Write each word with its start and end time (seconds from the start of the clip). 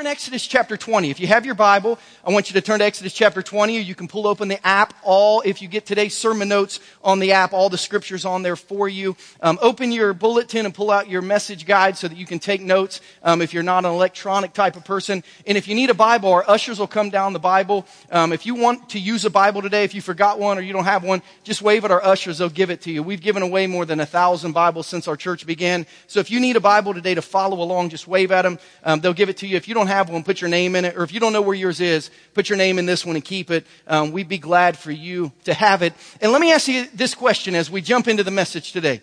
we're 0.00 0.06
in 0.06 0.06
Exodus 0.06 0.46
chapter 0.46 0.78
20. 0.78 1.10
If 1.10 1.20
you 1.20 1.26
have 1.26 1.44
your 1.44 1.54
Bible, 1.54 1.98
I 2.24 2.30
want 2.30 2.48
you 2.48 2.54
to 2.54 2.62
turn 2.62 2.78
to 2.78 2.86
Exodus 2.86 3.12
chapter 3.12 3.42
20, 3.42 3.76
or 3.76 3.80
you 3.82 3.94
can 3.94 4.08
pull 4.08 4.26
open 4.26 4.48
the 4.48 4.66
app. 4.66 4.94
All, 5.02 5.42
if 5.44 5.60
you 5.60 5.68
get 5.68 5.84
today's 5.84 6.16
sermon 6.16 6.48
notes 6.48 6.80
on 7.04 7.18
the 7.18 7.32
app, 7.32 7.52
all 7.52 7.68
the 7.68 7.76
scriptures 7.76 8.24
on 8.24 8.42
there 8.42 8.56
for 8.56 8.88
you. 8.88 9.14
Um, 9.42 9.58
open 9.60 9.92
your 9.92 10.14
bulletin 10.14 10.64
and 10.64 10.74
pull 10.74 10.90
out 10.90 11.10
your 11.10 11.20
message 11.20 11.66
guide 11.66 11.98
so 11.98 12.08
that 12.08 12.16
you 12.16 12.24
can 12.24 12.38
take 12.38 12.62
notes 12.62 13.02
um, 13.22 13.42
if 13.42 13.52
you're 13.52 13.62
not 13.62 13.84
an 13.84 13.90
electronic 13.90 14.54
type 14.54 14.74
of 14.74 14.86
person. 14.86 15.22
And 15.46 15.58
if 15.58 15.68
you 15.68 15.74
need 15.74 15.90
a 15.90 15.94
Bible, 15.94 16.32
our 16.32 16.48
ushers 16.48 16.78
will 16.78 16.86
come 16.86 17.10
down 17.10 17.34
the 17.34 17.38
Bible. 17.38 17.86
Um, 18.10 18.32
if 18.32 18.46
you 18.46 18.54
want 18.54 18.88
to 18.90 18.98
use 18.98 19.26
a 19.26 19.30
Bible 19.30 19.60
today, 19.60 19.84
if 19.84 19.94
you 19.94 20.00
forgot 20.00 20.38
one 20.38 20.56
or 20.56 20.62
you 20.62 20.72
don't 20.72 20.84
have 20.84 21.04
one, 21.04 21.20
just 21.44 21.60
wave 21.60 21.84
at 21.84 21.90
our 21.90 22.02
ushers. 22.02 22.38
They'll 22.38 22.48
give 22.48 22.70
it 22.70 22.80
to 22.82 22.90
you. 22.90 23.02
We've 23.02 23.20
given 23.20 23.42
away 23.42 23.66
more 23.66 23.84
than 23.84 24.00
a 24.00 24.06
thousand 24.06 24.52
Bibles 24.52 24.86
since 24.86 25.08
our 25.08 25.16
church 25.16 25.44
began. 25.44 25.84
So 26.06 26.20
if 26.20 26.30
you 26.30 26.40
need 26.40 26.56
a 26.56 26.60
Bible 26.60 26.94
today 26.94 27.14
to 27.14 27.22
follow 27.22 27.60
along, 27.60 27.90
just 27.90 28.08
wave 28.08 28.32
at 28.32 28.42
them. 28.42 28.58
Um, 28.82 29.00
they'll 29.00 29.12
give 29.12 29.28
it 29.28 29.36
to 29.38 29.46
you. 29.46 29.58
If 29.58 29.68
you 29.68 29.74
don't 29.74 29.89
have 29.90 30.08
one, 30.08 30.22
put 30.22 30.40
your 30.40 30.50
name 30.50 30.76
in 30.76 30.84
it. 30.84 30.96
Or 30.96 31.02
if 31.02 31.12
you 31.12 31.20
don't 31.20 31.32
know 31.32 31.42
where 31.42 31.54
yours 31.54 31.80
is, 31.80 32.10
put 32.34 32.48
your 32.48 32.56
name 32.56 32.78
in 32.78 32.86
this 32.86 33.04
one 33.04 33.16
and 33.16 33.24
keep 33.24 33.50
it. 33.50 33.66
Um, 33.86 34.12
we'd 34.12 34.28
be 34.28 34.38
glad 34.38 34.78
for 34.78 34.90
you 34.90 35.32
to 35.44 35.54
have 35.54 35.82
it. 35.82 35.92
And 36.20 36.32
let 36.32 36.40
me 36.40 36.52
ask 36.52 36.68
you 36.68 36.86
this 36.94 37.14
question 37.14 37.54
as 37.54 37.70
we 37.70 37.80
jump 37.80 38.08
into 38.08 38.24
the 38.24 38.30
message 38.30 38.72
today. 38.72 39.00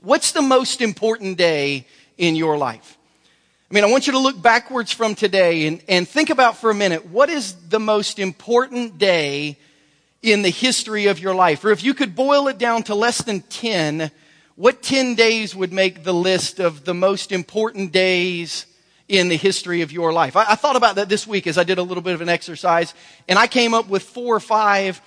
What's 0.00 0.32
the 0.32 0.42
most 0.42 0.80
important 0.80 1.38
day 1.38 1.86
in 2.18 2.36
your 2.36 2.58
life? 2.58 2.98
I 3.70 3.74
mean, 3.74 3.84
I 3.84 3.86
want 3.86 4.06
you 4.06 4.12
to 4.12 4.18
look 4.18 4.40
backwards 4.42 4.92
from 4.92 5.14
today 5.14 5.66
and, 5.66 5.82
and 5.88 6.06
think 6.06 6.28
about 6.28 6.58
for 6.58 6.70
a 6.70 6.74
minute, 6.74 7.06
what 7.06 7.30
is 7.30 7.54
the 7.68 7.80
most 7.80 8.18
important 8.18 8.98
day 8.98 9.58
in 10.20 10.42
the 10.42 10.50
history 10.50 11.06
of 11.06 11.18
your 11.18 11.34
life? 11.34 11.64
Or 11.64 11.70
if 11.70 11.82
you 11.82 11.94
could 11.94 12.14
boil 12.14 12.48
it 12.48 12.58
down 12.58 12.82
to 12.84 12.94
less 12.94 13.22
than 13.22 13.40
10, 13.40 14.10
what 14.56 14.82
10 14.82 15.14
days 15.14 15.56
would 15.56 15.72
make 15.72 16.04
the 16.04 16.12
list 16.12 16.60
of 16.60 16.84
the 16.84 16.92
most 16.92 17.32
important 17.32 17.92
days 17.92 18.66
in 19.12 19.28
the 19.28 19.36
history 19.36 19.82
of 19.82 19.92
your 19.92 20.10
life. 20.10 20.36
I, 20.36 20.52
I, 20.52 20.54
thought 20.54 20.74
about 20.74 20.96
that 20.96 21.10
this 21.10 21.26
week 21.26 21.46
as 21.46 21.58
I 21.58 21.64
did 21.64 21.76
a 21.76 21.82
little 21.82 22.02
bit 22.02 22.14
of 22.14 22.22
an 22.22 22.30
exercise, 22.30 22.94
and 23.28 23.38
I 23.38 23.46
came 23.46 23.74
up 23.74 23.86
with 23.86 24.02
four 24.02 24.34
or 24.34 24.40
five 24.40 25.02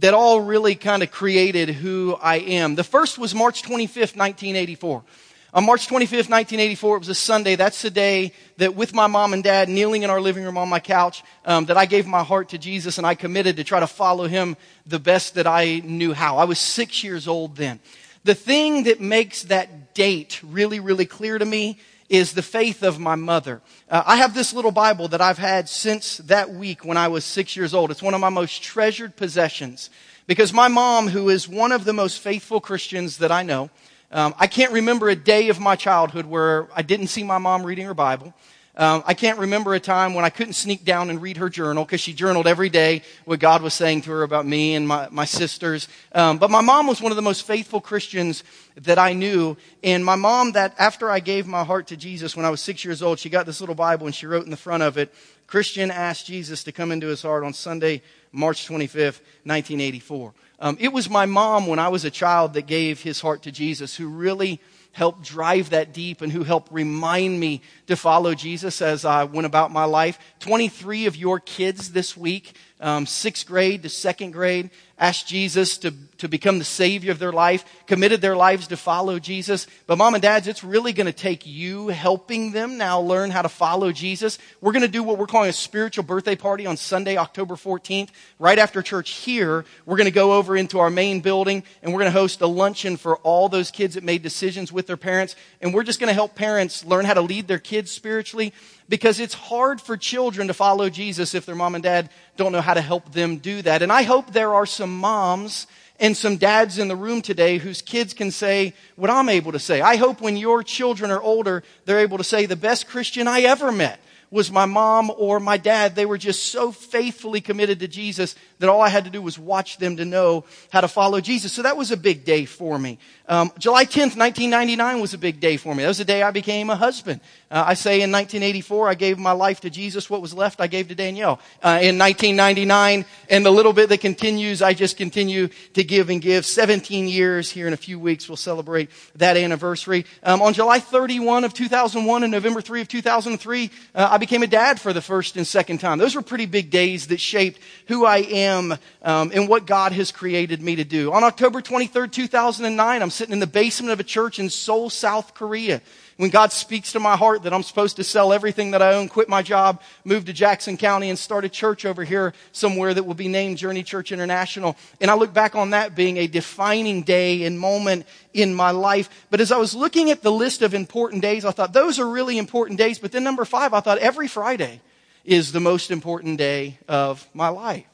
that 0.00 0.12
all 0.12 0.40
really 0.40 0.74
kind 0.74 1.04
of 1.04 1.12
created 1.12 1.68
who 1.68 2.18
I 2.20 2.38
am. 2.38 2.74
The 2.74 2.82
first 2.82 3.16
was 3.16 3.32
March 3.32 3.62
25th, 3.62 4.16
1984. 4.16 5.04
On 5.52 5.64
March 5.64 5.86
25th, 5.86 6.28
1984, 6.28 6.96
it 6.96 6.98
was 6.98 7.08
a 7.08 7.14
Sunday. 7.14 7.54
That's 7.54 7.80
the 7.80 7.90
day 7.90 8.32
that 8.56 8.74
with 8.74 8.92
my 8.92 9.06
mom 9.06 9.32
and 9.32 9.44
dad 9.44 9.68
kneeling 9.68 10.02
in 10.02 10.10
our 10.10 10.20
living 10.20 10.42
room 10.42 10.58
on 10.58 10.68
my 10.68 10.80
couch, 10.80 11.22
um, 11.44 11.66
that 11.66 11.76
I 11.76 11.86
gave 11.86 12.08
my 12.08 12.24
heart 12.24 12.48
to 12.48 12.58
Jesus 12.58 12.98
and 12.98 13.06
I 13.06 13.14
committed 13.14 13.58
to 13.58 13.64
try 13.64 13.78
to 13.78 13.86
follow 13.86 14.26
him 14.26 14.56
the 14.84 14.98
best 14.98 15.36
that 15.36 15.46
I 15.46 15.80
knew 15.84 16.12
how. 16.12 16.38
I 16.38 16.44
was 16.44 16.58
six 16.58 17.04
years 17.04 17.28
old 17.28 17.54
then. 17.54 17.78
The 18.24 18.34
thing 18.34 18.82
that 18.84 19.00
makes 19.00 19.44
that 19.44 19.94
date 19.94 20.40
really, 20.42 20.80
really 20.80 21.06
clear 21.06 21.38
to 21.38 21.44
me 21.44 21.78
is 22.08 22.32
the 22.32 22.42
faith 22.42 22.82
of 22.82 22.98
my 22.98 23.14
mother. 23.14 23.60
Uh, 23.88 24.02
I 24.06 24.16
have 24.16 24.34
this 24.34 24.52
little 24.52 24.70
Bible 24.70 25.08
that 25.08 25.20
I've 25.20 25.38
had 25.38 25.68
since 25.68 26.18
that 26.18 26.50
week 26.50 26.84
when 26.84 26.96
I 26.96 27.08
was 27.08 27.24
six 27.24 27.56
years 27.56 27.74
old. 27.74 27.90
It's 27.90 28.02
one 28.02 28.14
of 28.14 28.20
my 28.20 28.28
most 28.28 28.62
treasured 28.62 29.16
possessions 29.16 29.90
because 30.26 30.52
my 30.52 30.68
mom, 30.68 31.08
who 31.08 31.28
is 31.28 31.48
one 31.48 31.72
of 31.72 31.84
the 31.84 31.92
most 31.92 32.20
faithful 32.20 32.60
Christians 32.60 33.18
that 33.18 33.32
I 33.32 33.42
know, 33.42 33.70
um, 34.12 34.34
I 34.38 34.46
can't 34.46 34.72
remember 34.72 35.08
a 35.08 35.16
day 35.16 35.48
of 35.48 35.58
my 35.58 35.76
childhood 35.76 36.26
where 36.26 36.68
I 36.74 36.82
didn't 36.82 37.08
see 37.08 37.24
my 37.24 37.38
mom 37.38 37.64
reading 37.64 37.86
her 37.86 37.94
Bible. 37.94 38.32
Um, 38.76 39.04
I 39.06 39.14
can't 39.14 39.38
remember 39.38 39.74
a 39.74 39.80
time 39.80 40.14
when 40.14 40.24
I 40.24 40.30
couldn't 40.30 40.54
sneak 40.54 40.84
down 40.84 41.08
and 41.08 41.22
read 41.22 41.36
her 41.36 41.48
journal 41.48 41.84
because 41.84 42.00
she 42.00 42.12
journaled 42.12 42.48
every 42.48 42.68
day 42.68 43.02
what 43.24 43.38
God 43.38 43.62
was 43.62 43.72
saying 43.72 44.02
to 44.02 44.10
her 44.10 44.24
about 44.24 44.46
me 44.46 44.74
and 44.74 44.88
my, 44.88 45.06
my 45.12 45.24
sisters. 45.24 45.86
Um, 46.12 46.38
but 46.38 46.50
my 46.50 46.60
mom 46.60 46.88
was 46.88 47.00
one 47.00 47.12
of 47.12 47.16
the 47.16 47.22
most 47.22 47.46
faithful 47.46 47.80
Christians 47.80 48.42
that 48.76 48.98
I 48.98 49.12
knew. 49.12 49.56
And 49.84 50.04
my 50.04 50.16
mom, 50.16 50.52
that 50.52 50.74
after 50.76 51.08
I 51.08 51.20
gave 51.20 51.46
my 51.46 51.62
heart 51.62 51.86
to 51.88 51.96
Jesus 51.96 52.36
when 52.36 52.44
I 52.44 52.50
was 52.50 52.60
six 52.60 52.84
years 52.84 53.00
old, 53.00 53.20
she 53.20 53.28
got 53.28 53.46
this 53.46 53.60
little 53.60 53.76
Bible 53.76 54.06
and 54.06 54.14
she 54.14 54.26
wrote 54.26 54.44
in 54.44 54.50
the 54.50 54.56
front 54.56 54.82
of 54.82 54.98
it, 54.98 55.14
Christian 55.46 55.92
asked 55.92 56.26
Jesus 56.26 56.64
to 56.64 56.72
come 56.72 56.90
into 56.90 57.06
his 57.06 57.22
heart 57.22 57.44
on 57.44 57.52
Sunday, 57.52 58.02
March 58.32 58.66
25th, 58.66 59.20
1984. 59.44 60.34
Um, 60.58 60.76
it 60.80 60.92
was 60.92 61.08
my 61.08 61.26
mom 61.26 61.68
when 61.68 61.78
I 61.78 61.88
was 61.88 62.04
a 62.04 62.10
child 62.10 62.54
that 62.54 62.66
gave 62.66 63.02
his 63.02 63.20
heart 63.20 63.42
to 63.42 63.52
Jesus 63.52 63.94
who 63.94 64.08
really 64.08 64.60
helped 64.94 65.22
drive 65.22 65.70
that 65.70 65.92
deep 65.92 66.22
and 66.22 66.32
who 66.32 66.44
helped 66.44 66.72
remind 66.72 67.38
me 67.38 67.60
to 67.88 67.96
follow 67.96 68.32
Jesus 68.32 68.80
as 68.80 69.04
I 69.04 69.24
went 69.24 69.44
about 69.44 69.70
my 69.70 69.84
life. 69.84 70.18
23 70.38 71.06
of 71.06 71.16
your 71.16 71.40
kids 71.40 71.92
this 71.92 72.16
week, 72.16 72.56
um, 72.80 73.04
sixth 73.04 73.46
grade 73.46 73.82
to 73.82 73.88
second 73.88 74.30
grade, 74.30 74.70
asked 74.98 75.26
Jesus 75.26 75.76
to, 75.78 75.92
to 76.24 76.28
become 76.28 76.58
the 76.58 76.64
Savior 76.64 77.12
of 77.12 77.18
their 77.18 77.32
life, 77.32 77.64
committed 77.86 78.20
their 78.20 78.36
lives 78.36 78.66
to 78.68 78.76
follow 78.76 79.18
Jesus. 79.18 79.66
But 79.86 79.98
mom 79.98 80.14
and 80.14 80.22
dads, 80.22 80.48
it's 80.48 80.64
really 80.64 80.92
going 80.92 81.06
to 81.06 81.12
take 81.12 81.46
you 81.46 81.88
helping 81.88 82.52
them 82.52 82.76
now 82.76 83.00
learn 83.00 83.30
how 83.30 83.42
to 83.42 83.48
follow 83.48 83.92
Jesus. 83.92 84.38
We're 84.60 84.72
going 84.72 84.82
to 84.82 84.88
do 84.88 85.02
what 85.02 85.18
we're 85.18 85.26
calling 85.26 85.50
a 85.50 85.52
spiritual 85.52 86.04
birthday 86.04 86.36
party 86.36 86.66
on 86.66 86.76
Sunday, 86.76 87.16
October 87.16 87.54
14th. 87.54 88.08
Right 88.38 88.58
after 88.58 88.82
church 88.82 89.10
here, 89.10 89.64
we're 89.86 89.96
going 89.96 90.06
to 90.06 90.10
go 90.10 90.34
over 90.34 90.56
into 90.56 90.78
our 90.78 90.90
main 90.90 91.20
building 91.20 91.62
and 91.82 91.92
we're 91.92 92.00
going 92.00 92.12
to 92.12 92.18
host 92.18 92.40
a 92.40 92.46
luncheon 92.46 92.96
for 92.96 93.16
all 93.18 93.48
those 93.48 93.70
kids 93.70 93.94
that 93.94 94.04
made 94.04 94.22
decisions 94.22 94.72
with 94.72 94.86
their 94.86 94.96
parents. 94.96 95.36
And 95.60 95.72
we're 95.72 95.84
just 95.84 96.00
going 96.00 96.08
to 96.08 96.14
help 96.14 96.34
parents 96.34 96.84
learn 96.84 97.04
how 97.04 97.14
to 97.14 97.20
lead 97.20 97.48
their 97.48 97.58
kids 97.58 97.90
spiritually 97.90 98.52
because 98.88 99.20
it's 99.20 99.34
hard 99.34 99.80
for 99.80 99.96
children 99.96 100.48
to 100.48 100.54
follow 100.54 100.88
Jesus 100.88 101.34
if 101.34 101.46
their 101.46 101.54
mom 101.54 101.74
and 101.74 101.84
dad 101.84 102.10
don't 102.36 102.52
know 102.52 102.60
how 102.60 102.74
to 102.74 102.80
help 102.80 103.12
them 103.12 103.38
do 103.38 103.62
that. 103.62 103.82
And 103.82 103.92
I 103.92 104.02
hope 104.02 104.32
there 104.32 104.54
are 104.54 104.66
some 104.66 104.98
moms 104.98 105.66
and 106.00 106.16
some 106.16 106.36
dads 106.36 106.78
in 106.78 106.88
the 106.88 106.96
room 106.96 107.22
today 107.22 107.58
whose 107.58 107.82
kids 107.82 108.14
can 108.14 108.30
say 108.30 108.74
what 108.96 109.10
I'm 109.10 109.28
able 109.28 109.52
to 109.52 109.58
say. 109.58 109.80
I 109.80 109.96
hope 109.96 110.20
when 110.20 110.36
your 110.36 110.62
children 110.62 111.10
are 111.10 111.22
older, 111.22 111.62
they're 111.84 112.00
able 112.00 112.18
to 112.18 112.24
say 112.24 112.46
the 112.46 112.56
best 112.56 112.88
Christian 112.88 113.28
I 113.28 113.42
ever 113.42 113.70
met 113.70 114.00
was 114.30 114.50
my 114.50 114.66
mom 114.66 115.12
or 115.16 115.38
my 115.38 115.56
dad. 115.56 115.94
They 115.94 116.06
were 116.06 116.18
just 116.18 116.46
so 116.46 116.72
faithfully 116.72 117.40
committed 117.40 117.78
to 117.80 117.88
Jesus 117.88 118.34
that 118.64 118.70
all 118.70 118.80
I 118.80 118.88
had 118.88 119.04
to 119.04 119.10
do 119.10 119.20
was 119.20 119.38
watch 119.38 119.76
them 119.76 119.98
to 119.98 120.06
know 120.06 120.44
how 120.70 120.80
to 120.80 120.88
follow 120.88 121.20
Jesus. 121.20 121.52
So 121.52 121.62
that 121.62 121.76
was 121.76 121.90
a 121.90 121.98
big 121.98 122.24
day 122.24 122.46
for 122.46 122.78
me. 122.78 122.98
Um, 123.28 123.52
July 123.58 123.84
10th, 123.84 124.16
1999 124.16 125.00
was 125.00 125.12
a 125.12 125.18
big 125.18 125.38
day 125.40 125.56
for 125.56 125.74
me. 125.74 125.82
That 125.82 125.88
was 125.88 125.98
the 125.98 126.04
day 126.04 126.22
I 126.22 126.30
became 126.30 126.70
a 126.70 126.76
husband. 126.76 127.20
Uh, 127.50 127.64
I 127.66 127.74
say 127.74 128.02
in 128.02 128.10
1984, 128.10 128.88
I 128.88 128.94
gave 128.94 129.18
my 129.18 129.32
life 129.32 129.60
to 129.60 129.70
Jesus. 129.70 130.08
What 130.08 130.22
was 130.22 130.34
left, 130.34 130.60
I 130.60 130.66
gave 130.66 130.88
to 130.88 130.94
Danielle. 130.94 131.40
Uh, 131.62 131.80
in 131.80 131.98
1999, 131.98 133.04
and 133.28 133.46
the 133.46 133.50
little 133.50 133.72
bit 133.72 133.88
that 133.90 134.00
continues, 134.00 134.60
I 134.60 134.74
just 134.74 134.96
continue 134.96 135.48
to 135.74 135.84
give 135.84 136.10
and 136.10 136.20
give. 136.20 136.46
17 136.46 137.08
years 137.08 137.50
here 137.50 137.66
in 137.66 137.72
a 137.72 137.78
few 137.78 137.98
weeks, 137.98 138.28
we'll 138.28 138.36
celebrate 138.36 138.90
that 139.16 139.36
anniversary. 139.36 140.04
Um, 140.22 140.40
on 140.40 140.54
July 140.54 140.80
31 140.80 141.44
of 141.44 141.54
2001 141.54 142.24
and 142.24 142.32
November 142.32 142.60
3 142.60 142.80
of 142.80 142.88
2003, 142.88 143.70
uh, 143.94 144.08
I 144.10 144.18
became 144.18 144.42
a 144.42 144.46
dad 144.46 144.80
for 144.80 144.92
the 144.92 145.02
first 145.02 145.36
and 145.36 145.46
second 145.46 145.78
time. 145.78 145.98
Those 145.98 146.14
were 146.14 146.22
pretty 146.22 146.46
big 146.46 146.70
days 146.70 147.08
that 147.08 147.20
shaped 147.20 147.58
who 147.88 148.04
I 148.04 148.18
am 148.18 148.53
um, 148.54 149.30
and 149.34 149.48
what 149.48 149.66
God 149.66 149.92
has 149.92 150.12
created 150.12 150.62
me 150.62 150.76
to 150.76 150.84
do. 150.84 151.12
On 151.12 151.24
October 151.24 151.60
23rd, 151.60 152.12
2009, 152.12 153.02
I'm 153.02 153.10
sitting 153.10 153.32
in 153.32 153.40
the 153.40 153.46
basement 153.46 153.92
of 153.92 154.00
a 154.00 154.04
church 154.04 154.38
in 154.38 154.50
Seoul, 154.50 154.90
South 154.90 155.34
Korea. 155.34 155.80
When 156.16 156.30
God 156.30 156.52
speaks 156.52 156.92
to 156.92 157.00
my 157.00 157.16
heart 157.16 157.42
that 157.42 157.52
I'm 157.52 157.64
supposed 157.64 157.96
to 157.96 158.04
sell 158.04 158.32
everything 158.32 158.70
that 158.70 158.82
I 158.82 158.94
own, 158.94 159.08
quit 159.08 159.28
my 159.28 159.42
job, 159.42 159.82
move 160.04 160.26
to 160.26 160.32
Jackson 160.32 160.76
County 160.76 161.10
and 161.10 161.18
start 161.18 161.44
a 161.44 161.48
church 161.48 161.84
over 161.84 162.04
here 162.04 162.34
somewhere 162.52 162.94
that 162.94 163.02
will 163.02 163.14
be 163.14 163.26
named 163.26 163.58
Journey 163.58 163.82
Church 163.82 164.12
International. 164.12 164.76
And 165.00 165.10
I 165.10 165.14
look 165.14 165.34
back 165.34 165.56
on 165.56 165.70
that 165.70 165.96
being 165.96 166.18
a 166.18 166.28
defining 166.28 167.02
day 167.02 167.42
and 167.44 167.58
moment 167.58 168.06
in 168.32 168.54
my 168.54 168.70
life. 168.70 169.26
But 169.30 169.40
as 169.40 169.50
I 169.50 169.56
was 169.56 169.74
looking 169.74 170.10
at 170.10 170.22
the 170.22 170.30
list 170.30 170.62
of 170.62 170.72
important 170.72 171.22
days, 171.22 171.44
I 171.44 171.50
thought 171.50 171.72
those 171.72 171.98
are 171.98 172.08
really 172.08 172.38
important 172.38 172.78
days. 172.78 173.00
But 173.00 173.10
then 173.10 173.24
number 173.24 173.44
five, 173.44 173.74
I 173.74 173.80
thought 173.80 173.98
every 173.98 174.28
Friday 174.28 174.80
is 175.24 175.50
the 175.50 175.60
most 175.60 175.90
important 175.90 176.38
day 176.38 176.78
of 176.86 177.26
my 177.34 177.48
life. 177.48 177.86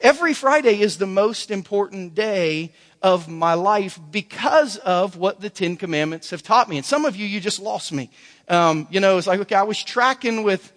Every 0.00 0.32
Friday 0.32 0.80
is 0.80 0.98
the 0.98 1.08
most 1.08 1.50
important 1.50 2.14
day 2.14 2.72
of 3.02 3.26
my 3.28 3.54
life 3.54 3.98
because 4.12 4.76
of 4.76 5.16
what 5.16 5.40
the 5.40 5.50
Ten 5.50 5.76
Commandments 5.76 6.30
have 6.30 6.42
taught 6.42 6.68
me. 6.68 6.76
And 6.76 6.86
some 6.86 7.04
of 7.04 7.16
you, 7.16 7.26
you 7.26 7.40
just 7.40 7.58
lost 7.58 7.92
me. 7.92 8.10
Um, 8.48 8.86
you 8.90 9.00
know, 9.00 9.18
it's 9.18 9.26
like, 9.26 9.40
okay, 9.40 9.56
I 9.56 9.64
was 9.64 9.82
tracking 9.82 10.44
with, 10.44 10.72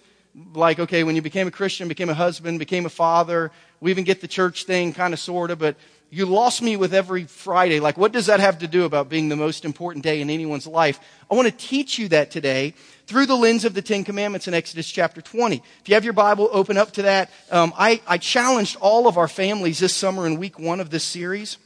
like, 0.55 0.79
okay, 0.79 1.03
when 1.03 1.15
you 1.15 1.21
became 1.21 1.47
a 1.47 1.51
Christian, 1.51 1.87
became 1.87 2.09
a 2.09 2.15
husband, 2.15 2.57
became 2.57 2.87
a 2.87 2.89
father, 2.89 3.51
we 3.79 3.91
even 3.91 4.05
get 4.05 4.21
the 4.21 4.27
church 4.27 4.63
thing 4.63 4.91
kind 4.91 5.13
of 5.13 5.19
sort 5.19 5.51
of, 5.51 5.59
but 5.59 5.75
you 6.13 6.25
lost 6.25 6.61
me 6.61 6.75
with 6.75 6.93
every 6.93 7.23
Friday. 7.23 7.79
Like, 7.79 7.97
what 7.97 8.11
does 8.11 8.25
that 8.25 8.41
have 8.41 8.59
to 8.59 8.67
do 8.67 8.83
about 8.83 9.07
being 9.07 9.29
the 9.29 9.37
most 9.37 9.63
important 9.63 10.03
day 10.03 10.19
in 10.19 10.29
anyone's 10.29 10.67
life? 10.67 10.99
I 11.31 11.35
want 11.35 11.47
to 11.47 11.53
teach 11.53 11.97
you 11.97 12.09
that 12.09 12.31
today 12.31 12.73
through 13.07 13.27
the 13.27 13.35
lens 13.35 13.63
of 13.63 13.73
the 13.73 13.81
Ten 13.81 14.03
Commandments 14.03 14.45
in 14.45 14.53
Exodus 14.53 14.91
chapter 14.91 15.21
20. 15.21 15.63
If 15.79 15.87
you 15.87 15.95
have 15.95 16.03
your 16.03 16.11
Bible, 16.11 16.49
open 16.51 16.77
up 16.77 16.91
to 16.93 17.03
that. 17.03 17.31
Um, 17.49 17.73
I, 17.77 18.01
I 18.05 18.17
challenged 18.17 18.75
all 18.81 19.07
of 19.07 19.17
our 19.17 19.29
families 19.29 19.79
this 19.79 19.95
summer 19.95 20.27
in 20.27 20.37
week 20.37 20.59
one 20.59 20.81
of 20.81 20.89
this 20.89 21.05
series 21.05 21.57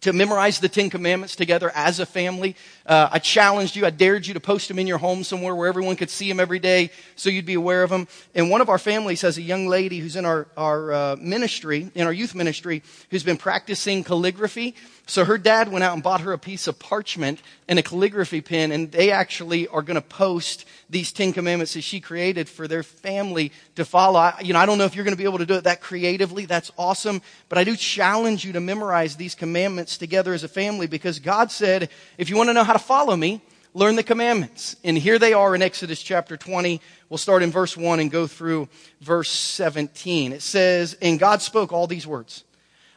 to 0.00 0.14
memorize 0.14 0.58
the 0.58 0.70
Ten 0.70 0.88
Commandments 0.88 1.36
together 1.36 1.70
as 1.74 2.00
a 2.00 2.06
family. 2.06 2.56
Uh, 2.86 3.08
I 3.10 3.18
challenged 3.18 3.74
you, 3.74 3.84
I 3.84 3.90
dared 3.90 4.26
you 4.26 4.34
to 4.34 4.40
post 4.40 4.68
them 4.68 4.78
in 4.78 4.86
your 4.86 4.98
home 4.98 5.24
somewhere 5.24 5.54
where 5.54 5.68
everyone 5.68 5.96
could 5.96 6.10
see 6.10 6.28
them 6.28 6.38
every 6.38 6.60
day 6.60 6.90
so 7.16 7.30
you'd 7.30 7.44
be 7.44 7.54
aware 7.54 7.82
of 7.82 7.90
them. 7.90 8.06
And 8.34 8.48
one 8.48 8.60
of 8.60 8.68
our 8.68 8.78
families 8.78 9.22
has 9.22 9.38
a 9.38 9.42
young 9.42 9.66
lady 9.66 9.98
who's 9.98 10.14
in 10.14 10.24
our, 10.24 10.46
our 10.56 10.92
uh, 10.92 11.16
ministry, 11.16 11.90
in 11.94 12.06
our 12.06 12.12
youth 12.12 12.34
ministry, 12.34 12.82
who's 13.10 13.24
been 13.24 13.36
practicing 13.36 14.04
calligraphy. 14.04 14.76
So 15.08 15.24
her 15.24 15.38
dad 15.38 15.70
went 15.70 15.84
out 15.84 15.94
and 15.94 16.02
bought 16.02 16.22
her 16.22 16.32
a 16.32 16.38
piece 16.38 16.66
of 16.66 16.80
parchment 16.80 17.40
and 17.68 17.78
a 17.78 17.82
calligraphy 17.82 18.40
pen, 18.40 18.72
and 18.72 18.90
they 18.90 19.12
actually 19.12 19.68
are 19.68 19.82
going 19.82 19.94
to 19.94 20.00
post 20.00 20.64
these 20.90 21.12
Ten 21.12 21.32
Commandments 21.32 21.74
that 21.74 21.82
she 21.82 22.00
created 22.00 22.48
for 22.48 22.66
their 22.66 22.82
family 22.82 23.52
to 23.76 23.84
follow. 23.84 24.18
I, 24.18 24.40
you 24.42 24.52
know, 24.52 24.58
I 24.58 24.66
don't 24.66 24.78
know 24.78 24.84
if 24.84 24.96
you're 24.96 25.04
going 25.04 25.16
to 25.16 25.18
be 25.18 25.24
able 25.24 25.38
to 25.38 25.46
do 25.46 25.54
it 25.54 25.64
that 25.64 25.80
creatively. 25.80 26.46
That's 26.46 26.72
awesome. 26.76 27.22
But 27.48 27.58
I 27.58 27.64
do 27.64 27.76
challenge 27.76 28.44
you 28.44 28.52
to 28.54 28.60
memorize 28.60 29.14
these 29.14 29.36
commandments 29.36 29.96
together 29.96 30.34
as 30.34 30.42
a 30.42 30.48
family 30.48 30.88
because 30.88 31.20
God 31.20 31.52
said, 31.52 31.88
if 32.18 32.28
you 32.28 32.36
want 32.36 32.50
to 32.50 32.54
know 32.54 32.64
how 32.64 32.75
to 32.76 32.84
follow 32.84 33.16
me, 33.16 33.40
learn 33.74 33.96
the 33.96 34.02
commandments. 34.02 34.76
And 34.84 34.96
here 34.96 35.18
they 35.18 35.32
are 35.32 35.54
in 35.54 35.62
Exodus 35.62 36.02
chapter 36.02 36.36
20. 36.36 36.80
We'll 37.08 37.18
start 37.18 37.42
in 37.42 37.50
verse 37.50 37.76
1 37.76 38.00
and 38.00 38.10
go 38.10 38.26
through 38.26 38.68
verse 39.00 39.30
17. 39.30 40.32
It 40.32 40.42
says, 40.42 40.96
And 41.00 41.18
God 41.18 41.42
spoke 41.42 41.72
all 41.72 41.86
these 41.86 42.06
words. 42.06 42.44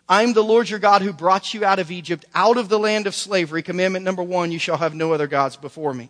I'm 0.07 0.33
the 0.33 0.43
Lord 0.43 0.69
your 0.69 0.79
God 0.79 1.03
who 1.03 1.13
brought 1.13 1.53
you 1.53 1.63
out 1.63 1.77
of 1.77 1.91
Egypt, 1.91 2.25
out 2.33 2.57
of 2.57 2.67
the 2.67 2.79
land 2.79 3.05
of 3.05 3.13
slavery. 3.13 3.61
Commandment 3.61 4.03
number 4.03 4.23
one, 4.23 4.51
you 4.51 4.57
shall 4.57 4.77
have 4.77 4.95
no 4.95 5.13
other 5.13 5.27
gods 5.27 5.55
before 5.55 5.93
me. 5.93 6.09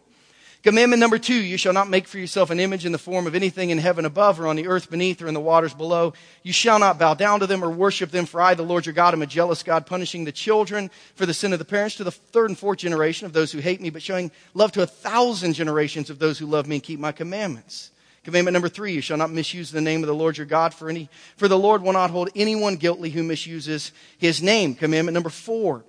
Commandment 0.62 1.00
number 1.00 1.18
two, 1.18 1.42
you 1.42 1.58
shall 1.58 1.72
not 1.72 1.90
make 1.90 2.06
for 2.06 2.18
yourself 2.18 2.50
an 2.50 2.60
image 2.60 2.86
in 2.86 2.92
the 2.92 2.98
form 2.98 3.28
of 3.28 3.34
anything 3.34 3.70
in 3.70 3.78
heaven 3.78 4.04
above 4.04 4.42
or 4.42 4.48
on 4.48 4.58
the 4.58 4.68
earth 4.68 4.90
beneath 4.90 5.22
or 5.22 5.28
in 5.28 5.34
the 5.34 5.40
waters 5.40 5.74
below. 5.74 6.12
You 6.44 6.52
shall 6.52 6.80
not 6.80 7.00
bow 7.00 7.14
down 7.14 7.40
to 7.40 7.48
them 7.48 7.64
or 7.64 7.70
worship 7.70 8.12
them, 8.12 8.26
for 8.26 8.42
I, 8.42 8.56
the 8.56 8.64
Lord 8.64 8.86
your 8.86 8.92
God, 8.92 9.14
am 9.14 9.22
a 9.22 9.26
jealous 9.26 9.64
God, 9.64 9.86
punishing 9.86 10.26
the 10.26 10.34
children 10.34 10.92
for 11.16 11.26
the 11.26 11.34
sin 11.34 11.54
of 11.54 11.60
the 11.60 11.66
parents 11.66 11.96
to 11.96 12.04
the 12.04 12.12
third 12.12 12.50
and 12.50 12.60
fourth 12.60 12.80
generation 12.80 13.26
of 13.26 13.32
those 13.32 13.54
who 13.54 13.60
hate 13.60 13.80
me, 13.80 13.90
but 13.90 14.02
showing 14.02 14.32
love 14.54 14.74
to 14.74 14.82
a 14.82 14.88
thousand 14.88 15.54
generations 15.54 16.10
of 16.10 16.20
those 16.20 16.38
who 16.38 16.46
love 16.46 16.68
me 16.68 16.76
and 16.76 16.84
keep 16.84 17.00
my 17.00 17.14
commandments. 17.14 17.92
Commandment 18.26 18.52
number 18.52 18.68
three, 18.68 18.92
you 18.92 19.02
shall 19.02 19.18
not 19.18 19.32
misuse 19.32 19.72
the 19.72 19.80
name 19.80 20.04
of 20.04 20.08
the 20.08 20.14
Lord 20.14 20.38
your 20.38 20.46
God 20.46 20.74
for 20.74 20.90
any, 20.90 21.10
for 21.38 21.48
the 21.48 21.58
Lord 21.58 21.82
will 21.82 21.94
not 21.94 22.12
hold 22.12 22.30
anyone 22.36 22.76
guilty 22.76 23.10
who 23.12 23.24
misuses 23.24 23.94
his 24.18 24.44
name. 24.44 24.76
Commandment 24.76 25.14
number 25.14 25.30
four, 25.30 25.86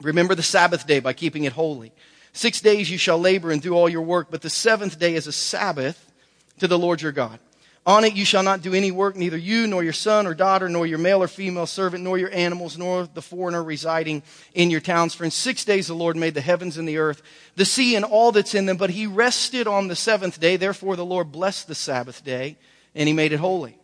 remember 0.00 0.36
the 0.36 0.44
Sabbath 0.44 0.86
day 0.86 1.00
by 1.00 1.12
keeping 1.12 1.42
it 1.42 1.52
holy. 1.52 1.92
Six 2.32 2.60
days 2.60 2.90
you 2.90 2.98
shall 2.98 3.18
labor 3.18 3.50
and 3.50 3.60
do 3.60 3.74
all 3.74 3.88
your 3.88 4.02
work, 4.02 4.28
but 4.30 4.42
the 4.42 4.50
seventh 4.50 4.98
day 4.98 5.14
is 5.14 5.26
a 5.26 5.32
Sabbath 5.32 6.12
to 6.60 6.68
the 6.68 6.78
Lord 6.78 7.02
your 7.02 7.12
God. 7.12 7.38
On 7.86 8.04
it 8.04 8.14
you 8.14 8.26
shall 8.26 8.42
not 8.42 8.60
do 8.60 8.74
any 8.74 8.90
work, 8.90 9.16
neither 9.16 9.38
you, 9.38 9.66
nor 9.66 9.82
your 9.82 9.94
son 9.94 10.26
or 10.26 10.34
daughter, 10.34 10.68
nor 10.68 10.86
your 10.86 10.98
male 10.98 11.22
or 11.22 11.28
female 11.28 11.66
servant, 11.66 12.04
nor 12.04 12.18
your 12.18 12.30
animals, 12.30 12.76
nor 12.76 13.06
the 13.06 13.22
foreigner 13.22 13.64
residing 13.64 14.22
in 14.54 14.70
your 14.70 14.82
towns. 14.82 15.14
For 15.14 15.24
in 15.24 15.30
six 15.30 15.64
days 15.64 15.86
the 15.86 15.94
Lord 15.94 16.16
made 16.16 16.34
the 16.34 16.42
heavens 16.42 16.76
and 16.76 16.86
the 16.86 16.98
earth, 16.98 17.22
the 17.56 17.64
sea 17.64 17.96
and 17.96 18.04
all 18.04 18.32
that's 18.32 18.54
in 18.54 18.66
them, 18.66 18.76
but 18.76 18.90
he 18.90 19.06
rested 19.06 19.66
on 19.66 19.88
the 19.88 19.96
seventh 19.96 20.38
day. 20.38 20.56
Therefore 20.56 20.94
the 20.94 21.06
Lord 21.06 21.32
blessed 21.32 21.68
the 21.68 21.74
Sabbath 21.74 22.22
day, 22.22 22.58
and 22.94 23.08
he 23.08 23.14
made 23.14 23.32
it 23.32 23.40
holy. 23.40 23.79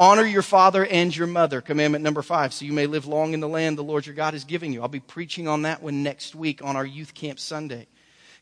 Honor 0.00 0.24
your 0.24 0.42
father 0.42 0.86
and 0.86 1.14
your 1.14 1.26
mother, 1.26 1.60
commandment 1.60 2.04
number 2.04 2.22
five, 2.22 2.52
so 2.52 2.64
you 2.64 2.72
may 2.72 2.86
live 2.86 3.06
long 3.06 3.34
in 3.34 3.40
the 3.40 3.48
land 3.48 3.76
the 3.76 3.82
Lord 3.82 4.06
your 4.06 4.14
God 4.14 4.32
is 4.32 4.44
giving 4.44 4.72
you. 4.72 4.80
I'll 4.80 4.86
be 4.86 5.00
preaching 5.00 5.48
on 5.48 5.62
that 5.62 5.82
one 5.82 6.04
next 6.04 6.36
week 6.36 6.62
on 6.62 6.76
our 6.76 6.86
youth 6.86 7.14
camp 7.14 7.40
Sunday. 7.40 7.88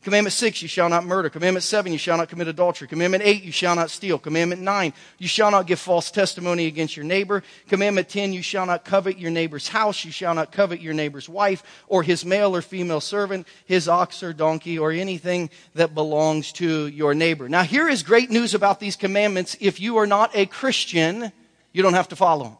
Commandment 0.03 0.33
six, 0.33 0.61
you 0.61 0.67
shall 0.67 0.87
not 0.87 1.03
murder. 1.03 1.31
Commandment 1.31 1.63
seven, 1.63 1.91
you 1.91 1.97
shall 1.97 2.15
not 2.15 2.29
commit 2.29 2.47
adultery. 2.47 2.87
Commandment 2.87 3.23
eight, 3.25 3.41
you 3.41 3.51
shall 3.51 3.75
not 3.75 3.89
steal. 3.89 4.19
Commandment 4.19 4.61
nine, 4.61 4.93
you 5.17 5.27
shall 5.27 5.49
not 5.49 5.65
give 5.65 5.79
false 5.79 6.11
testimony 6.11 6.67
against 6.67 6.95
your 6.95 7.03
neighbor. 7.03 7.41
Commandment 7.67 8.07
ten, 8.07 8.33
you 8.33 8.43
shall 8.43 8.67
not 8.67 8.85
covet 8.85 9.17
your 9.17 9.31
neighbor's 9.31 9.67
house. 9.67 10.05
You 10.05 10.11
shall 10.11 10.35
not 10.35 10.51
covet 10.51 10.79
your 10.79 10.93
neighbor's 10.93 11.27
wife 11.27 11.63
or 11.87 12.03
his 12.03 12.23
male 12.23 12.55
or 12.55 12.61
female 12.61 13.01
servant, 13.01 13.47
his 13.65 13.87
ox 13.87 14.21
or 14.21 14.31
donkey 14.31 14.77
or 14.77 14.91
anything 14.91 15.49
that 15.73 15.95
belongs 15.95 16.51
to 16.53 16.85
your 16.85 17.15
neighbor. 17.15 17.49
Now 17.49 17.63
here 17.63 17.89
is 17.89 18.03
great 18.03 18.29
news 18.29 18.53
about 18.53 18.79
these 18.79 18.95
commandments. 18.95 19.57
If 19.59 19.79
you 19.79 19.97
are 19.97 20.07
not 20.07 20.29
a 20.35 20.45
Christian, 20.45 21.31
you 21.77 21.83
don't 21.83 21.93
have 21.93 22.09
to 22.09 22.15
follow 22.15 22.45
them. 22.45 22.57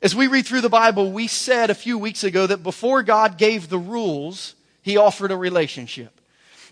As 0.00 0.14
we 0.14 0.28
read 0.28 0.46
through 0.46 0.60
the 0.60 0.68
Bible, 0.68 1.10
we 1.10 1.26
said 1.26 1.68
a 1.68 1.74
few 1.74 1.98
weeks 1.98 2.22
ago 2.22 2.46
that 2.46 2.62
before 2.62 3.02
God 3.02 3.36
gave 3.36 3.68
the 3.68 3.78
rules, 3.78 4.54
he 4.82 4.96
offered 4.96 5.32
a 5.32 5.36
relationship. 5.36 6.12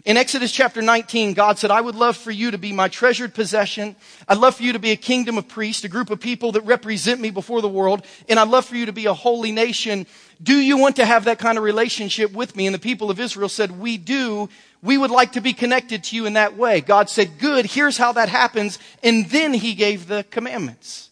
In 0.05 0.17
Exodus 0.17 0.53
chapter 0.53 0.81
19, 0.81 1.35
God 1.35 1.59
said, 1.59 1.73
I 1.73 1.81
would 1.81 1.97
love 1.97 2.17
for 2.17 2.31
you 2.31 2.53
to 2.53 2.59
be 2.59 2.73
my 2.73 2.87
treasured 2.87 3.35
possession. 3.35 3.97
I'd 4.29 4.39
love 4.39 4.55
for 4.55 4.63
you 4.63 4.73
to 4.75 4.79
be 4.79 4.93
a 4.93 4.97
kingdom 4.97 5.37
of 5.37 5.49
priests, 5.49 5.83
a 5.83 5.89
group 5.89 6.11
of 6.11 6.21
people 6.21 6.53
that 6.53 6.61
represent 6.61 7.21
me 7.21 7.31
before 7.31 7.61
the 7.61 7.69
world. 7.69 8.05
And 8.29 8.39
I'd 8.39 8.49
love 8.49 8.65
for 8.65 8.77
you 8.77 8.87
to 8.87 8.93
be 8.93 9.07
a 9.07 9.13
holy 9.13 9.51
nation. 9.51 10.07
Do 10.41 10.57
you 10.57 10.79
want 10.79 10.97
to 10.97 11.05
have 11.05 11.25
that 11.25 11.41
kind 11.41 11.59
of 11.59 11.65
relationship 11.65 12.33
with 12.33 12.55
me? 12.55 12.67
And 12.67 12.75
the 12.75 12.79
people 12.79 13.11
of 13.11 13.19
Israel 13.19 13.49
said, 13.49 13.81
we 13.81 13.99
do. 13.99 14.49
We 14.81 14.97
would 14.97 15.11
like 15.11 15.33
to 15.33 15.41
be 15.41 15.53
connected 15.53 16.05
to 16.05 16.17
you 16.17 16.27
in 16.27 16.35
that 16.35 16.57
way. 16.57 16.81
God 16.81 17.11
said, 17.11 17.41
good. 17.41 17.67
Here's 17.67 17.99
how 17.99 18.13
that 18.13 18.29
happens. 18.29 18.79
And 19.03 19.29
then 19.29 19.53
he 19.53 19.75
gave 19.75 20.07
the 20.07 20.25
commandments. 20.31 21.08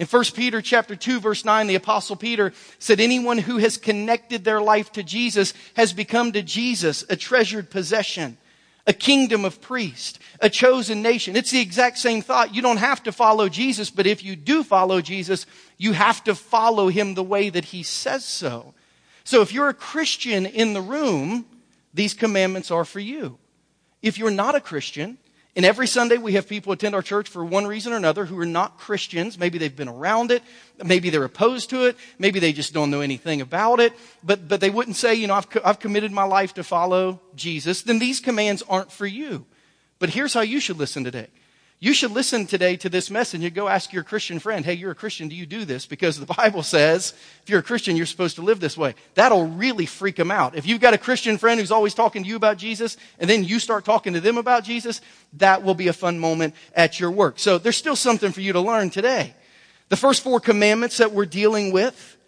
In 0.00 0.06
1 0.06 0.24
Peter 0.34 0.62
chapter 0.62 0.96
2 0.96 1.20
verse 1.20 1.44
9, 1.44 1.66
the 1.66 1.74
apostle 1.74 2.16
Peter 2.16 2.54
said, 2.78 3.00
anyone 3.00 3.36
who 3.36 3.58
has 3.58 3.76
connected 3.76 4.44
their 4.44 4.62
life 4.62 4.90
to 4.92 5.02
Jesus 5.02 5.52
has 5.74 5.92
become 5.92 6.32
to 6.32 6.40
Jesus 6.40 7.04
a 7.10 7.16
treasured 7.16 7.68
possession, 7.68 8.38
a 8.86 8.94
kingdom 8.94 9.44
of 9.44 9.60
priests, 9.60 10.18
a 10.40 10.48
chosen 10.48 11.02
nation. 11.02 11.36
It's 11.36 11.50
the 11.50 11.60
exact 11.60 11.98
same 11.98 12.22
thought. 12.22 12.54
You 12.54 12.62
don't 12.62 12.78
have 12.78 13.02
to 13.02 13.12
follow 13.12 13.50
Jesus, 13.50 13.90
but 13.90 14.06
if 14.06 14.24
you 14.24 14.36
do 14.36 14.62
follow 14.62 15.02
Jesus, 15.02 15.44
you 15.76 15.92
have 15.92 16.24
to 16.24 16.34
follow 16.34 16.88
him 16.88 17.12
the 17.12 17.22
way 17.22 17.50
that 17.50 17.66
he 17.66 17.82
says 17.82 18.24
so. 18.24 18.72
So 19.24 19.42
if 19.42 19.52
you're 19.52 19.68
a 19.68 19.74
Christian 19.74 20.46
in 20.46 20.72
the 20.72 20.80
room, 20.80 21.44
these 21.92 22.14
commandments 22.14 22.70
are 22.70 22.86
for 22.86 23.00
you. 23.00 23.36
If 24.00 24.16
you're 24.16 24.30
not 24.30 24.54
a 24.54 24.62
Christian, 24.62 25.18
and 25.56 25.64
every 25.64 25.88
Sunday 25.88 26.16
we 26.16 26.34
have 26.34 26.48
people 26.48 26.72
attend 26.72 26.94
our 26.94 27.02
church 27.02 27.28
for 27.28 27.44
one 27.44 27.66
reason 27.66 27.92
or 27.92 27.96
another 27.96 28.24
who 28.24 28.38
are 28.38 28.46
not 28.46 28.78
Christians. 28.78 29.36
Maybe 29.36 29.58
they've 29.58 29.74
been 29.74 29.88
around 29.88 30.30
it. 30.30 30.42
Maybe 30.82 31.10
they're 31.10 31.24
opposed 31.24 31.70
to 31.70 31.86
it. 31.86 31.96
Maybe 32.18 32.38
they 32.38 32.52
just 32.52 32.72
don't 32.72 32.90
know 32.90 33.00
anything 33.00 33.40
about 33.40 33.80
it. 33.80 33.92
But, 34.22 34.46
but 34.46 34.60
they 34.60 34.70
wouldn't 34.70 34.96
say, 34.96 35.14
you 35.16 35.26
know, 35.26 35.34
I've, 35.34 35.48
I've 35.64 35.80
committed 35.80 36.12
my 36.12 36.22
life 36.22 36.54
to 36.54 36.62
follow 36.62 37.20
Jesus. 37.34 37.82
Then 37.82 37.98
these 37.98 38.20
commands 38.20 38.62
aren't 38.68 38.92
for 38.92 39.06
you. 39.06 39.44
But 39.98 40.10
here's 40.10 40.34
how 40.34 40.42
you 40.42 40.60
should 40.60 40.78
listen 40.78 41.02
today. 41.02 41.26
You 41.82 41.94
should 41.94 42.10
listen 42.10 42.44
today 42.44 42.76
to 42.76 42.90
this 42.90 43.10
message 43.10 43.42
and 43.42 43.54
go 43.54 43.66
ask 43.66 43.90
your 43.90 44.04
Christian 44.04 44.38
friend, 44.38 44.66
hey, 44.66 44.74
you're 44.74 44.90
a 44.90 44.94
Christian, 44.94 45.28
do 45.28 45.34
you 45.34 45.46
do 45.46 45.64
this? 45.64 45.86
Because 45.86 46.20
the 46.20 46.26
Bible 46.26 46.62
says 46.62 47.14
if 47.42 47.48
you're 47.48 47.60
a 47.60 47.62
Christian, 47.62 47.96
you're 47.96 48.04
supposed 48.04 48.36
to 48.36 48.42
live 48.42 48.60
this 48.60 48.76
way. 48.76 48.94
That'll 49.14 49.46
really 49.46 49.86
freak 49.86 50.16
them 50.16 50.30
out. 50.30 50.54
If 50.54 50.66
you've 50.66 50.82
got 50.82 50.92
a 50.92 50.98
Christian 50.98 51.38
friend 51.38 51.58
who's 51.58 51.70
always 51.70 51.94
talking 51.94 52.22
to 52.22 52.28
you 52.28 52.36
about 52.36 52.58
Jesus 52.58 52.98
and 53.18 53.30
then 53.30 53.44
you 53.44 53.58
start 53.58 53.86
talking 53.86 54.12
to 54.12 54.20
them 54.20 54.36
about 54.36 54.62
Jesus, 54.62 55.00
that 55.38 55.62
will 55.62 55.74
be 55.74 55.88
a 55.88 55.94
fun 55.94 56.18
moment 56.18 56.54
at 56.74 57.00
your 57.00 57.10
work. 57.10 57.38
So 57.38 57.56
there's 57.56 57.78
still 57.78 57.96
something 57.96 58.30
for 58.30 58.42
you 58.42 58.52
to 58.52 58.60
learn 58.60 58.90
today. 58.90 59.34
The 59.88 59.96
first 59.96 60.22
four 60.22 60.38
commandments 60.38 60.98
that 60.98 61.12
we're 61.12 61.24
dealing 61.24 61.72
with 61.72 62.18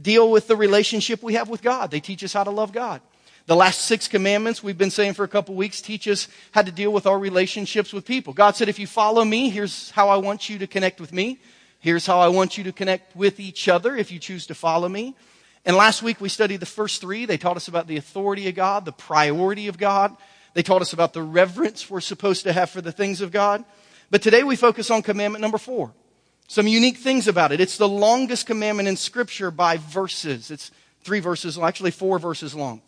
deal 0.00 0.30
with 0.30 0.48
the 0.48 0.56
relationship 0.56 1.22
we 1.22 1.34
have 1.34 1.50
with 1.50 1.60
God. 1.60 1.90
They 1.90 2.00
teach 2.00 2.24
us 2.24 2.32
how 2.32 2.44
to 2.44 2.50
love 2.50 2.72
God. 2.72 3.02
The 3.46 3.56
last 3.56 3.82
six 3.82 4.08
commandments 4.08 4.62
we've 4.62 4.78
been 4.78 4.90
saying 4.90 5.12
for 5.12 5.24
a 5.24 5.28
couple 5.28 5.54
weeks 5.54 5.82
teach 5.82 6.08
us 6.08 6.28
how 6.52 6.62
to 6.62 6.72
deal 6.72 6.92
with 6.92 7.06
our 7.06 7.18
relationships 7.18 7.92
with 7.92 8.06
people. 8.06 8.32
God 8.32 8.56
said, 8.56 8.70
if 8.70 8.78
you 8.78 8.86
follow 8.86 9.22
me, 9.22 9.50
here's 9.50 9.90
how 9.90 10.08
I 10.08 10.16
want 10.16 10.48
you 10.48 10.58
to 10.60 10.66
connect 10.66 10.98
with 10.98 11.12
me. 11.12 11.38
Here's 11.78 12.06
how 12.06 12.20
I 12.20 12.28
want 12.28 12.56
you 12.56 12.64
to 12.64 12.72
connect 12.72 13.14
with 13.14 13.38
each 13.38 13.68
other 13.68 13.94
if 13.94 14.10
you 14.10 14.18
choose 14.18 14.46
to 14.46 14.54
follow 14.54 14.88
me. 14.88 15.14
And 15.66 15.76
last 15.76 16.02
week 16.02 16.22
we 16.22 16.30
studied 16.30 16.60
the 16.60 16.66
first 16.66 17.02
three. 17.02 17.26
They 17.26 17.36
taught 17.36 17.56
us 17.56 17.68
about 17.68 17.86
the 17.86 17.98
authority 17.98 18.48
of 18.48 18.54
God, 18.54 18.86
the 18.86 18.92
priority 18.92 19.68
of 19.68 19.76
God. 19.76 20.16
They 20.54 20.62
taught 20.62 20.80
us 20.80 20.94
about 20.94 21.12
the 21.12 21.22
reverence 21.22 21.90
we're 21.90 22.00
supposed 22.00 22.44
to 22.44 22.52
have 22.54 22.70
for 22.70 22.80
the 22.80 22.92
things 22.92 23.20
of 23.20 23.30
God. 23.30 23.62
But 24.10 24.22
today 24.22 24.42
we 24.42 24.56
focus 24.56 24.90
on 24.90 25.02
commandment 25.02 25.42
number 25.42 25.58
four. 25.58 25.92
Some 26.48 26.66
unique 26.66 26.96
things 26.96 27.28
about 27.28 27.52
it. 27.52 27.60
It's 27.60 27.76
the 27.76 27.88
longest 27.88 28.46
commandment 28.46 28.88
in 28.88 28.96
scripture 28.96 29.50
by 29.50 29.76
verses. 29.76 30.50
It's 30.50 30.70
three 31.02 31.20
verses, 31.20 31.58
actually 31.58 31.90
four 31.90 32.18
verses 32.18 32.54
long. 32.54 32.80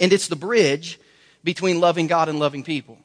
And 0.00 0.12
it's 0.12 0.28
the 0.28 0.36
bridge 0.36 0.98
between 1.44 1.80
loving 1.80 2.06
God 2.06 2.28
and 2.28 2.38
loving 2.38 2.62
people. 2.62 2.98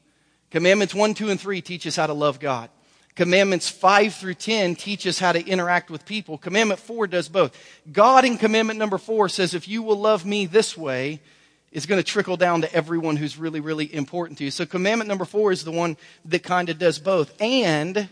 Commandments 0.52 0.94
1, 0.94 1.14
2, 1.14 1.30
and 1.30 1.40
3 1.40 1.62
teach 1.62 1.88
us 1.88 1.96
how 1.96 2.08
to 2.08 2.14
love 2.14 2.40
God. 2.40 2.70
Commandments 3.16 3.70
5 3.70 4.16
through 4.16 4.34
10 4.34 4.76
teach 4.76 5.06
us 5.06 5.20
how 5.20 5.32
to 5.32 5.46
interact 5.46 5.92
with 5.92 6.06
people. 6.06 6.38
Commandment 6.38 6.80
4 6.80 7.08
does 7.08 7.30
both. 7.30 7.56
God 7.92 8.26
in 8.26 8.38
commandment 8.38 8.80
number 8.80 8.98
4 8.98 9.30
says, 9.30 9.54
if 9.54 9.68
you 9.68 9.84
will 9.84 10.00
love 10.00 10.26
me 10.26 10.48
this 10.48 10.76
way, 10.76 11.22
it's 11.72 11.86
going 11.86 12.00
to 12.00 12.04
trickle 12.04 12.38
down 12.38 12.62
to 12.62 12.74
everyone 12.74 13.16
who's 13.16 13.38
really, 13.38 13.60
really 13.60 13.94
important 13.94 14.38
to 14.40 14.46
you. 14.46 14.52
So 14.52 14.66
commandment 14.66 15.08
number 15.08 15.26
4 15.26 15.52
is 15.52 15.64
the 15.64 15.72
one 15.72 15.98
that 16.26 16.44
kind 16.44 16.70
of 16.70 16.80
does 16.80 17.00
both. 17.00 17.40
And 17.40 18.10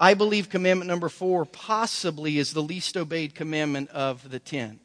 I 0.00 0.14
believe 0.14 0.48
commandment 0.48 0.88
number 0.88 1.08
4 1.08 1.44
possibly 1.44 2.38
is 2.38 2.52
the 2.52 2.62
least 2.62 2.96
obeyed 2.96 3.34
commandment 3.34 3.90
of 3.90 4.30
the 4.30 4.40
10. 4.40 4.80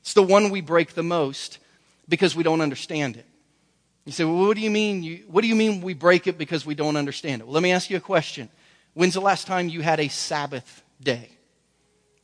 It's 0.00 0.14
the 0.14 0.22
one 0.22 0.50
we 0.50 0.60
break 0.60 0.92
the 0.92 1.02
most 1.02 1.58
because 2.10 2.36
we 2.36 2.42
don't 2.42 2.60
understand 2.60 3.16
it. 3.16 3.24
You 4.04 4.12
say, 4.12 4.24
well, 4.24 4.46
what 4.46 4.56
do 4.56 4.62
you 4.62 4.70
mean? 4.70 5.02
You, 5.02 5.24
what 5.28 5.42
do 5.42 5.48
you 5.48 5.54
mean 5.54 5.80
we 5.80 5.94
break 5.94 6.26
it 6.26 6.36
because 6.36 6.66
we 6.66 6.74
don't 6.74 6.96
understand 6.96 7.40
it? 7.40 7.44
Well, 7.46 7.54
let 7.54 7.62
me 7.62 7.72
ask 7.72 7.88
you 7.88 7.96
a 7.96 8.00
question. 8.00 8.48
When's 8.92 9.14
the 9.14 9.20
last 9.20 9.46
time 9.46 9.68
you 9.68 9.80
had 9.80 10.00
a 10.00 10.08
Sabbath 10.08 10.82
day? 11.02 11.30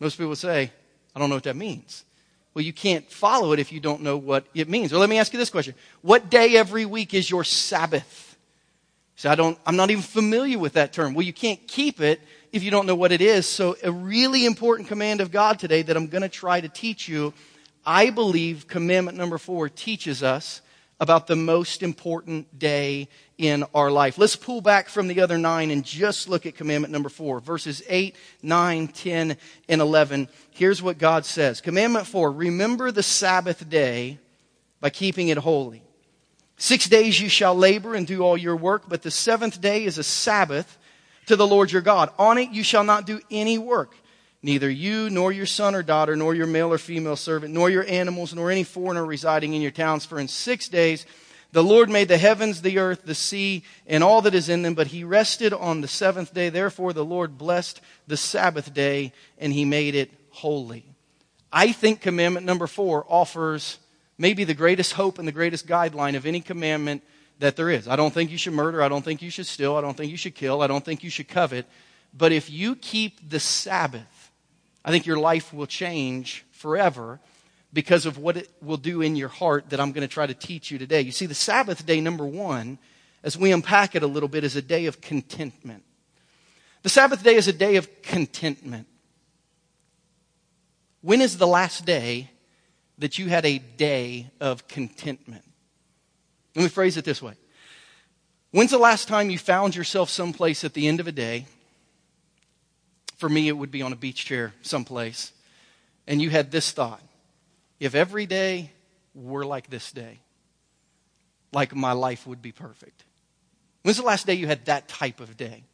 Most 0.00 0.19
people 0.19 0.37
say, 0.37 0.73
I 1.14 1.19
don't 1.19 1.31
know 1.31 1.37
what 1.37 1.45
that 1.45 1.57
means. 1.57 2.05
Well, 2.52 2.64
you 2.64 2.73
can't 2.73 3.09
follow 3.11 3.52
it 3.52 3.59
if 3.59 3.71
you 3.71 3.81
don't 3.81 4.02
know 4.02 4.16
what 4.16 4.47
it 4.55 4.69
means. 4.69 4.90
Well, 4.90 5.00
let 5.00 5.11
me 5.11 5.19
ask 5.19 5.33
you 5.33 5.38
this 5.38 5.50
question. 5.50 5.75
What 6.02 6.31
day 6.31 6.57
every 6.57 6.87
week 6.87 7.14
is 7.14 7.31
your 7.31 7.45
Sabbath? 7.45 8.37
So 9.14 9.31
I 9.31 9.35
don't, 9.35 9.59
I'm 9.64 9.76
not 9.76 9.90
even 9.90 10.02
familiar 10.02 10.59
with 10.59 10.75
that 10.75 10.93
term. 10.93 11.14
Well, 11.14 11.25
you 11.25 11.33
can't 11.33 11.66
keep 11.69 12.00
it 12.00 12.21
if 12.52 12.62
you 12.62 12.71
don't 12.71 12.87
know 12.87 12.95
what 12.95 13.12
it 13.12 13.21
is. 13.21 13.47
So 13.47 13.76
a 13.83 13.93
really 13.93 14.45
important 14.45 14.88
command 14.88 15.21
of 15.21 15.31
God 15.31 15.59
today 15.59 15.83
that 15.83 15.97
I'm 15.97 16.09
going 16.09 16.23
to 16.23 16.28
try 16.28 16.61
to 16.61 16.69
teach 16.69 17.09
you 17.09 17.33
I 17.87 18.11
believe 18.11 18.66
commandment 18.66 19.16
number 19.16 19.38
four 19.38 19.69
teaches 19.69 20.25
us 20.25 20.61
about 20.99 21.26
the 21.26 21.37
most 21.37 21.83
important 21.83 22.59
day 22.59 23.09
in 23.38 23.64
our 23.75 23.90
life. 23.90 24.19
Let's 24.19 24.35
pull 24.35 24.61
back 24.61 24.88
from 24.88 25.09
the 25.09 25.21
other 25.21 25.38
nine 25.38 25.71
and 25.71 25.85
just 25.85 26.28
look 26.28 26.47
at 26.47 26.57
commandment 26.57 26.93
number 26.93 27.11
four, 27.11 27.38
verses 27.38 27.83
8, 27.88 28.16
9, 28.43 28.88
10, 28.88 29.37
and 29.69 29.81
11. 29.81 30.28
Here's 30.50 30.83
what 30.83 30.99
God 30.99 31.25
says. 31.25 31.61
Commandment 31.61 32.07
four, 32.07 32.33
remember 32.33 32.90
the 32.90 33.02
Sabbath 33.02 33.69
day 33.69 34.19
by 34.81 34.90
keeping 34.90 35.28
it 35.28 35.38
holy. 35.38 35.83
Six 36.57 36.88
days 36.88 37.21
you 37.21 37.28
shall 37.28 37.55
labor 37.55 37.95
and 37.95 38.07
do 38.07 38.23
all 38.23 38.37
your 38.37 38.57
work, 38.57 38.85
but 38.88 39.02
the 39.02 39.11
seventh 39.11 39.61
day 39.61 39.85
is 39.85 39.99
a 39.99 40.02
Sabbath 40.02 40.78
to 41.26 41.37
the 41.37 41.47
Lord 41.47 41.71
your 41.71 41.83
God. 41.83 42.11
On 42.19 42.38
it 42.38 42.50
you 42.50 42.62
shall 42.62 42.85
not 42.85 43.07
do 43.07 43.21
any 43.31 43.59
work 43.59 43.95
Neither 44.47 44.71
you, 44.71 45.11
nor 45.11 45.33
your 45.33 45.45
son 45.45 45.75
or 45.75 45.83
daughter, 45.83 46.15
nor 46.15 46.33
your 46.33 46.47
male 46.47 46.73
or 46.73 46.79
female 46.79 47.17
servant, 47.17 47.53
nor 47.53 47.69
your 47.69 47.85
animals, 47.88 48.33
nor 48.33 48.49
any 48.49 48.62
foreigner 48.62 49.05
residing 49.05 49.55
in 49.55 49.61
your 49.61 49.73
towns. 49.73 50.05
For 50.05 50.21
in 50.21 50.29
six 50.29 50.69
days 50.69 51.05
the 51.50 51.65
Lord 51.65 51.91
made 51.91 52.07
the 52.07 52.17
heavens, 52.17 52.62
the 52.62 52.79
earth, 52.79 53.03
the 53.05 53.15
sea, 53.17 53.65
and 53.88 54.05
all 54.05 54.23
that 54.23 54.37
is 54.37 54.49
in 54.49 54.62
them, 54.62 54.75
but 54.75 54.87
he 54.87 55.03
rested 55.03 55.53
on 55.53 55.81
the 55.81 55.88
seventh 55.88 56.33
day. 56.33 56.49
Therefore 56.49 56.93
the 56.93 57.05
Lord 57.05 57.37
blessed 57.37 57.81
the 58.07 58.17
Sabbath 58.17 58.73
day, 58.73 59.12
and 59.37 59.53
he 59.53 59.65
made 59.65 59.97
it 59.97 60.12
holy. 60.31 60.85
I 61.53 61.73
think 61.73 62.00
commandment 62.00 62.47
number 62.47 62.69
four 62.69 63.05
offers 63.09 63.79
maybe 64.17 64.45
the 64.45 64.55
greatest 64.55 64.93
hope 64.93 65.19
and 65.19 65.26
the 65.26 65.33
greatest 65.33 65.67
guideline 65.67 66.15
of 66.15 66.25
any 66.25 66.41
commandment 66.41 67.03
that 67.41 67.57
there 67.57 67.69
is. 67.69 67.88
I 67.88 67.97
don't 67.97 68.15
think 68.15 68.31
you 68.31 68.38
should 68.38 68.53
murder. 68.53 68.81
I 68.81 68.88
don't 68.88 69.05
think 69.05 69.23
you 69.23 69.31
should 69.31 69.49
steal. 69.49 69.75
I 69.75 69.81
don't 69.81 69.97
think 69.97 70.12
you 70.12 70.17
should 70.17 70.37
kill. 70.37 70.62
I 70.62 70.69
don't 70.69 70.85
think 70.85 71.03
you 71.03 71.11
should 71.11 71.26
covet. 71.26 71.67
But 72.17 72.31
if 72.31 72.49
you 72.49 72.76
keep 72.76 73.29
the 73.29 73.41
Sabbath, 73.41 74.16
I 74.87 74.90
think 74.90 75.05
your 75.05 75.19
life 75.19 75.52
will 75.52 75.66
change 75.66 76.45
forever 76.52 77.19
because 77.73 78.07
of 78.07 78.19
what 78.19 78.37
it 78.37 78.49
will 78.62 78.76
do 78.76 79.02
in 79.02 79.16
your 79.16 79.28
heart 79.28 79.71
that 79.71 79.81
I'm 79.81 79.90
going 79.90 80.07
to 80.07 80.12
try 80.12 80.26
to 80.26 80.33
teach 80.33 80.71
you 80.71 80.78
today. 80.78 81.00
You 81.00 81.11
see, 81.11 81.26
the 81.26 81.35
Sabbath 81.35 81.85
day, 81.85 82.00
number 82.00 82.25
one, 82.25 82.78
as 83.25 83.37
we 83.37 83.50
unpack 83.50 83.97
it 83.97 84.05
a 84.05 84.07
little 84.07 84.28
bit, 84.28 84.45
is 84.45 84.55
a 84.55 84.62
day 84.62 84.87
of 84.87 85.00
contentment. 85.00 85.83
The 86.85 86.88
Sabbath 86.88 87.25
day 87.25 87.35
is 87.35 87.49
a 87.49 87.52
day 87.52 87.75
of 87.76 88.02
contentment. 88.02 88.87
When 91.02 91.21
is 91.21 91.37
the 91.37 91.49
last 91.49 91.85
day 91.85 92.31
that 92.99 93.19
you 93.19 93.28
had 93.28 93.45
a 93.45 93.59
day 93.59 94.31
of 94.40 94.69
contentment? 94.69 95.45
Let 96.55 96.62
me 96.62 96.69
phrase 96.69 96.97
it 96.97 97.05
this 97.05 97.21
way. 97.21 97.35
When's 98.52 98.71
the 98.71 98.78
last 98.78 99.09
time 99.09 99.31
you 99.31 99.38
found 99.38 99.75
yourself 99.75 100.11
someplace 100.11 100.62
at 100.62 100.75
the 100.75 100.87
end 100.87 101.00
of 101.00 101.09
a 101.09 101.12
day 101.12 101.47
for 103.17 103.29
me, 103.29 103.49
it 103.49 103.53
would 103.53 103.71
be 103.71 103.83
on 103.83 103.93
a 103.93 103.97
beach 103.97 104.25
chair 104.25 104.53
someplace. 104.63 105.33
And 106.07 106.23
you 106.23 106.31
had 106.31 106.51
this 106.51 106.71
thought 106.71 107.03
if 107.81 107.95
every 107.95 108.27
day 108.27 108.71
were 109.15 109.45
like 109.45 109.69
this 109.69 109.93
day, 109.93 110.21
like 111.53 111.75
my 111.75 111.93
life 111.93 112.27
would 112.27 112.43
be 112.43 112.53
perfect. 112.53 113.05
When's 113.83 113.99
the 113.99 114.03
last 114.03 114.27
day 114.27 114.35
you 114.35 114.47
had 114.47 114.65
that 114.67 114.89
type 114.89 115.21
of 115.21 115.37
day? 115.37 115.65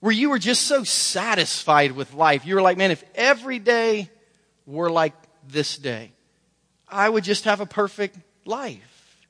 Where 0.00 0.12
you 0.12 0.30
were 0.30 0.38
just 0.38 0.62
so 0.62 0.84
satisfied 0.84 1.92
with 1.92 2.14
life. 2.14 2.46
You 2.46 2.54
were 2.54 2.62
like, 2.62 2.78
man, 2.78 2.90
if 2.90 3.04
every 3.14 3.58
day 3.58 4.10
were 4.66 4.90
like 4.90 5.14
this 5.48 5.76
day, 5.76 6.12
I 6.88 7.08
would 7.08 7.24
just 7.24 7.44
have 7.44 7.60
a 7.60 7.66
perfect 7.66 8.16
life. 8.44 9.26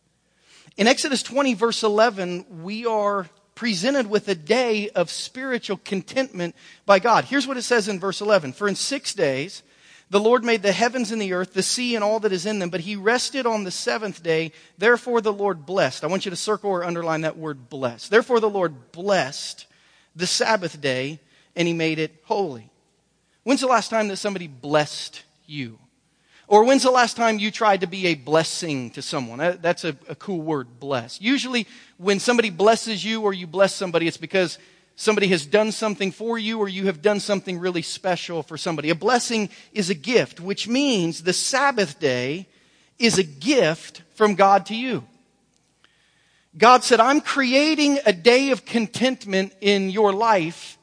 In 0.77 0.87
Exodus 0.87 1.23
20, 1.23 1.55
verse 1.55 1.83
11, 1.83 2.63
we 2.63 2.87
are 2.87 3.29
presented 3.61 4.09
with 4.09 4.27
a 4.27 4.35
day 4.35 4.89
of 4.89 5.11
spiritual 5.11 5.79
contentment 5.85 6.57
by 6.87 6.99
God. 6.99 7.27
Here's 7.27 7.47
what 7.47 7.59
it 7.59 7.63
says 7.63 7.89
in 7.89 8.01
verse 8.01 8.23
11 8.23 8.55
For 8.55 8.67
in 8.67 8.75
six 8.75 9.13
days 9.13 9.63
the 10.09 10.19
Lord 10.19 10.43
made 10.43 10.63
the 10.63 10.73
heavens 10.73 11.13
and 11.13 11.21
the 11.21 11.35
earth, 11.35 11.53
the 11.53 11.63
sea 11.63 11.95
and 11.95 12.03
all 12.03 12.21
that 12.21 12.33
is 12.33 12.47
in 12.47 12.59
them, 12.59 12.71
but 12.71 12.81
he 12.81 12.97
rested 12.97 13.45
on 13.45 13.65
the 13.65 13.71
seventh 13.71 14.23
day. 14.23 14.53
Therefore 14.79 15.21
the 15.21 15.31
Lord 15.31 15.67
blessed. 15.67 16.05
I 16.05 16.07
want 16.07 16.25
you 16.25 16.31
to 16.31 16.37
circle 16.37 16.71
or 16.71 16.85
underline 16.85 17.21
that 17.21 17.37
word 17.37 17.69
blessed. 17.69 18.11
Therefore 18.11 18.41
the 18.41 18.49
Lord 18.49 18.93
blessed 18.93 19.67
the 20.17 20.27
Sabbath 20.27 20.81
day 20.81 21.21
and 21.55 21.69
he 21.69 21.75
made 21.75 21.99
it 21.99 22.15
holy. 22.25 22.71
When's 23.43 23.61
the 23.61 23.67
last 23.67 23.91
time 23.91 24.09
that 24.09 24.17
somebody 24.17 24.47
blessed 24.47 25.23
you? 25.45 25.79
Or 26.51 26.65
when's 26.65 26.83
the 26.83 26.91
last 26.91 27.17
time 27.17 27.39
you 27.39 27.53
tried 27.53 27.83
to 27.83 27.87
be 27.87 28.09
a 28.09 28.17
blessing 28.17 28.91
to 28.91 29.03
someone? 29.03 29.39
That's 29.63 29.85
a, 29.85 29.97
a, 30.09 30.17
cool 30.17 30.41
word, 30.41 30.81
bless. 30.81 31.21
Usually, 31.21 31.65
when 31.97 32.19
somebody 32.19 32.51
blesses 32.51 33.05
you 33.05 33.23
or 33.23 33.33
you 33.33 33.47
bless 33.47 33.73
somebody, 33.73 34.09
it's 34.09 34.17
because 34.17 34.59
somebody 34.97 35.29
has 35.29 35.47
done 35.47 35.71
something 35.71 36.11
for 36.11 36.41
you 36.41 36.59
or 36.59 36.69
you 36.69 36.87
have 36.87 37.03
done 37.03 37.21
something 37.21 37.61
really 37.61 37.83
special 37.83 38.43
for 38.43 38.57
somebody. 38.57 38.91
A 38.91 38.97
blessing 38.97 39.49
is 39.73 39.91
a 39.91 39.95
gift, 39.95 40.41
which 40.41 40.67
means 40.67 41.23
the 41.23 41.33
Sabbath 41.33 42.01
day 42.01 42.49
is 42.99 43.17
a 43.17 43.23
gift 43.23 44.03
from 44.17 44.35
God 44.35 44.67
to 44.67 44.75
you. 44.75 45.05
God 46.59 46.83
said, 46.83 46.99
I'm 46.99 47.21
creating 47.21 48.01
a 48.05 48.13
day 48.13 48.51
of 48.51 48.65
contentment 48.65 49.55
in 49.61 49.89
your 49.89 50.13
life 50.13 50.79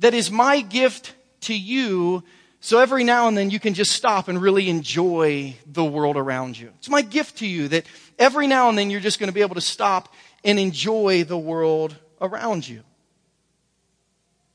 that 0.00 0.14
is 0.14 0.32
my 0.32 0.62
gift 0.62 1.14
to 1.42 1.56
you 1.56 2.24
so 2.64 2.78
every 2.78 3.02
now 3.02 3.26
and 3.26 3.36
then 3.36 3.50
you 3.50 3.58
can 3.58 3.74
just 3.74 3.90
stop 3.90 4.28
and 4.28 4.40
really 4.40 4.70
enjoy 4.70 5.56
the 5.66 5.84
world 5.84 6.16
around 6.16 6.56
you. 6.56 6.70
It's 6.78 6.88
my 6.88 7.02
gift 7.02 7.38
to 7.38 7.46
you 7.46 7.66
that 7.66 7.86
every 8.20 8.46
now 8.46 8.68
and 8.68 8.78
then 8.78 8.88
you're 8.88 9.00
just 9.00 9.18
going 9.18 9.28
to 9.28 9.34
be 9.34 9.40
able 9.40 9.56
to 9.56 9.60
stop 9.60 10.14
and 10.44 10.60
enjoy 10.60 11.24
the 11.24 11.36
world 11.36 11.96
around 12.20 12.68
you. 12.68 12.84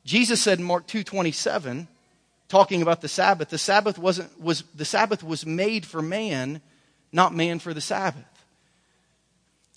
Jesus 0.06 0.42
said 0.42 0.58
in 0.58 0.64
Mark 0.64 0.88
2:27 0.88 1.90
talking 2.48 2.82
about 2.82 3.02
the 3.02 3.10
Sabbath, 3.10 3.50
the 3.50 3.58
Sabbath 3.58 3.98
wasn't 3.98 4.40
was 4.40 4.64
the 4.74 4.86
Sabbath 4.86 5.22
was 5.22 5.46
made 5.46 5.86
for 5.86 6.02
man, 6.02 6.62
not 7.12 7.36
man 7.36 7.60
for 7.60 7.74
the 7.74 7.82
Sabbath. 7.82 8.24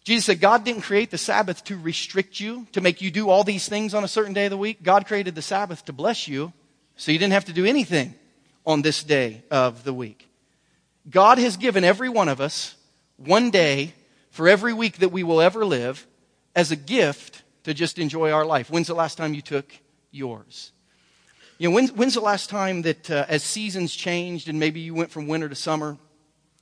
Jesus 0.04 0.26
said 0.26 0.40
God 0.40 0.64
didn't 0.64 0.82
create 0.82 1.10
the 1.10 1.18
Sabbath 1.18 1.64
to 1.64 1.76
restrict 1.76 2.38
you, 2.38 2.68
to 2.70 2.80
make 2.80 3.02
you 3.02 3.10
do 3.10 3.28
all 3.28 3.42
these 3.42 3.68
things 3.68 3.92
on 3.92 4.04
a 4.04 4.08
certain 4.08 4.34
day 4.34 4.44
of 4.44 4.50
the 4.50 4.56
week. 4.56 4.84
God 4.84 5.08
created 5.08 5.34
the 5.34 5.42
Sabbath 5.42 5.84
to 5.86 5.92
bless 5.92 6.28
you, 6.28 6.52
so 6.94 7.10
you 7.10 7.18
didn't 7.18 7.32
have 7.32 7.46
to 7.46 7.52
do 7.52 7.66
anything 7.66 8.14
on 8.70 8.82
this 8.82 9.02
day 9.02 9.42
of 9.50 9.82
the 9.82 9.92
week. 9.92 10.28
God 11.08 11.38
has 11.38 11.56
given 11.56 11.82
every 11.82 12.08
one 12.08 12.28
of 12.28 12.40
us 12.40 12.76
one 13.16 13.50
day 13.50 13.94
for 14.30 14.48
every 14.48 14.72
week 14.72 14.98
that 14.98 15.10
we 15.10 15.24
will 15.24 15.40
ever 15.40 15.64
live 15.64 16.06
as 16.54 16.70
a 16.70 16.76
gift 16.76 17.42
to 17.64 17.74
just 17.74 17.98
enjoy 17.98 18.30
our 18.30 18.46
life. 18.46 18.70
When's 18.70 18.86
the 18.86 18.94
last 18.94 19.18
time 19.18 19.34
you 19.34 19.42
took 19.42 19.66
yours? 20.12 20.70
You 21.58 21.68
know, 21.68 21.74
when's, 21.74 21.90
when's 21.90 22.14
the 22.14 22.20
last 22.20 22.48
time 22.48 22.82
that 22.82 23.10
uh, 23.10 23.26
as 23.28 23.42
seasons 23.42 23.92
changed 23.92 24.48
and 24.48 24.60
maybe 24.60 24.78
you 24.78 24.94
went 24.94 25.10
from 25.10 25.26
winter 25.26 25.48
to 25.48 25.56
summer 25.56 25.98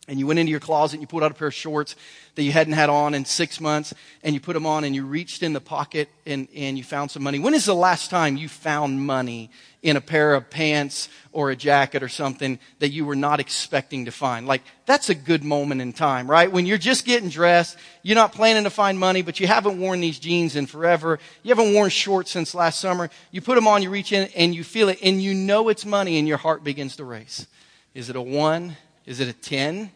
and 0.09 0.19
you 0.19 0.27
went 0.27 0.38
into 0.38 0.50
your 0.50 0.59
closet 0.59 0.95
and 0.95 1.03
you 1.03 1.07
pulled 1.07 1.23
out 1.23 1.31
a 1.31 1.35
pair 1.35 1.49
of 1.49 1.55
shorts 1.55 1.95
that 2.35 2.43
you 2.43 2.50
hadn't 2.50 2.73
had 2.73 2.88
on 2.88 3.15
in 3.15 3.25
six 3.25 3.61
months 3.61 3.93
and 4.23 4.35
you 4.35 4.41
put 4.41 4.55
them 4.55 4.65
on 4.65 4.85
and 4.85 4.95
you 4.95 5.05
reached 5.05 5.43
in 5.43 5.53
the 5.53 5.61
pocket 5.61 6.09
and, 6.25 6.49
and 6.57 6.79
you 6.79 6.85
found 6.85 7.11
some 7.11 7.23
money. 7.23 7.38
When 7.38 7.53
is 7.53 7.67
the 7.67 7.75
last 7.75 8.09
time 8.09 8.37
you 8.37 8.49
found 8.49 9.05
money 9.05 9.50
in 9.83 9.97
a 9.97 10.00
pair 10.00 10.35
of 10.35 10.49
pants 10.49 11.09
or 11.31 11.50
a 11.50 11.57
jacket 11.57 12.03
or 12.03 12.09
something 12.09 12.59
that 12.79 12.88
you 12.88 13.05
were 13.05 13.15
not 13.15 13.38
expecting 13.38 14.07
to 14.07 14.11
find? 14.11 14.47
Like, 14.47 14.62
that's 14.87 15.11
a 15.11 15.15
good 15.15 15.45
moment 15.45 15.83
in 15.83 15.93
time, 15.93 16.31
right? 16.31 16.50
When 16.50 16.65
you're 16.65 16.79
just 16.79 17.05
getting 17.05 17.29
dressed, 17.29 17.77
you're 18.03 18.15
not 18.15 18.33
planning 18.33 18.65
to 18.65 18.71
find 18.71 18.99
money, 18.99 19.21
but 19.21 19.38
you 19.38 19.47
haven't 19.47 19.79
worn 19.79 20.00
these 20.00 20.19
jeans 20.19 20.57
in 20.57 20.67
forever. 20.67 21.19
You 21.43 21.55
haven't 21.55 21.75
worn 21.75 21.91
shorts 21.91 22.31
since 22.31 22.55
last 22.55 22.81
summer. 22.81 23.11
You 23.31 23.43
put 23.43 23.57
them 23.57 23.69
on, 23.69 23.83
you 23.83 23.91
reach 23.91 24.12
in 24.12 24.29
and 24.35 24.55
you 24.55 24.65
feel 24.65 24.88
it 24.88 24.99
and 25.03 25.23
you 25.23 25.35
know 25.35 25.69
it's 25.69 25.85
money 25.85 26.19
and 26.19 26.27
your 26.27 26.38
heart 26.38 26.65
begins 26.65 26.97
to 26.97 27.05
race. 27.05 27.47
Is 27.95 28.09
it 28.09 28.17
a 28.17 28.23
one? 28.23 28.77
Is 29.07 29.21
it 29.21 29.29
a 29.29 29.33
10? 29.33 29.91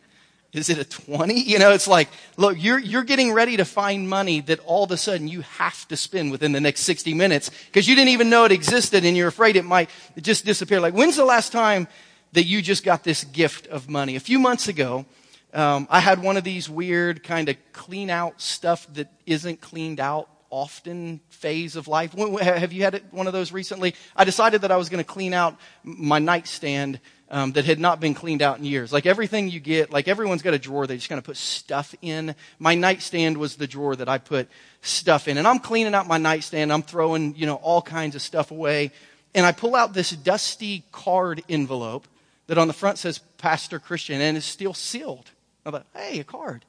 Is 0.52 0.68
it 0.68 0.76
a 0.76 0.84
20? 0.84 1.40
You 1.40 1.58
know, 1.58 1.72
it's 1.72 1.88
like, 1.88 2.08
look, 2.36 2.62
you're, 2.62 2.78
you're 2.78 3.04
getting 3.04 3.32
ready 3.32 3.56
to 3.56 3.64
find 3.64 4.06
money 4.06 4.40
that 4.42 4.58
all 4.60 4.84
of 4.84 4.90
a 4.90 4.98
sudden 4.98 5.26
you 5.26 5.40
have 5.40 5.88
to 5.88 5.96
spend 5.96 6.30
within 6.30 6.52
the 6.52 6.60
next 6.60 6.80
60 6.82 7.14
minutes 7.14 7.50
because 7.66 7.88
you 7.88 7.94
didn't 7.94 8.10
even 8.10 8.28
know 8.28 8.44
it 8.44 8.52
existed 8.52 9.06
and 9.06 9.16
you're 9.16 9.28
afraid 9.28 9.56
it 9.56 9.64
might 9.64 9.88
just 10.20 10.44
disappear. 10.44 10.78
Like, 10.78 10.92
when's 10.92 11.16
the 11.16 11.24
last 11.24 11.52
time 11.52 11.88
that 12.32 12.44
you 12.44 12.60
just 12.60 12.84
got 12.84 13.02
this 13.02 13.24
gift 13.24 13.66
of 13.68 13.88
money? 13.88 14.14
A 14.14 14.20
few 14.20 14.38
months 14.38 14.68
ago, 14.68 15.06
um, 15.54 15.86
I 15.88 16.00
had 16.00 16.22
one 16.22 16.36
of 16.36 16.44
these 16.44 16.68
weird 16.68 17.22
kind 17.22 17.48
of 17.48 17.56
clean 17.72 18.10
out 18.10 18.42
stuff 18.42 18.86
that 18.92 19.10
isn't 19.24 19.62
cleaned 19.62 20.00
out 20.00 20.28
often 20.50 21.20
phase 21.30 21.76
of 21.76 21.88
life. 21.88 22.12
Have 22.12 22.74
you 22.74 22.82
had 22.82 23.02
one 23.10 23.26
of 23.26 23.32
those 23.32 23.52
recently? 23.52 23.94
I 24.14 24.24
decided 24.24 24.60
that 24.60 24.70
I 24.70 24.76
was 24.76 24.90
going 24.90 25.02
to 25.02 25.10
clean 25.10 25.32
out 25.32 25.56
my 25.82 26.18
nightstand 26.18 27.00
um, 27.32 27.52
that 27.52 27.64
had 27.64 27.80
not 27.80 27.98
been 27.98 28.12
cleaned 28.12 28.42
out 28.42 28.58
in 28.58 28.64
years. 28.64 28.92
Like 28.92 29.06
everything 29.06 29.48
you 29.48 29.58
get, 29.58 29.90
like 29.90 30.06
everyone's 30.06 30.42
got 30.42 30.52
a 30.52 30.58
drawer 30.58 30.86
they 30.86 30.96
just 30.96 31.08
kind 31.08 31.18
of 31.18 31.24
put 31.24 31.38
stuff 31.38 31.94
in. 32.02 32.34
My 32.58 32.74
nightstand 32.74 33.38
was 33.38 33.56
the 33.56 33.66
drawer 33.66 33.96
that 33.96 34.08
I 34.08 34.18
put 34.18 34.48
stuff 34.82 35.26
in. 35.26 35.38
And 35.38 35.48
I'm 35.48 35.58
cleaning 35.58 35.94
out 35.94 36.06
my 36.06 36.18
nightstand. 36.18 36.70
I'm 36.70 36.82
throwing, 36.82 37.34
you 37.34 37.46
know, 37.46 37.54
all 37.54 37.80
kinds 37.80 38.14
of 38.14 38.20
stuff 38.20 38.50
away. 38.50 38.92
And 39.34 39.46
I 39.46 39.52
pull 39.52 39.74
out 39.74 39.94
this 39.94 40.10
dusty 40.10 40.84
card 40.92 41.42
envelope 41.48 42.06
that 42.48 42.58
on 42.58 42.68
the 42.68 42.74
front 42.74 42.98
says 42.98 43.18
Pastor 43.38 43.78
Christian 43.78 44.20
and 44.20 44.36
is 44.36 44.44
still 44.44 44.74
sealed. 44.74 45.30
I 45.64 45.70
thought, 45.70 45.86
hey, 45.96 46.20
a 46.20 46.24
card. 46.24 46.66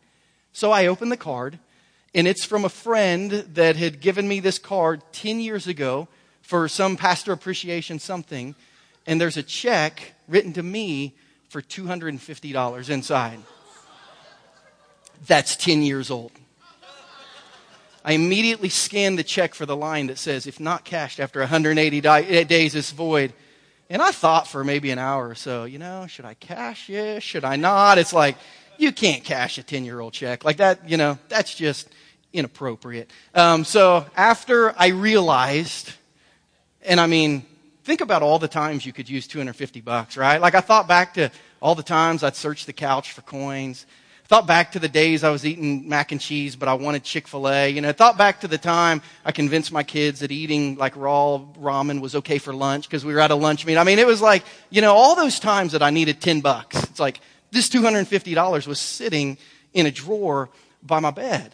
So 0.53 0.71
I 0.71 0.87
open 0.87 1.09
the 1.09 1.17
card 1.17 1.59
and 2.15 2.25
it's 2.25 2.45
from 2.45 2.63
a 2.63 2.69
friend 2.69 3.31
that 3.31 3.75
had 3.75 3.99
given 3.99 4.29
me 4.29 4.39
this 4.39 4.59
card 4.59 5.01
10 5.11 5.41
years 5.41 5.67
ago 5.67 6.07
for 6.41 6.69
some 6.69 6.95
pastor 6.95 7.33
appreciation 7.33 7.99
something. 7.99 8.55
And 9.05 9.19
there's 9.19 9.35
a 9.35 9.43
check 9.43 10.13
written 10.33 10.53
to 10.53 10.63
me 10.63 11.13
for 11.49 11.61
$250 11.61 12.89
inside. 12.89 13.39
that's 15.27 15.55
10 15.55 15.83
years 15.83 16.09
old. 16.09 16.31
I 18.03 18.13
immediately 18.13 18.69
scanned 18.69 19.19
the 19.19 19.23
check 19.23 19.53
for 19.53 19.67
the 19.67 19.77
line 19.77 20.07
that 20.07 20.17
says, 20.17 20.47
if 20.47 20.59
not 20.59 20.83
cashed 20.83 21.19
after 21.19 21.39
180 21.39 22.01
days, 22.45 22.75
it's 22.75 22.91
void. 22.91 23.31
And 23.91 24.01
I 24.01 24.11
thought 24.11 24.47
for 24.47 24.63
maybe 24.63 24.89
an 24.89 24.97
hour 24.97 25.29
or 25.29 25.35
so, 25.35 25.65
you 25.65 25.77
know, 25.77 26.07
should 26.07 26.25
I 26.25 26.33
cash 26.33 26.89
it? 26.89 27.21
Should 27.21 27.45
I 27.45 27.55
not? 27.55 27.99
It's 27.99 28.11
like, 28.11 28.35
you 28.77 28.91
can't 28.91 29.23
cash 29.23 29.59
a 29.59 29.63
10 29.63 29.85
year 29.85 29.99
old 29.99 30.13
check. 30.13 30.43
Like 30.43 30.57
that, 30.57 30.89
you 30.89 30.97
know, 30.97 31.19
that's 31.29 31.53
just 31.53 31.87
inappropriate. 32.33 33.11
Um, 33.35 33.63
so 33.63 34.05
after 34.17 34.73
I 34.77 34.87
realized, 34.87 35.93
and 36.81 36.99
I 36.99 37.05
mean, 37.05 37.45
think 37.83 38.01
about 38.01 38.23
all 38.23 38.39
the 38.39 38.47
times 38.47 38.85
you 38.85 38.93
could 38.93 39.09
use 39.09 39.27
250 39.27 39.81
bucks, 39.81 40.17
right? 40.17 40.39
Like 40.39 40.55
I 40.55 40.61
thought 40.61 40.87
back 40.87 41.13
to 41.15 41.29
all 41.61 41.75
the 41.75 41.83
times 41.83 42.23
I'd 42.23 42.35
search 42.35 42.65
the 42.65 42.73
couch 42.73 43.11
for 43.11 43.21
coins. 43.21 43.85
Thought 44.25 44.47
back 44.47 44.71
to 44.71 44.79
the 44.79 44.87
days 44.87 45.23
I 45.23 45.29
was 45.29 45.45
eating 45.45 45.89
mac 45.89 46.13
and 46.13 46.19
cheese, 46.19 46.55
but 46.55 46.69
I 46.69 46.75
wanted 46.75 47.03
Chick-fil-A. 47.03 47.69
You 47.69 47.81
know, 47.81 47.91
thought 47.91 48.17
back 48.17 48.39
to 48.41 48.47
the 48.47 48.57
time 48.57 49.01
I 49.25 49.33
convinced 49.33 49.71
my 49.71 49.83
kids 49.83 50.21
that 50.21 50.31
eating 50.31 50.75
like 50.75 50.95
raw 50.95 51.41
ramen 51.59 51.99
was 51.99 52.15
okay 52.15 52.37
for 52.37 52.53
lunch 52.53 52.87
because 52.87 53.03
we 53.03 53.13
were 53.13 53.19
at 53.19 53.31
a 53.31 53.35
lunch 53.35 53.65
meet. 53.65 53.77
I 53.77 53.83
mean, 53.83 53.99
it 53.99 54.07
was 54.07 54.21
like, 54.21 54.43
you 54.69 54.81
know, 54.81 54.93
all 54.93 55.15
those 55.15 55.39
times 55.39 55.73
that 55.73 55.83
I 55.83 55.89
needed 55.89 56.21
10 56.21 56.39
bucks. 56.39 56.81
It's 56.83 56.99
like 57.01 57.19
this 57.51 57.69
$250 57.69 58.65
was 58.65 58.79
sitting 58.79 59.37
in 59.73 59.85
a 59.85 59.91
drawer 59.91 60.49
by 60.81 60.99
my 60.99 61.11
bed. 61.11 61.53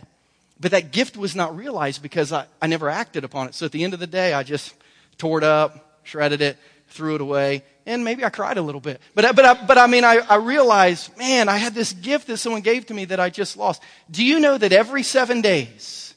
But 0.60 0.72
that 0.72 0.92
gift 0.92 1.18
was 1.18 1.36
not 1.36 1.58
realized 1.58 2.04
because 2.04 2.32
I, 2.32 2.46
I 2.62 2.68
never 2.68 2.90
acted 2.90 3.24
upon 3.24 3.48
it. 3.48 3.56
So 3.56 3.66
at 3.66 3.72
the 3.72 3.84
end 3.84 3.94
of 3.94 4.00
the 4.00 4.08
day, 4.08 4.34
I 4.34 4.44
just 4.44 4.76
tore 5.18 5.40
it 5.40 5.44
up, 5.44 5.89
shredded 6.10 6.42
it, 6.42 6.58
threw 6.88 7.16
it 7.16 7.22
away, 7.22 7.64
and 7.86 8.04
maybe 8.04 8.26
I 8.26 8.30
cried 8.30 8.58
a 8.58 8.62
little 8.62 8.82
bit. 8.82 9.00
But, 9.16 9.36
but, 9.36 9.46
I, 9.46 9.66
but 9.66 9.78
I 9.78 9.88
mean, 9.88 10.04
I, 10.04 10.18
I 10.30 10.36
realized, 10.36 11.18
man, 11.18 11.50
I 11.50 11.58
had 11.58 11.74
this 11.74 11.94
gift 11.94 12.28
that 12.28 12.38
someone 12.38 12.62
gave 12.62 12.86
to 12.88 12.94
me 12.94 13.06
that 13.06 13.20
I 13.20 13.30
just 13.30 13.58
lost. 13.58 13.82
Do 14.12 14.24
you 14.24 14.40
know 14.40 14.58
that 14.58 14.72
every 14.72 15.04
seven 15.04 15.42
days 15.42 16.14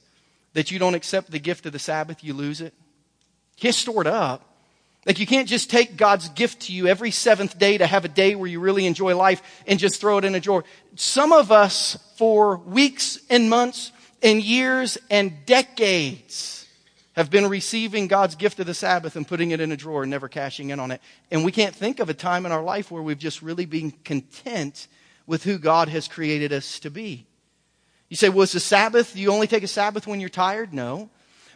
that 0.54 0.70
you 0.70 0.78
don't 0.78 0.94
accept 0.94 1.30
the 1.30 1.38
gift 1.38 1.66
of 1.66 1.72
the 1.72 1.78
Sabbath, 1.78 2.24
you 2.24 2.34
lose 2.34 2.60
it? 2.60 2.74
You 3.56 3.60
can't 3.60 3.74
store 3.74 4.00
it 4.00 4.06
up. 4.06 4.48
Like 5.04 5.18
you 5.18 5.26
can't 5.26 5.48
just 5.48 5.68
take 5.68 5.96
God's 5.96 6.28
gift 6.28 6.62
to 6.62 6.72
you 6.72 6.86
every 6.86 7.10
seventh 7.10 7.58
day 7.58 7.78
to 7.78 7.86
have 7.86 8.04
a 8.04 8.08
day 8.08 8.34
where 8.34 8.48
you 8.48 8.60
really 8.60 8.86
enjoy 8.86 9.16
life 9.16 9.42
and 9.66 9.78
just 9.78 10.00
throw 10.00 10.18
it 10.18 10.24
in 10.24 10.34
a 10.34 10.40
drawer. 10.40 10.64
Some 10.94 11.32
of 11.32 11.50
us, 11.50 11.96
for 12.16 12.58
weeks 12.58 13.18
and 13.28 13.50
months 13.50 13.90
and 14.22 14.40
years 14.42 14.98
and 15.10 15.44
decades, 15.44 16.61
have 17.14 17.30
been 17.30 17.48
receiving 17.48 18.06
God's 18.06 18.34
gift 18.34 18.58
of 18.60 18.66
the 18.66 18.74
Sabbath 18.74 19.16
and 19.16 19.28
putting 19.28 19.50
it 19.50 19.60
in 19.60 19.72
a 19.72 19.76
drawer 19.76 20.02
and 20.02 20.10
never 20.10 20.28
cashing 20.28 20.70
in 20.70 20.80
on 20.80 20.90
it. 20.90 21.00
And 21.30 21.44
we 21.44 21.52
can't 21.52 21.74
think 21.74 22.00
of 22.00 22.08
a 22.08 22.14
time 22.14 22.46
in 22.46 22.52
our 22.52 22.62
life 22.62 22.90
where 22.90 23.02
we've 23.02 23.18
just 23.18 23.42
really 23.42 23.66
been 23.66 23.90
content 24.04 24.88
with 25.26 25.44
who 25.44 25.58
God 25.58 25.88
has 25.88 26.08
created 26.08 26.52
us 26.52 26.80
to 26.80 26.90
be. 26.90 27.26
You 28.08 28.16
say, 28.16 28.28
well, 28.28 28.42
it's 28.42 28.54
a 28.54 28.60
Sabbath. 28.60 29.16
You 29.16 29.30
only 29.32 29.46
take 29.46 29.62
a 29.62 29.68
Sabbath 29.68 30.06
when 30.06 30.20
you're 30.20 30.28
tired? 30.28 30.72
No. 30.74 31.10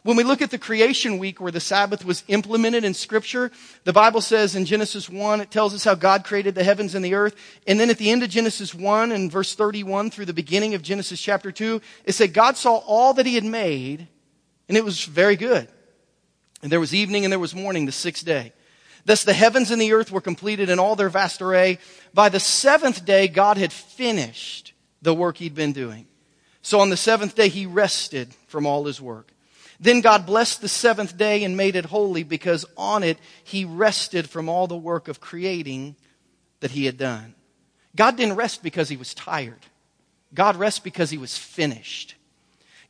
When 0.04 0.16
we 0.16 0.22
look 0.22 0.40
at 0.40 0.52
the 0.52 0.58
creation 0.58 1.18
week 1.18 1.40
where 1.40 1.50
the 1.50 1.58
Sabbath 1.58 2.04
was 2.04 2.22
implemented 2.28 2.84
in 2.84 2.94
scripture, 2.94 3.50
the 3.82 3.92
Bible 3.92 4.20
says 4.20 4.54
in 4.54 4.64
Genesis 4.64 5.10
1, 5.10 5.40
it 5.40 5.50
tells 5.50 5.74
us 5.74 5.82
how 5.82 5.96
God 5.96 6.22
created 6.24 6.54
the 6.54 6.62
heavens 6.62 6.94
and 6.94 7.04
the 7.04 7.14
earth. 7.14 7.34
And 7.66 7.80
then 7.80 7.90
at 7.90 7.98
the 7.98 8.10
end 8.10 8.22
of 8.22 8.30
Genesis 8.30 8.72
1 8.72 9.10
and 9.10 9.32
verse 9.32 9.54
31 9.54 10.10
through 10.10 10.26
the 10.26 10.32
beginning 10.32 10.74
of 10.74 10.82
Genesis 10.82 11.20
chapter 11.20 11.50
2, 11.50 11.80
it 12.04 12.12
said 12.12 12.32
God 12.32 12.56
saw 12.56 12.76
all 12.76 13.14
that 13.14 13.26
he 13.26 13.34
had 13.34 13.44
made 13.44 14.06
and 14.68 14.76
it 14.76 14.84
was 14.84 15.04
very 15.04 15.36
good. 15.36 15.68
And 16.62 16.72
there 16.72 16.80
was 16.80 16.94
evening 16.94 17.24
and 17.24 17.32
there 17.32 17.38
was 17.38 17.54
morning 17.54 17.86
the 17.86 17.92
sixth 17.92 18.24
day. 18.24 18.52
Thus 19.04 19.22
the 19.22 19.32
heavens 19.32 19.70
and 19.70 19.80
the 19.80 19.92
earth 19.92 20.10
were 20.10 20.20
completed 20.20 20.68
in 20.68 20.78
all 20.78 20.96
their 20.96 21.08
vast 21.08 21.40
array. 21.40 21.78
By 22.12 22.28
the 22.28 22.40
seventh 22.40 23.04
day, 23.04 23.28
God 23.28 23.56
had 23.56 23.72
finished 23.72 24.72
the 25.00 25.14
work 25.14 25.36
he'd 25.36 25.54
been 25.54 25.72
doing. 25.72 26.06
So 26.62 26.80
on 26.80 26.90
the 26.90 26.96
seventh 26.96 27.36
day, 27.36 27.48
he 27.48 27.66
rested 27.66 28.34
from 28.48 28.66
all 28.66 28.84
his 28.86 29.00
work. 29.00 29.30
Then 29.78 30.00
God 30.00 30.26
blessed 30.26 30.60
the 30.60 30.68
seventh 30.68 31.16
day 31.16 31.44
and 31.44 31.56
made 31.56 31.76
it 31.76 31.84
holy 31.84 32.24
because 32.24 32.64
on 32.76 33.04
it 33.04 33.18
he 33.44 33.64
rested 33.64 34.28
from 34.28 34.48
all 34.48 34.66
the 34.66 34.76
work 34.76 35.06
of 35.06 35.20
creating 35.20 35.94
that 36.60 36.72
he 36.72 36.86
had 36.86 36.98
done. 36.98 37.34
God 37.94 38.16
didn't 38.16 38.36
rest 38.36 38.62
because 38.62 38.88
he 38.88 38.96
was 38.96 39.14
tired. 39.14 39.66
God 40.34 40.56
rested 40.56 40.82
because 40.82 41.10
he 41.10 41.18
was 41.18 41.36
finished. 41.38 42.16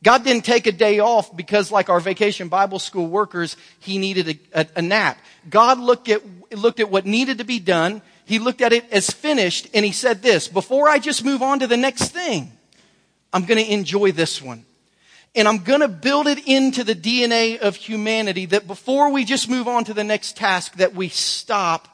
God 0.03 0.23
didn't 0.23 0.45
take 0.45 0.67
a 0.67 0.71
day 0.71 0.99
off 0.99 1.35
because, 1.35 1.71
like 1.71 1.89
our 1.89 1.99
vacation 1.99 2.49
Bible 2.49 2.79
school 2.79 3.07
workers, 3.07 3.57
he 3.79 3.97
needed 3.97 4.39
a, 4.53 4.61
a, 4.61 4.67
a, 4.77 4.81
nap. 4.81 5.17
God 5.49 5.79
looked 5.79 6.07
at, 6.07 6.21
looked 6.51 6.79
at 6.79 6.91
what 6.91 7.05
needed 7.05 7.39
to 7.39 7.43
be 7.43 7.59
done. 7.59 8.01
He 8.25 8.39
looked 8.39 8.61
at 8.61 8.73
it 8.73 8.85
as 8.91 9.09
finished 9.09 9.67
and 9.73 9.83
he 9.83 9.91
said 9.91 10.21
this, 10.21 10.47
before 10.47 10.87
I 10.87 10.99
just 10.99 11.25
move 11.25 11.41
on 11.41 11.59
to 11.59 11.67
the 11.67 11.77
next 11.77 12.09
thing, 12.09 12.51
I'm 13.33 13.45
going 13.45 13.63
to 13.63 13.71
enjoy 13.71 14.11
this 14.11 14.41
one. 14.41 14.65
And 15.35 15.47
I'm 15.47 15.59
going 15.59 15.81
to 15.81 15.87
build 15.87 16.27
it 16.27 16.47
into 16.47 16.83
the 16.83 16.95
DNA 16.95 17.59
of 17.59 17.75
humanity 17.75 18.47
that 18.47 18.65
before 18.65 19.11
we 19.11 19.23
just 19.23 19.49
move 19.49 19.67
on 19.67 19.83
to 19.85 19.93
the 19.93 20.03
next 20.03 20.35
task, 20.35 20.75
that 20.75 20.95
we 20.95 21.09
stop 21.09 21.87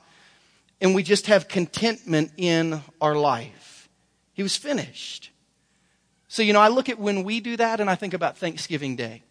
and 0.80 0.96
we 0.96 1.04
just 1.04 1.28
have 1.28 1.48
contentment 1.48 2.32
in 2.38 2.82
our 3.02 3.16
life. 3.16 3.90
He 4.34 4.44
was 4.44 4.56
finished. 4.56 5.30
So, 6.34 6.42
you 6.42 6.52
know, 6.52 6.62
I 6.62 6.70
look 6.70 6.90
at 6.90 6.98
when 6.98 7.24
we 7.24 7.42
do 7.42 7.56
that 7.58 7.80
and 7.80 7.88
I 7.88 7.94
think 7.94 8.16
about 8.16 8.40
Thanksgiving 8.40 8.96
Day. 8.96 9.22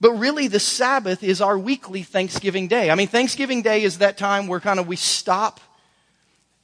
But 0.00 0.12
really, 0.12 0.46
the 0.46 0.60
Sabbath 0.60 1.24
is 1.24 1.40
our 1.40 1.58
weekly 1.58 2.04
Thanksgiving 2.04 2.68
Day. 2.68 2.92
I 2.92 2.94
mean, 2.94 3.08
Thanksgiving 3.08 3.60
Day 3.60 3.82
is 3.82 3.98
that 3.98 4.18
time 4.18 4.46
where 4.46 4.60
kind 4.60 4.78
of 4.78 4.86
we 4.86 4.94
stop. 4.94 5.58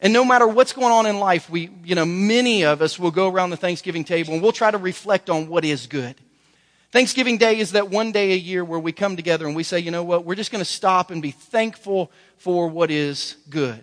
And 0.00 0.12
no 0.12 0.24
matter 0.24 0.46
what's 0.46 0.72
going 0.72 0.92
on 0.92 1.06
in 1.06 1.18
life, 1.18 1.50
we, 1.50 1.70
you 1.82 1.96
know, 1.96 2.06
many 2.06 2.62
of 2.62 2.80
us 2.80 3.00
will 3.00 3.10
go 3.10 3.28
around 3.28 3.50
the 3.50 3.56
Thanksgiving 3.56 4.04
table 4.04 4.32
and 4.32 4.40
we'll 4.40 4.52
try 4.52 4.70
to 4.70 4.78
reflect 4.78 5.28
on 5.28 5.48
what 5.48 5.64
is 5.64 5.88
good. 5.88 6.14
Thanksgiving 6.92 7.36
Day 7.36 7.58
is 7.58 7.72
that 7.72 7.90
one 7.90 8.12
day 8.12 8.34
a 8.34 8.36
year 8.36 8.64
where 8.64 8.78
we 8.78 8.92
come 8.92 9.16
together 9.16 9.44
and 9.44 9.56
we 9.56 9.64
say, 9.64 9.80
you 9.80 9.90
know 9.90 10.04
what, 10.04 10.24
we're 10.24 10.36
just 10.36 10.52
going 10.52 10.64
to 10.64 10.70
stop 10.70 11.10
and 11.10 11.20
be 11.20 11.32
thankful 11.32 12.12
for 12.36 12.68
what 12.68 12.92
is 12.92 13.34
good. 13.50 13.82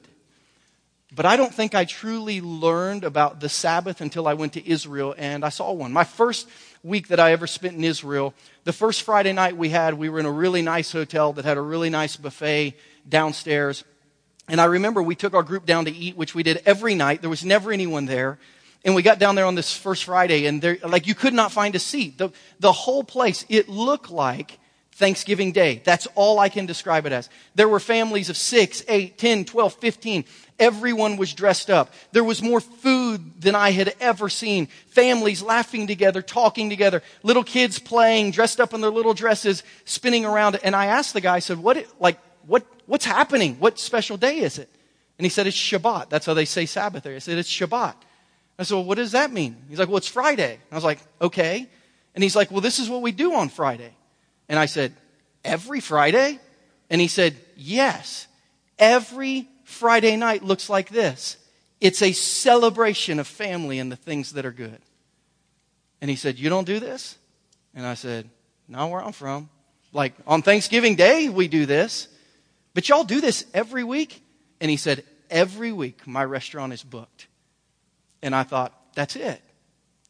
But 1.16 1.26
I 1.26 1.38
don't 1.38 1.54
think 1.54 1.74
I 1.74 1.86
truly 1.86 2.42
learned 2.42 3.06
about 3.06 3.40
the 3.40 3.48
Sabbath 3.48 4.02
until 4.02 4.28
I 4.28 4.34
went 4.34 4.54
to 4.54 4.70
Israel 4.70 5.16
and 5.18 5.46
I 5.46 5.50
saw 5.50 5.72
one. 5.72 5.94
My 5.94 6.04
first 6.04 6.50
week 6.84 7.08
that 7.08 7.22
I 7.22 7.32
ever 7.32 7.48
spent 7.48 7.76
in 7.76 7.86
Israel, 7.86 8.34
the 8.66 8.74
first 8.74 9.04
Friday 9.04 9.32
night 9.32 9.56
we 9.56 9.70
had, 9.70 9.94
we 9.94 10.10
were 10.10 10.20
in 10.20 10.26
a 10.26 10.32
really 10.32 10.62
nice 10.62 10.92
hotel 10.92 11.32
that 11.34 11.46
had 11.46 11.58
a 11.58 11.62
really 11.62 11.90
nice 11.90 12.18
buffet 12.18 12.76
downstairs. 13.08 13.86
And 14.50 14.60
I 14.60 14.66
remember 14.66 15.02
we 15.02 15.16
took 15.16 15.34
our 15.34 15.42
group 15.42 15.66
down 15.66 15.86
to 15.86 15.92
eat, 15.92 16.18
which 16.18 16.36
we 16.36 16.44
did 16.44 16.62
every 16.66 16.96
night. 16.96 17.22
There 17.22 17.30
was 17.30 17.46
never 17.46 17.72
anyone 17.72 18.08
there. 18.08 18.38
And 18.84 18.94
we 18.94 19.02
got 19.02 19.18
down 19.18 19.36
there 19.36 19.46
on 19.46 19.56
this 19.56 19.76
first 19.76 20.04
Friday 20.04 20.46
and 20.48 20.62
there, 20.62 20.78
like 20.84 21.08
you 21.08 21.16
could 21.16 21.34
not 21.34 21.54
find 21.54 21.76
a 21.76 21.80
seat. 21.80 22.18
The, 22.18 22.32
the 22.60 22.74
whole 22.74 23.06
place, 23.06 23.46
it 23.48 23.70
looked 23.70 24.12
like 24.12 24.60
Thanksgiving 24.96 25.52
Day. 25.52 25.82
That's 25.84 26.08
all 26.16 26.40
I 26.40 26.48
can 26.48 26.66
describe 26.66 27.06
it 27.06 27.12
as. 27.12 27.30
There 27.54 27.68
were 27.68 27.82
families 27.82 28.30
of 28.30 28.38
6, 28.38 28.86
8, 28.88 29.18
10, 29.18 29.44
12, 29.44 29.74
15. 29.74 30.26
Everyone 30.58 31.18
was 31.18 31.34
dressed 31.34 31.70
up. 31.70 31.94
There 32.14 32.24
was 32.24 32.42
more 32.42 32.62
food 32.62 33.42
than 33.42 33.56
I 33.56 33.72
had 33.72 33.94
ever 34.00 34.30
seen. 34.30 34.68
Families 34.88 35.42
laughing 35.42 35.86
together, 35.86 36.22
talking 36.22 36.70
together, 36.70 37.04
little 37.24 37.44
kids 37.44 37.78
playing, 37.78 38.32
dressed 38.32 38.62
up 38.62 38.74
in 38.74 38.80
their 38.80 38.90
little 38.90 39.14
dresses, 39.14 39.64
spinning 39.84 40.24
around. 40.24 40.58
And 40.64 40.74
I 40.74 40.86
asked 40.86 41.14
the 41.14 41.20
guy, 41.20 41.36
I 41.36 41.40
said, 41.40 41.58
what, 41.58 41.86
like, 42.00 42.18
what, 42.48 42.66
what's 42.86 43.06
happening? 43.06 43.58
What 43.60 43.78
special 43.78 44.16
day 44.16 44.38
is 44.40 44.58
it? 44.58 44.70
And 45.20 45.26
he 45.26 45.30
said, 45.30 45.46
it's 45.46 45.58
Shabbat. 45.58 46.08
That's 46.08 46.26
how 46.26 46.34
they 46.34 46.46
say 46.46 46.66
Sabbath 46.66 47.04
there. 47.04 47.16
I 47.16 47.20
said, 47.20 47.38
it's 47.38 47.52
Shabbat. 47.52 47.96
I 48.58 48.64
said, 48.64 48.76
well, 48.76 48.86
what 48.86 48.96
does 48.96 49.12
that 49.12 49.34
mean? 49.34 49.58
He's 49.68 49.78
like, 49.78 49.90
well, 49.90 49.98
it's 49.98 50.08
Friday. 50.08 50.58
I 50.72 50.76
was 50.76 50.86
like, 50.86 51.00
okay. 51.22 51.68
And 52.14 52.24
he's 52.24 52.36
like, 52.36 52.50
well, 52.50 52.62
this 52.62 52.80
is 52.80 52.90
what 52.90 53.02
we 53.02 53.12
do 53.12 53.34
on 53.34 53.50
Friday. 53.50 53.94
And 54.50 54.60
I 54.60 54.66
said, 54.66 54.94
Every 55.44 55.80
Friday? 55.80 56.40
And 56.90 57.02
he 57.02 57.08
said, 57.08 57.36
Yes. 57.56 58.28
Every 58.78 59.48
Friday 59.64 60.16
night 60.16 60.44
looks 60.44 60.70
like 60.70 60.90
this 60.90 61.38
it's 61.82 62.02
a 62.02 62.14
celebration 62.14 63.20
of 63.20 63.28
family 63.28 63.80
and 63.80 63.92
the 63.92 63.96
things 63.96 64.34
that 64.34 64.46
are 64.46 64.52
good. 64.52 64.80
And 66.02 66.10
he 66.10 66.16
said, 66.16 66.40
You 66.40 66.50
don't 66.50 66.66
do 66.66 66.80
this? 66.80 67.18
And 67.74 67.86
I 67.86 67.94
said, 67.94 68.30
Not 68.68 68.90
where 68.90 69.04
I'm 69.04 69.12
from. 69.12 69.50
Like 69.94 70.14
on 70.28 70.42
Thanksgiving 70.42 70.96
Day, 70.96 71.30
we 71.30 71.48
do 71.48 71.66
this. 71.66 72.08
But 72.74 72.90
y'all 72.90 73.04
do 73.04 73.22
this 73.22 73.46
every 73.54 73.84
week? 73.84 74.22
And 74.60 74.70
he 74.70 74.78
said, 74.78 75.04
Every 75.30 75.72
week 75.72 76.08
my 76.08 76.24
restaurant 76.24 76.74
is 76.74 76.84
booked. 76.84 77.28
And 78.22 78.36
I 78.36 78.44
thought, 78.44 78.74
That's 78.96 79.16
it. 79.16 79.42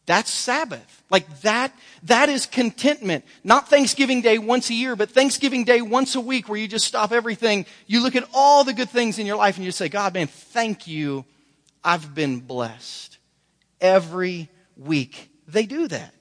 That's 0.06 0.30
Sabbath. 0.30 1.04
Like 1.10 1.42
that, 1.42 1.74
that 2.04 2.30
is 2.30 2.46
contentment. 2.46 3.26
Not 3.44 3.70
Thanksgiving 3.70 4.22
Day 4.22 4.38
once 4.38 4.70
a 4.70 4.74
year, 4.74 4.96
but 4.96 5.10
Thanksgiving 5.10 5.64
Day 5.64 5.82
once 5.82 6.16
a 6.16 6.22
week 6.22 6.48
where 6.48 6.60
you 6.60 6.68
just 6.68 6.86
stop 6.86 7.12
everything. 7.12 7.66
You 7.88 8.04
look 8.04 8.16
at 8.16 8.28
all 8.34 8.64
the 8.64 8.74
good 8.74 8.90
things 8.90 9.18
in 9.18 9.26
your 9.26 9.38
life 9.38 9.58
and 9.58 9.66
you 9.66 9.72
say, 9.72 9.90
God, 9.90 10.14
man, 10.14 10.28
thank 10.28 10.88
you. 10.88 11.26
I've 11.84 12.14
been 12.14 12.40
blessed. 12.40 13.18
Every 13.82 14.50
week 14.78 15.30
they 15.48 15.66
do 15.66 15.88
that. 15.88 16.14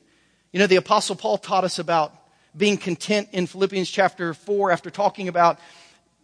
You 0.53 0.61
know, 0.61 0.67
the 0.67 0.77
apostle 0.77 1.17
Paul 1.17 1.39
taught 1.39 1.65
us 1.65 1.79
about 1.79 2.15
being 2.57 2.77
content 2.77 3.29
in 3.33 3.47
Philippians 3.47 3.91
chapter 3.91 4.35
4 4.35 4.71
after 4.71 4.91
talking 4.91 5.29
about 5.29 5.59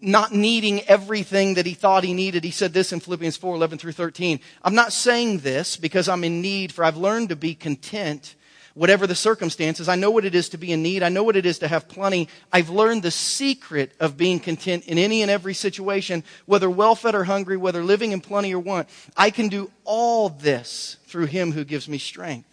not 0.01 0.33
needing 0.33 0.81
everything 0.83 1.55
that 1.55 1.67
he 1.67 1.75
thought 1.75 2.05
he 2.05 2.15
needed. 2.15 2.45
He 2.45 2.51
said 2.51 2.73
this 2.73 2.93
in 2.93 3.01
Philippians 3.01 3.37
4 3.37 3.55
11 3.55 3.79
through 3.79 3.93
13. 3.93 4.41
I'm 4.63 4.75
not 4.75 4.93
saying 4.93 5.39
this 5.39 5.77
because 5.77 6.09
I'm 6.09 6.25
in 6.25 6.41
need, 6.41 6.73
for 6.73 6.85
I've 6.85 6.97
learned 6.97 7.29
to 7.31 7.37
be 7.37 7.55
content 7.55 8.35
whatever 8.75 9.07
the 9.07 9.15
circumstances. 9.15 9.89
I 9.89 9.97
know 9.97 10.11
what 10.11 10.25
it 10.25 10.35
is 10.35 10.51
to 10.51 10.59
be 10.59 10.73
in 10.73 10.83
need. 10.83 11.03
I 11.03 11.09
know 11.09 11.25
what 11.25 11.37
it 11.37 11.45
is 11.47 11.59
to 11.59 11.69
have 11.69 11.89
plenty. 11.89 12.29
I've 12.53 12.71
learned 12.71 13.03
the 13.03 13.11
secret 13.11 13.93
of 14.01 14.17
being 14.17 14.41
content 14.41 14.87
in 14.87 14.97
any 14.97 15.23
and 15.23 15.31
every 15.31 15.55
situation, 15.55 16.25
whether 16.47 16.71
well 16.71 16.95
fed 16.95 17.15
or 17.15 17.25
hungry, 17.25 17.57
whether 17.57 17.83
living 17.83 18.13
in 18.13 18.21
plenty 18.21 18.55
or 18.55 18.61
want. 18.61 18.89
I 19.17 19.31
can 19.31 19.49
do 19.49 19.71
all 19.85 20.29
this 20.29 20.97
through 21.07 21.27
him 21.27 21.53
who 21.53 21.65
gives 21.65 21.89
me 21.89 21.99
strength. 21.99 22.47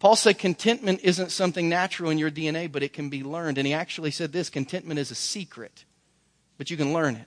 Paul 0.00 0.16
said 0.16 0.38
contentment 0.38 1.00
isn't 1.02 1.32
something 1.32 1.68
natural 1.68 2.10
in 2.10 2.18
your 2.18 2.30
DNA, 2.30 2.70
but 2.70 2.84
it 2.84 2.92
can 2.92 3.08
be 3.08 3.24
learned. 3.24 3.58
And 3.58 3.66
he 3.66 3.74
actually 3.74 4.12
said 4.12 4.32
this 4.32 4.48
contentment 4.48 5.00
is 5.00 5.10
a 5.10 5.16
secret 5.16 5.84
but 6.58 6.70
you 6.70 6.76
can 6.76 6.92
learn 6.92 7.16
it. 7.16 7.26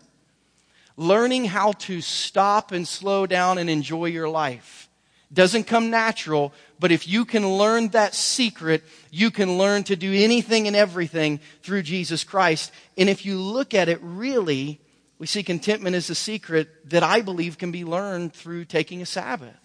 Learning 0.98 1.46
how 1.46 1.72
to 1.72 2.02
stop 2.02 2.72
and 2.72 2.88
slow 2.88 3.26
down 3.26 3.58
and 3.58 3.70
enjoy 3.70 4.06
your 4.06 4.30
life 4.30 4.89
doesn't 5.34 5.63
come 5.63 5.89
natural, 5.89 6.54
but 6.80 6.91
if 6.91 7.08
you 7.08 7.24
can 7.24 7.48
learn 7.48 7.88
that 7.89 8.13
secret, 8.13 8.84
you 9.10 9.32
can 9.32 9.58
learn 9.58 9.84
to 9.86 9.96
do 9.96 10.13
anything 10.13 10.67
and 10.67 10.76
everything 10.76 11.39
through 11.62 11.84
Jesus 11.84 12.24
Christ. 12.24 12.72
And 12.98 13.10
if 13.10 13.26
you 13.26 13.39
look 13.39 13.74
at 13.74 13.88
it 13.88 14.00
really, 14.02 14.82
we 15.20 15.28
see 15.28 15.44
contentment 15.44 15.96
as 15.96 16.10
a 16.10 16.15
secret 16.15 16.89
that 16.89 17.04
I 17.04 17.22
believe 17.22 17.58
can 17.58 17.72
be 17.72 17.86
learned 17.86 18.34
through 18.34 18.65
taking 18.65 19.02
a 19.02 19.06
Sabbath. 19.06 19.56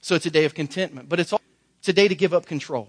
So 0.00 0.14
it's 0.14 0.26
a 0.26 0.30
day 0.30 0.44
of 0.44 0.54
contentment, 0.54 1.08
but 1.08 1.20
it's, 1.20 1.32
it's 1.78 1.88
a 1.88 1.92
day 1.92 2.08
to 2.08 2.14
give 2.14 2.34
up 2.34 2.46
control. 2.46 2.88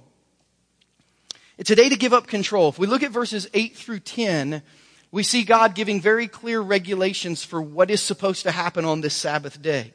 It's 1.57 1.69
a 1.69 1.75
day 1.75 1.89
to 1.89 1.95
give 1.95 2.13
up 2.13 2.25
control. 2.25 2.69
If 2.69 2.79
we 2.79 2.87
look 2.87 3.03
at 3.03 3.11
verses 3.11 3.47
8 3.53 3.75
through 3.75 3.99
10, 3.99 4.63
we 5.11 5.23
see 5.23 5.43
God 5.43 5.75
giving 5.75 5.99
very 5.99 6.27
clear 6.27 6.61
regulations 6.61 7.43
for 7.43 7.61
what 7.61 7.91
is 7.91 8.01
supposed 8.01 8.43
to 8.43 8.51
happen 8.51 8.85
on 8.85 9.01
this 9.01 9.13
Sabbath 9.13 9.61
day. 9.61 9.93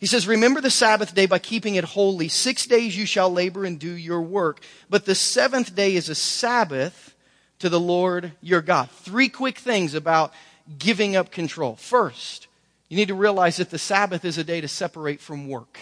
He 0.00 0.06
says, 0.06 0.26
Remember 0.26 0.60
the 0.60 0.70
Sabbath 0.70 1.14
day 1.14 1.26
by 1.26 1.38
keeping 1.38 1.76
it 1.76 1.84
holy. 1.84 2.26
Six 2.26 2.66
days 2.66 2.96
you 2.96 3.06
shall 3.06 3.32
labor 3.32 3.64
and 3.64 3.78
do 3.78 3.92
your 3.92 4.20
work. 4.20 4.60
But 4.90 5.04
the 5.04 5.14
seventh 5.14 5.76
day 5.76 5.94
is 5.94 6.08
a 6.08 6.16
Sabbath 6.16 7.14
to 7.60 7.68
the 7.68 7.78
Lord 7.78 8.32
your 8.40 8.62
God. 8.62 8.90
Three 8.90 9.28
quick 9.28 9.58
things 9.58 9.94
about 9.94 10.32
giving 10.76 11.14
up 11.14 11.30
control. 11.30 11.76
First, 11.76 12.48
you 12.88 12.96
need 12.96 13.08
to 13.08 13.14
realize 13.14 13.58
that 13.58 13.70
the 13.70 13.78
Sabbath 13.78 14.24
is 14.24 14.38
a 14.38 14.44
day 14.44 14.60
to 14.60 14.66
separate 14.66 15.20
from 15.20 15.48
work. 15.48 15.78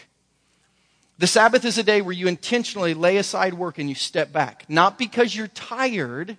The 1.16 1.26
Sabbath 1.26 1.64
is 1.64 1.78
a 1.78 1.82
day 1.82 2.02
where 2.02 2.12
you 2.12 2.28
intentionally 2.28 2.92
lay 2.92 3.16
aside 3.16 3.54
work 3.54 3.78
and 3.78 3.88
you 3.88 3.94
step 3.94 4.32
back. 4.32 4.64
Not 4.68 4.98
because 4.98 5.34
you're 5.34 5.48
tired 5.48 6.36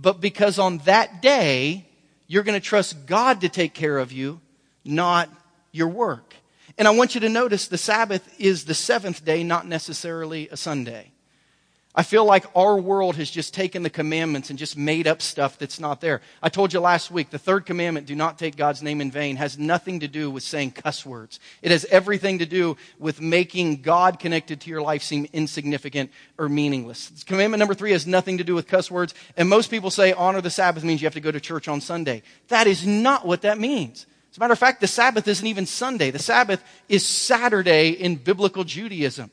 but 0.00 0.20
because 0.20 0.58
on 0.58 0.78
that 0.78 1.20
day, 1.20 1.84
you're 2.28 2.44
going 2.44 2.58
to 2.58 2.64
trust 2.64 3.06
God 3.06 3.40
to 3.40 3.48
take 3.48 3.74
care 3.74 3.98
of 3.98 4.12
you, 4.12 4.40
not 4.84 5.28
your 5.72 5.88
work. 5.88 6.34
And 6.76 6.86
I 6.86 6.92
want 6.92 7.14
you 7.16 7.20
to 7.22 7.28
notice 7.28 7.66
the 7.66 7.78
Sabbath 7.78 8.32
is 8.38 8.64
the 8.64 8.74
seventh 8.74 9.24
day, 9.24 9.42
not 9.42 9.66
necessarily 9.66 10.48
a 10.50 10.56
Sunday. 10.56 11.10
I 11.98 12.04
feel 12.04 12.24
like 12.24 12.46
our 12.54 12.76
world 12.76 13.16
has 13.16 13.28
just 13.28 13.52
taken 13.52 13.82
the 13.82 13.90
commandments 13.90 14.50
and 14.50 14.58
just 14.58 14.76
made 14.76 15.08
up 15.08 15.20
stuff 15.20 15.58
that's 15.58 15.80
not 15.80 16.00
there. 16.00 16.20
I 16.40 16.48
told 16.48 16.72
you 16.72 16.78
last 16.78 17.10
week, 17.10 17.30
the 17.30 17.40
third 17.40 17.66
commandment, 17.66 18.06
do 18.06 18.14
not 18.14 18.38
take 18.38 18.54
God's 18.54 18.84
name 18.84 19.00
in 19.00 19.10
vain, 19.10 19.34
has 19.34 19.58
nothing 19.58 19.98
to 19.98 20.06
do 20.06 20.30
with 20.30 20.44
saying 20.44 20.70
cuss 20.70 21.04
words. 21.04 21.40
It 21.60 21.72
has 21.72 21.84
everything 21.86 22.38
to 22.38 22.46
do 22.46 22.76
with 23.00 23.20
making 23.20 23.82
God 23.82 24.20
connected 24.20 24.60
to 24.60 24.70
your 24.70 24.80
life 24.80 25.02
seem 25.02 25.26
insignificant 25.32 26.12
or 26.38 26.48
meaningless. 26.48 27.24
Commandment 27.26 27.58
number 27.58 27.74
three 27.74 27.90
has 27.90 28.06
nothing 28.06 28.38
to 28.38 28.44
do 28.44 28.54
with 28.54 28.68
cuss 28.68 28.92
words. 28.92 29.12
And 29.36 29.48
most 29.48 29.68
people 29.68 29.90
say 29.90 30.12
honor 30.12 30.40
the 30.40 30.50
Sabbath 30.50 30.84
means 30.84 31.02
you 31.02 31.06
have 31.06 31.14
to 31.14 31.20
go 31.20 31.32
to 31.32 31.40
church 31.40 31.66
on 31.66 31.80
Sunday. 31.80 32.22
That 32.46 32.68
is 32.68 32.86
not 32.86 33.26
what 33.26 33.42
that 33.42 33.58
means. 33.58 34.06
As 34.30 34.36
a 34.36 34.40
matter 34.40 34.52
of 34.52 34.58
fact, 34.60 34.80
the 34.80 34.86
Sabbath 34.86 35.26
isn't 35.26 35.46
even 35.48 35.66
Sunday. 35.66 36.12
The 36.12 36.20
Sabbath 36.20 36.62
is 36.88 37.04
Saturday 37.04 37.90
in 37.90 38.14
biblical 38.14 38.62
Judaism. 38.62 39.32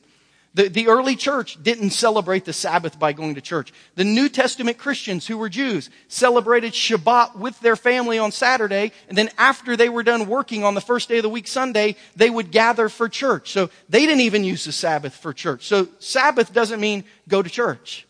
The, 0.56 0.68
the 0.68 0.88
early 0.88 1.16
church 1.16 1.62
didn't 1.62 1.90
celebrate 1.90 2.46
the 2.46 2.52
Sabbath 2.54 2.98
by 2.98 3.12
going 3.12 3.34
to 3.34 3.42
church. 3.42 3.74
The 3.94 4.04
New 4.04 4.30
Testament 4.30 4.78
Christians 4.78 5.26
who 5.26 5.36
were 5.36 5.50
Jews 5.50 5.90
celebrated 6.08 6.72
Shabbat 6.72 7.36
with 7.36 7.60
their 7.60 7.76
family 7.76 8.18
on 8.18 8.32
Saturday, 8.32 8.92
and 9.10 9.18
then 9.18 9.28
after 9.36 9.76
they 9.76 9.90
were 9.90 10.02
done 10.02 10.26
working 10.26 10.64
on 10.64 10.72
the 10.72 10.80
first 10.80 11.10
day 11.10 11.18
of 11.18 11.24
the 11.24 11.28
week, 11.28 11.46
Sunday, 11.46 11.94
they 12.16 12.30
would 12.30 12.52
gather 12.52 12.88
for 12.88 13.06
church. 13.06 13.52
So 13.52 13.68
they 13.90 14.06
didn't 14.06 14.22
even 14.22 14.44
use 14.44 14.64
the 14.64 14.72
Sabbath 14.72 15.14
for 15.14 15.34
church. 15.34 15.66
So 15.66 15.88
Sabbath 15.98 16.54
doesn't 16.54 16.80
mean 16.80 17.04
go 17.28 17.42
to 17.42 17.50
church. 17.50 18.06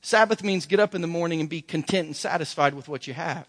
Sabbath 0.00 0.44
means 0.44 0.66
get 0.66 0.78
up 0.78 0.94
in 0.94 1.00
the 1.00 1.08
morning 1.08 1.40
and 1.40 1.48
be 1.48 1.62
content 1.62 2.06
and 2.06 2.14
satisfied 2.14 2.74
with 2.74 2.88
what 2.88 3.08
you 3.08 3.14
have. 3.14 3.44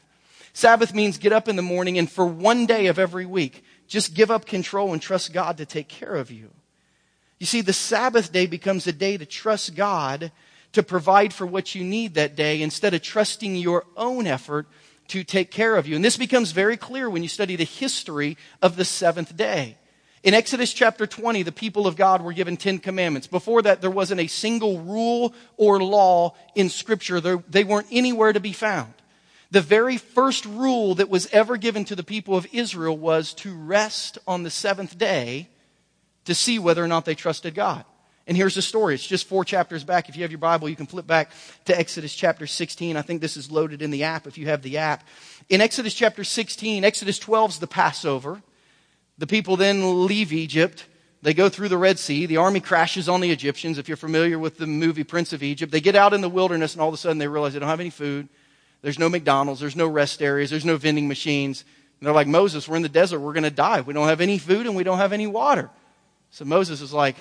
Sabbath 0.53 0.95
means 0.95 1.19
get 1.19 1.33
up 1.33 1.47
in 1.47 1.55
the 1.55 1.61
morning 1.61 1.99
and 1.99 2.11
for 2.11 2.25
one 2.25 2.65
day 2.65 2.87
of 2.87 2.97
every 2.97 3.27
week, 3.27 3.63
just 3.87 4.15
give 4.15 4.31
up 4.31 4.47
control 4.47 4.91
and 4.91 4.99
trust 4.99 5.33
God 5.33 5.57
to 5.57 5.67
take 5.67 5.87
care 5.87 6.15
of 6.15 6.31
you. 6.31 6.49
You 7.39 7.45
see, 7.45 7.61
the 7.61 7.73
Sabbath 7.73 8.31
day 8.31 8.45
becomes 8.45 8.85
a 8.85 8.91
day 8.91 9.17
to 9.17 9.25
trust 9.25 9.73
God 9.75 10.31
to 10.73 10.83
provide 10.83 11.33
for 11.33 11.47
what 11.47 11.73
you 11.73 11.83
need 11.83 12.13
that 12.13 12.35
day 12.35 12.61
instead 12.61 12.93
of 12.93 13.01
trusting 13.01 13.55
your 13.55 13.85
own 13.97 14.27
effort 14.27 14.67
to 15.07 15.23
take 15.23 15.49
care 15.49 15.75
of 15.75 15.87
you. 15.87 15.95
And 15.95 16.05
this 16.05 16.17
becomes 16.17 16.51
very 16.51 16.77
clear 16.77 17.09
when 17.09 17.23
you 17.23 17.29
study 17.29 17.55
the 17.55 17.63
history 17.63 18.37
of 18.61 18.75
the 18.75 18.85
seventh 18.85 19.35
day. 19.35 19.77
In 20.21 20.33
Exodus 20.33 20.73
chapter 20.73 21.07
20, 21.07 21.43
the 21.43 21.51
people 21.51 21.87
of 21.87 21.95
God 21.95 22.21
were 22.21 22.33
given 22.33 22.57
10 22.57 22.79
commandments. 22.79 23.25
Before 23.25 23.61
that, 23.61 23.81
there 23.81 23.89
wasn't 23.89 24.19
a 24.19 24.27
single 24.27 24.81
rule 24.81 25.33
or 25.55 25.81
law 25.81 26.35
in 26.55 26.69
scripture. 26.69 27.21
they 27.21 27.63
weren't 27.63 27.87
anywhere 27.89 28.33
to 28.33 28.41
be 28.41 28.53
found. 28.53 28.93
The 29.49 29.61
very 29.61 29.97
first 29.97 30.45
rule 30.45 30.95
that 30.95 31.09
was 31.09 31.27
ever 31.31 31.57
given 31.57 31.85
to 31.85 31.95
the 31.95 32.03
people 32.03 32.35
of 32.35 32.45
Israel 32.51 32.97
was 32.97 33.33
to 33.35 33.55
rest 33.55 34.17
on 34.27 34.43
the 34.43 34.51
seventh 34.51 34.97
day 34.97 35.47
to 36.29 36.35
see 36.35 36.59
whether 36.59 36.83
or 36.83 36.87
not 36.87 37.05
they 37.05 37.15
trusted 37.15 37.53
God. 37.53 37.83
And 38.27 38.37
here's 38.37 38.53
the 38.53 38.61
story. 38.61 38.93
It's 38.93 39.05
just 39.05 39.27
four 39.27 39.43
chapters 39.43 39.83
back. 39.83 40.07
If 40.07 40.15
you 40.15 40.21
have 40.21 40.29
your 40.29 40.37
Bible, 40.37 40.69
you 40.69 40.75
can 40.75 40.85
flip 40.85 41.07
back 41.07 41.31
to 41.65 41.77
Exodus 41.77 42.13
chapter 42.13 42.45
16. 42.45 42.95
I 42.95 43.01
think 43.01 43.21
this 43.21 43.35
is 43.35 43.49
loaded 43.49 43.81
in 43.81 43.89
the 43.89 44.03
app 44.03 44.27
if 44.27 44.37
you 44.37 44.45
have 44.45 44.61
the 44.61 44.77
app. 44.77 45.03
In 45.49 45.61
Exodus 45.61 45.95
chapter 45.95 46.23
16, 46.23 46.85
Exodus 46.85 47.17
12 47.17 47.51
is 47.51 47.59
the 47.59 47.65
Passover. 47.65 48.43
The 49.17 49.25
people 49.25 49.57
then 49.57 50.05
leave 50.05 50.31
Egypt. 50.31 50.85
They 51.23 51.33
go 51.33 51.49
through 51.49 51.69
the 51.69 51.77
Red 51.77 51.97
Sea. 51.97 52.27
The 52.27 52.37
army 52.37 52.59
crashes 52.59 53.09
on 53.09 53.19
the 53.19 53.31
Egyptians. 53.31 53.79
If 53.79 53.87
you're 53.87 53.97
familiar 53.97 54.37
with 54.37 54.59
the 54.59 54.67
movie 54.67 55.03
Prince 55.03 55.33
of 55.33 55.41
Egypt, 55.41 55.71
they 55.71 55.81
get 55.81 55.95
out 55.95 56.13
in 56.13 56.21
the 56.21 56.29
wilderness 56.29 56.73
and 56.73 56.81
all 56.83 56.87
of 56.89 56.93
a 56.93 56.97
sudden 56.97 57.17
they 57.17 57.27
realize 57.27 57.53
they 57.53 57.59
don't 57.59 57.67
have 57.67 57.79
any 57.79 57.89
food. 57.89 58.29
There's 58.83 58.99
no 58.99 59.09
McDonald's. 59.09 59.59
There's 59.59 59.75
no 59.75 59.87
rest 59.87 60.21
areas. 60.21 60.51
There's 60.51 60.65
no 60.65 60.77
vending 60.77 61.07
machines. 61.07 61.65
And 61.99 62.05
they're 62.05 62.13
like, 62.13 62.27
Moses, 62.27 62.67
we're 62.67 62.77
in 62.77 62.83
the 62.83 62.89
desert. 62.89 63.19
We're 63.19 63.33
going 63.33 63.43
to 63.43 63.49
die. 63.49 63.81
We 63.81 63.95
don't 63.95 64.07
have 64.07 64.21
any 64.21 64.37
food 64.37 64.67
and 64.67 64.75
we 64.75 64.83
don't 64.83 64.99
have 64.99 65.13
any 65.13 65.25
water. 65.25 65.71
So 66.31 66.45
Moses 66.45 66.81
is 66.81 66.93
like, 66.93 67.15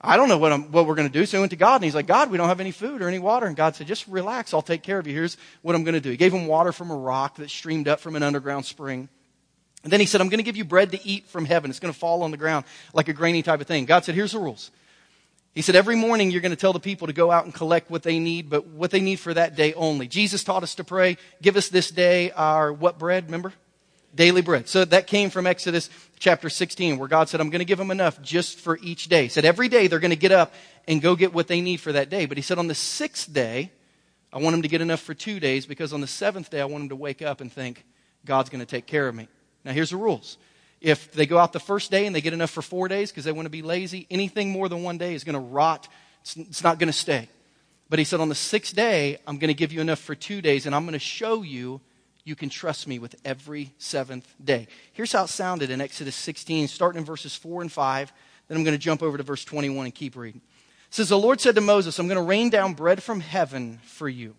I 0.00 0.16
don't 0.16 0.28
know 0.28 0.38
what, 0.38 0.52
I'm, 0.52 0.72
what 0.72 0.86
we're 0.86 0.94
going 0.94 1.08
to 1.08 1.12
do. 1.12 1.26
So 1.26 1.36
he 1.36 1.40
went 1.40 1.50
to 1.50 1.56
God 1.56 1.76
and 1.76 1.84
he's 1.84 1.94
like, 1.94 2.06
God, 2.06 2.30
we 2.30 2.38
don't 2.38 2.48
have 2.48 2.60
any 2.60 2.70
food 2.70 3.02
or 3.02 3.08
any 3.08 3.18
water. 3.18 3.46
And 3.46 3.54
God 3.54 3.76
said, 3.76 3.86
just 3.86 4.06
relax. 4.08 4.54
I'll 4.54 4.62
take 4.62 4.82
care 4.82 4.98
of 4.98 5.06
you. 5.06 5.12
Here's 5.12 5.36
what 5.60 5.74
I'm 5.74 5.84
going 5.84 5.94
to 5.94 6.00
do. 6.00 6.10
He 6.10 6.16
gave 6.16 6.32
him 6.32 6.46
water 6.46 6.72
from 6.72 6.90
a 6.90 6.96
rock 6.96 7.36
that 7.36 7.50
streamed 7.50 7.86
up 7.86 8.00
from 8.00 8.16
an 8.16 8.22
underground 8.22 8.64
spring. 8.64 9.08
And 9.82 9.92
then 9.92 10.00
he 10.00 10.06
said, 10.06 10.20
I'm 10.20 10.28
going 10.28 10.38
to 10.38 10.44
give 10.44 10.56
you 10.56 10.64
bread 10.64 10.92
to 10.92 11.06
eat 11.06 11.26
from 11.28 11.44
heaven. 11.44 11.70
It's 11.70 11.80
going 11.80 11.92
to 11.92 11.98
fall 11.98 12.22
on 12.22 12.30
the 12.30 12.36
ground 12.36 12.64
like 12.94 13.08
a 13.08 13.12
grainy 13.12 13.42
type 13.42 13.60
of 13.60 13.66
thing. 13.66 13.84
God 13.84 14.04
said, 14.04 14.14
here's 14.14 14.32
the 14.32 14.38
rules. 14.38 14.70
He 15.54 15.62
said, 15.62 15.74
every 15.74 15.96
morning 15.96 16.30
you're 16.30 16.40
going 16.40 16.50
to 16.50 16.56
tell 16.56 16.72
the 16.72 16.80
people 16.80 17.08
to 17.08 17.12
go 17.12 17.30
out 17.30 17.44
and 17.44 17.52
collect 17.52 17.90
what 17.90 18.02
they 18.02 18.18
need, 18.18 18.48
but 18.48 18.66
what 18.66 18.90
they 18.90 19.00
need 19.00 19.16
for 19.16 19.34
that 19.34 19.56
day 19.56 19.74
only. 19.74 20.06
Jesus 20.06 20.44
taught 20.44 20.62
us 20.62 20.76
to 20.76 20.84
pray, 20.84 21.18
give 21.42 21.56
us 21.56 21.68
this 21.68 21.90
day 21.90 22.30
our 22.30 22.72
what 22.72 22.98
bread, 22.98 23.26
remember? 23.26 23.52
Daily 24.14 24.42
bread. 24.42 24.68
So 24.68 24.84
that 24.84 25.06
came 25.06 25.30
from 25.30 25.46
Exodus 25.46 25.90
chapter 26.18 26.48
16, 26.48 26.98
where 26.98 27.08
God 27.08 27.28
said, 27.28 27.40
I'm 27.40 27.50
going 27.50 27.60
to 27.60 27.64
give 27.64 27.78
them 27.78 27.90
enough 27.90 28.20
just 28.22 28.58
for 28.58 28.78
each 28.82 29.08
day. 29.08 29.24
He 29.24 29.28
said 29.28 29.44
every 29.44 29.68
day 29.68 29.86
they're 29.86 30.00
going 30.00 30.10
to 30.10 30.16
get 30.16 30.32
up 30.32 30.52
and 30.86 31.00
go 31.00 31.16
get 31.16 31.32
what 31.32 31.48
they 31.48 31.60
need 31.60 31.78
for 31.78 31.92
that 31.92 32.10
day. 32.10 32.26
But 32.26 32.36
he 32.36 32.42
said 32.42 32.58
on 32.58 32.66
the 32.66 32.74
sixth 32.74 33.32
day, 33.32 33.70
I 34.32 34.38
want 34.38 34.54
them 34.54 34.62
to 34.62 34.68
get 34.68 34.80
enough 34.80 35.00
for 35.00 35.14
two 35.14 35.40
days 35.40 35.66
because 35.66 35.92
on 35.92 36.00
the 36.00 36.06
seventh 36.06 36.50
day, 36.50 36.60
I 36.60 36.64
want 36.64 36.82
them 36.82 36.88
to 36.90 36.96
wake 36.96 37.22
up 37.22 37.40
and 37.40 37.52
think, 37.52 37.84
God's 38.24 38.50
going 38.50 38.60
to 38.60 38.66
take 38.66 38.86
care 38.86 39.08
of 39.08 39.14
me. 39.14 39.28
Now 39.64 39.72
here's 39.72 39.90
the 39.90 39.96
rules. 39.96 40.36
If 40.80 41.12
they 41.12 41.26
go 41.26 41.38
out 41.38 41.52
the 41.52 41.60
first 41.60 41.90
day 41.90 42.06
and 42.06 42.14
they 42.14 42.20
get 42.20 42.32
enough 42.32 42.50
for 42.50 42.62
four 42.62 42.88
days 42.88 43.10
because 43.10 43.24
they 43.24 43.32
want 43.32 43.46
to 43.46 43.50
be 43.50 43.62
lazy, 43.62 44.06
anything 44.10 44.50
more 44.50 44.68
than 44.68 44.82
one 44.82 44.98
day 44.98 45.14
is 45.14 45.24
going 45.24 45.34
to 45.34 45.40
rot. 45.40 45.88
It's, 46.22 46.36
it's 46.36 46.64
not 46.64 46.78
going 46.78 46.88
to 46.88 46.92
stay. 46.92 47.28
But 47.88 47.98
he 47.98 48.04
said, 48.04 48.20
on 48.20 48.28
the 48.28 48.34
sixth 48.34 48.74
day, 48.74 49.18
I'm 49.26 49.38
going 49.38 49.48
to 49.48 49.54
give 49.54 49.72
you 49.72 49.80
enough 49.80 49.98
for 49.98 50.14
two 50.14 50.40
days 50.40 50.66
and 50.66 50.74
I'm 50.74 50.84
going 50.84 50.92
to 50.92 50.98
show 50.98 51.42
you 51.42 51.80
you 52.30 52.36
can 52.36 52.48
trust 52.48 52.86
me 52.86 53.00
with 53.00 53.16
every 53.24 53.74
seventh 53.76 54.32
day. 54.42 54.68
Here's 54.92 55.10
how 55.10 55.24
it 55.24 55.30
sounded 55.30 55.68
in 55.68 55.80
Exodus 55.80 56.14
16, 56.14 56.68
starting 56.68 57.00
in 57.00 57.04
verses 57.04 57.34
4 57.34 57.60
and 57.60 57.72
5. 57.72 58.12
Then 58.46 58.56
I'm 58.56 58.62
going 58.62 58.72
to 58.74 58.78
jump 58.78 59.02
over 59.02 59.18
to 59.18 59.24
verse 59.24 59.44
21 59.44 59.86
and 59.86 59.94
keep 59.94 60.14
reading. 60.14 60.40
It 60.88 60.94
says, 60.94 61.08
The 61.08 61.18
Lord 61.18 61.40
said 61.40 61.56
to 61.56 61.60
Moses, 61.60 61.98
I'm 61.98 62.06
going 62.06 62.16
to 62.16 62.22
rain 62.22 62.48
down 62.48 62.74
bread 62.74 63.02
from 63.02 63.18
heaven 63.18 63.80
for 63.82 64.08
you. 64.08 64.36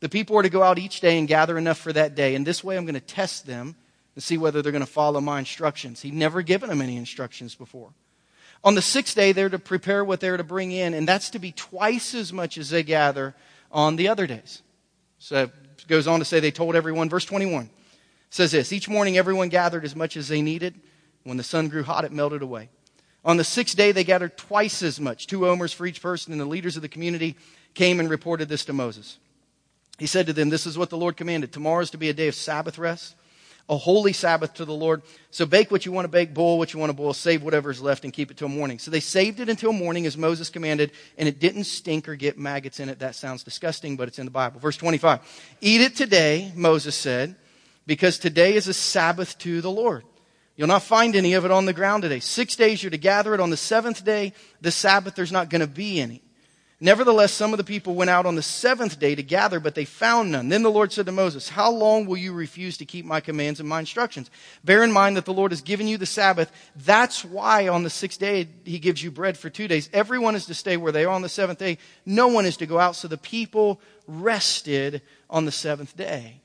The 0.00 0.10
people 0.10 0.36
are 0.36 0.42
to 0.42 0.50
go 0.50 0.62
out 0.62 0.78
each 0.78 1.00
day 1.00 1.18
and 1.18 1.26
gather 1.26 1.56
enough 1.56 1.78
for 1.78 1.92
that 1.94 2.14
day. 2.14 2.34
And 2.34 2.46
this 2.46 2.62
way 2.62 2.76
I'm 2.76 2.84
going 2.84 2.94
to 2.94 3.00
test 3.00 3.46
them 3.46 3.76
and 4.14 4.22
see 4.22 4.36
whether 4.36 4.60
they're 4.60 4.70
going 4.70 4.84
to 4.84 4.90
follow 4.90 5.22
my 5.22 5.38
instructions. 5.38 6.02
He'd 6.02 6.12
never 6.12 6.42
given 6.42 6.68
them 6.68 6.82
any 6.82 6.98
instructions 6.98 7.54
before. 7.54 7.94
On 8.62 8.74
the 8.74 8.82
sixth 8.82 9.16
day, 9.16 9.32
they're 9.32 9.48
to 9.48 9.58
prepare 9.58 10.04
what 10.04 10.20
they're 10.20 10.36
to 10.36 10.44
bring 10.44 10.70
in, 10.70 10.92
and 10.92 11.08
that's 11.08 11.30
to 11.30 11.38
be 11.38 11.50
twice 11.50 12.14
as 12.14 12.30
much 12.30 12.58
as 12.58 12.68
they 12.68 12.82
gather 12.82 13.34
on 13.72 13.96
the 13.96 14.08
other 14.08 14.26
days. 14.26 14.62
So 15.18 15.50
goes 15.88 16.06
on 16.06 16.18
to 16.18 16.24
say 16.24 16.40
they 16.40 16.50
told 16.50 16.74
everyone, 16.74 17.08
verse 17.08 17.24
21, 17.24 17.70
says 18.30 18.52
this 18.52 18.72
Each 18.72 18.88
morning, 18.88 19.16
everyone 19.16 19.48
gathered 19.48 19.84
as 19.84 19.96
much 19.96 20.16
as 20.16 20.28
they 20.28 20.42
needed. 20.42 20.74
When 21.24 21.36
the 21.36 21.42
sun 21.42 21.68
grew 21.68 21.84
hot, 21.84 22.04
it 22.04 22.12
melted 22.12 22.42
away. 22.42 22.68
On 23.24 23.36
the 23.36 23.44
sixth 23.44 23.76
day, 23.76 23.92
they 23.92 24.02
gathered 24.02 24.36
twice 24.36 24.82
as 24.82 24.98
much, 24.98 25.28
two 25.28 25.46
omers 25.46 25.72
for 25.72 25.86
each 25.86 26.02
person, 26.02 26.32
and 26.32 26.40
the 26.40 26.46
leaders 26.46 26.74
of 26.74 26.82
the 26.82 26.88
community 26.88 27.36
came 27.74 28.00
and 28.00 28.10
reported 28.10 28.48
this 28.48 28.64
to 28.64 28.72
Moses. 28.72 29.18
He 29.98 30.06
said 30.06 30.26
to 30.26 30.32
them, 30.32 30.50
This 30.50 30.66
is 30.66 30.76
what 30.76 30.90
the 30.90 30.96
Lord 30.96 31.16
commanded. 31.16 31.52
Tomorrow 31.52 31.82
is 31.82 31.90
to 31.90 31.98
be 31.98 32.08
a 32.08 32.14
day 32.14 32.26
of 32.26 32.34
Sabbath 32.34 32.78
rest, 32.78 33.14
a 33.72 33.76
holy 33.78 34.12
Sabbath 34.12 34.52
to 34.54 34.66
the 34.66 34.74
Lord. 34.74 35.02
So 35.30 35.46
bake 35.46 35.70
what 35.70 35.86
you 35.86 35.92
want 35.92 36.04
to 36.04 36.10
bake, 36.10 36.34
boil 36.34 36.58
what 36.58 36.74
you 36.74 36.78
want 36.78 36.90
to 36.90 36.94
boil, 36.94 37.14
save 37.14 37.42
whatever 37.42 37.70
is 37.70 37.80
left, 37.80 38.04
and 38.04 38.12
keep 38.12 38.30
it 38.30 38.36
till 38.36 38.48
morning. 38.48 38.78
So 38.78 38.90
they 38.90 39.00
saved 39.00 39.40
it 39.40 39.48
until 39.48 39.72
morning 39.72 40.04
as 40.04 40.14
Moses 40.14 40.50
commanded, 40.50 40.92
and 41.16 41.26
it 41.26 41.40
didn't 41.40 41.64
stink 41.64 42.06
or 42.06 42.14
get 42.14 42.38
maggots 42.38 42.80
in 42.80 42.90
it. 42.90 42.98
That 42.98 43.14
sounds 43.14 43.42
disgusting, 43.42 43.96
but 43.96 44.08
it's 44.08 44.18
in 44.18 44.26
the 44.26 44.30
Bible. 44.30 44.60
Verse 44.60 44.76
25. 44.76 45.20
Eat 45.62 45.80
it 45.80 45.96
today, 45.96 46.52
Moses 46.54 46.94
said, 46.94 47.34
because 47.86 48.18
today 48.18 48.56
is 48.56 48.68
a 48.68 48.74
Sabbath 48.74 49.38
to 49.38 49.62
the 49.62 49.70
Lord. 49.70 50.04
You'll 50.54 50.68
not 50.68 50.82
find 50.82 51.16
any 51.16 51.32
of 51.32 51.46
it 51.46 51.50
on 51.50 51.64
the 51.64 51.72
ground 51.72 52.02
today. 52.02 52.20
Six 52.20 52.56
days 52.56 52.82
you're 52.82 52.90
to 52.90 52.98
gather 52.98 53.32
it. 53.32 53.40
On 53.40 53.48
the 53.48 53.56
seventh 53.56 54.04
day, 54.04 54.34
the 54.60 54.70
Sabbath, 54.70 55.14
there's 55.14 55.32
not 55.32 55.48
going 55.48 55.62
to 55.62 55.66
be 55.66 55.98
any. 55.98 56.20
Nevertheless, 56.82 57.32
some 57.32 57.54
of 57.54 57.58
the 57.58 57.64
people 57.64 57.94
went 57.94 58.10
out 58.10 58.26
on 58.26 58.34
the 58.34 58.42
seventh 58.42 58.98
day 58.98 59.14
to 59.14 59.22
gather, 59.22 59.60
but 59.60 59.76
they 59.76 59.84
found 59.84 60.32
none. 60.32 60.48
Then 60.48 60.64
the 60.64 60.70
Lord 60.70 60.92
said 60.92 61.06
to 61.06 61.12
Moses, 61.12 61.48
How 61.48 61.70
long 61.70 62.06
will 62.06 62.16
you 62.16 62.32
refuse 62.32 62.76
to 62.78 62.84
keep 62.84 63.04
my 63.04 63.20
commands 63.20 63.60
and 63.60 63.68
my 63.68 63.78
instructions? 63.78 64.32
Bear 64.64 64.82
in 64.82 64.90
mind 64.90 65.16
that 65.16 65.24
the 65.24 65.32
Lord 65.32 65.52
has 65.52 65.60
given 65.60 65.86
you 65.86 65.96
the 65.96 66.06
Sabbath. 66.06 66.50
That's 66.74 67.24
why 67.24 67.68
on 67.68 67.84
the 67.84 67.88
sixth 67.88 68.18
day 68.18 68.48
he 68.64 68.80
gives 68.80 69.00
you 69.00 69.12
bread 69.12 69.38
for 69.38 69.48
two 69.48 69.68
days. 69.68 69.88
Everyone 69.92 70.34
is 70.34 70.46
to 70.46 70.54
stay 70.54 70.76
where 70.76 70.90
they 70.90 71.04
are 71.04 71.14
on 71.14 71.22
the 71.22 71.28
seventh 71.28 71.60
day. 71.60 71.78
No 72.04 72.26
one 72.26 72.46
is 72.46 72.56
to 72.56 72.66
go 72.66 72.80
out. 72.80 72.96
So 72.96 73.06
the 73.06 73.16
people 73.16 73.80
rested 74.08 75.02
on 75.30 75.44
the 75.44 75.52
seventh 75.52 75.96
day. 75.96 76.40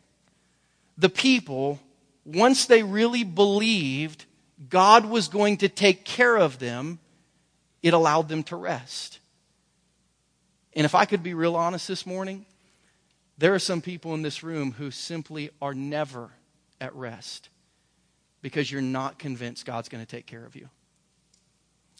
The 1.00 1.10
people, 1.10 1.80
once 2.26 2.68
they 2.68 2.84
really 2.84 3.24
believed 3.24 4.26
God 4.70 5.08
was 5.08 5.30
going 5.30 5.58
to 5.58 5.68
take 5.68 6.06
care 6.06 6.38
of 6.38 6.60
them, 6.60 7.00
it 7.82 7.96
allowed 7.96 8.30
them 8.30 8.44
to 8.44 8.56
rest. 8.56 9.18
And 10.78 10.86
if 10.86 10.94
I 10.94 11.06
could 11.06 11.24
be 11.24 11.34
real 11.34 11.56
honest 11.56 11.88
this 11.88 12.06
morning, 12.06 12.46
there 13.40 13.56
are 13.56 13.60
some 13.60 13.82
people 13.82 14.14
in 14.14 14.22
this 14.22 14.44
room 14.44 14.74
who 14.74 14.92
simply 14.92 15.50
are 15.60 15.74
never 15.74 16.30
at 16.80 16.94
rest 16.94 17.50
because 18.44 18.72
you're 18.72 18.80
not 18.80 19.18
convinced 19.18 19.66
God's 19.66 19.90
going 19.90 20.06
to 20.06 20.10
take 20.10 20.28
care 20.28 20.46
of 20.46 20.56
you. 20.56 20.70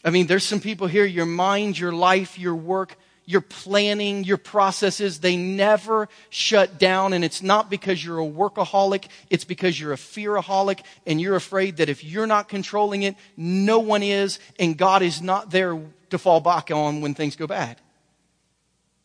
I 0.04 0.10
mean, 0.10 0.28
there's 0.28 0.44
some 0.44 0.60
people 0.60 0.86
here, 0.86 1.04
your 1.04 1.26
mind, 1.26 1.76
your 1.76 1.90
life, 1.90 2.38
your 2.38 2.54
work, 2.54 2.96
your 3.24 3.40
planning, 3.40 4.22
your 4.22 4.36
processes, 4.36 5.18
they 5.18 5.36
never 5.36 6.08
shut 6.30 6.78
down. 6.78 7.14
And 7.14 7.24
it's 7.24 7.42
not 7.42 7.68
because 7.68 8.02
you're 8.04 8.20
a 8.20 8.24
workaholic, 8.24 9.06
it's 9.28 9.44
because 9.44 9.78
you're 9.78 9.92
a 9.92 9.96
fearaholic 9.96 10.82
and 11.04 11.20
you're 11.20 11.34
afraid 11.34 11.78
that 11.78 11.88
if 11.88 12.04
you're 12.04 12.28
not 12.28 12.48
controlling 12.48 13.02
it, 13.02 13.16
no 13.36 13.80
one 13.80 14.04
is, 14.04 14.38
and 14.56 14.78
God 14.78 15.02
is 15.02 15.20
not 15.20 15.50
there 15.50 15.82
to 16.10 16.16
fall 16.16 16.38
back 16.38 16.70
on 16.70 17.00
when 17.00 17.14
things 17.14 17.34
go 17.34 17.48
bad. 17.48 17.80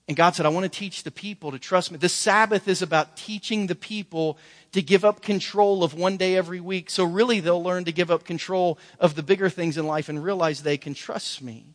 And 0.07 0.17
God 0.17 0.35
said, 0.35 0.45
I 0.45 0.49
want 0.49 0.65
to 0.65 0.79
teach 0.79 1.03
the 1.03 1.11
people 1.11 1.51
to 1.51 1.59
trust 1.59 1.91
me. 1.91 1.97
The 1.97 2.09
Sabbath 2.09 2.67
is 2.67 2.81
about 2.81 3.15
teaching 3.15 3.67
the 3.67 3.75
people 3.75 4.37
to 4.73 4.81
give 4.81 5.05
up 5.05 5.21
control 5.21 5.83
of 5.83 5.93
one 5.93 6.17
day 6.17 6.35
every 6.35 6.59
week. 6.59 6.89
So 6.89 7.05
really 7.05 7.39
they'll 7.39 7.63
learn 7.63 7.85
to 7.85 7.93
give 7.93 8.11
up 8.11 8.25
control 8.25 8.77
of 8.99 9.15
the 9.15 9.23
bigger 9.23 9.49
things 9.49 9.77
in 9.77 9.87
life 9.87 10.09
and 10.09 10.21
realize 10.21 10.61
they 10.61 10.77
can 10.77 10.93
trust 10.93 11.41
me. 11.41 11.73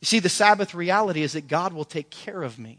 You 0.00 0.06
see, 0.06 0.20
the 0.20 0.28
Sabbath 0.28 0.74
reality 0.74 1.22
is 1.22 1.32
that 1.32 1.48
God 1.48 1.72
will 1.72 1.84
take 1.84 2.10
care 2.10 2.42
of 2.42 2.58
me. 2.58 2.78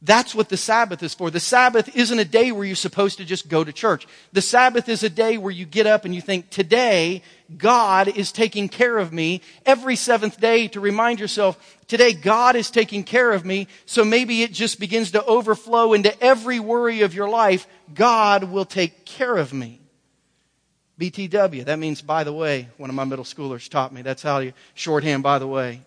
That's 0.00 0.32
what 0.32 0.48
the 0.48 0.56
Sabbath 0.56 1.02
is 1.02 1.12
for. 1.12 1.28
The 1.28 1.40
Sabbath 1.40 1.96
isn't 1.96 2.18
a 2.18 2.24
day 2.24 2.52
where 2.52 2.64
you're 2.64 2.76
supposed 2.76 3.18
to 3.18 3.24
just 3.24 3.48
go 3.48 3.64
to 3.64 3.72
church. 3.72 4.06
The 4.32 4.40
Sabbath 4.40 4.88
is 4.88 5.02
a 5.02 5.10
day 5.10 5.38
where 5.38 5.50
you 5.50 5.66
get 5.66 5.88
up 5.88 6.04
and 6.04 6.14
you 6.14 6.20
think, 6.20 6.50
today, 6.50 7.22
God 7.56 8.06
is 8.06 8.30
taking 8.30 8.68
care 8.68 8.96
of 8.98 9.12
me. 9.12 9.40
Every 9.66 9.96
seventh 9.96 10.40
day 10.40 10.68
to 10.68 10.78
remind 10.78 11.18
yourself, 11.18 11.76
today, 11.88 12.12
God 12.12 12.54
is 12.54 12.70
taking 12.70 13.02
care 13.02 13.32
of 13.32 13.44
me. 13.44 13.66
So 13.86 14.04
maybe 14.04 14.42
it 14.42 14.52
just 14.52 14.78
begins 14.78 15.10
to 15.12 15.24
overflow 15.24 15.94
into 15.94 16.16
every 16.22 16.60
worry 16.60 17.00
of 17.00 17.12
your 17.12 17.28
life. 17.28 17.66
God 17.92 18.44
will 18.44 18.64
take 18.64 19.04
care 19.04 19.36
of 19.36 19.52
me. 19.52 19.80
BTW, 21.00 21.64
that 21.64 21.80
means, 21.80 22.02
by 22.02 22.22
the 22.22 22.32
way, 22.32 22.68
one 22.76 22.88
of 22.88 22.94
my 22.94 23.04
middle 23.04 23.24
schoolers 23.24 23.68
taught 23.68 23.92
me. 23.92 24.02
That's 24.02 24.22
how 24.22 24.38
you 24.38 24.52
shorthand, 24.74 25.24
by 25.24 25.40
the 25.40 25.46
way. 25.48 25.82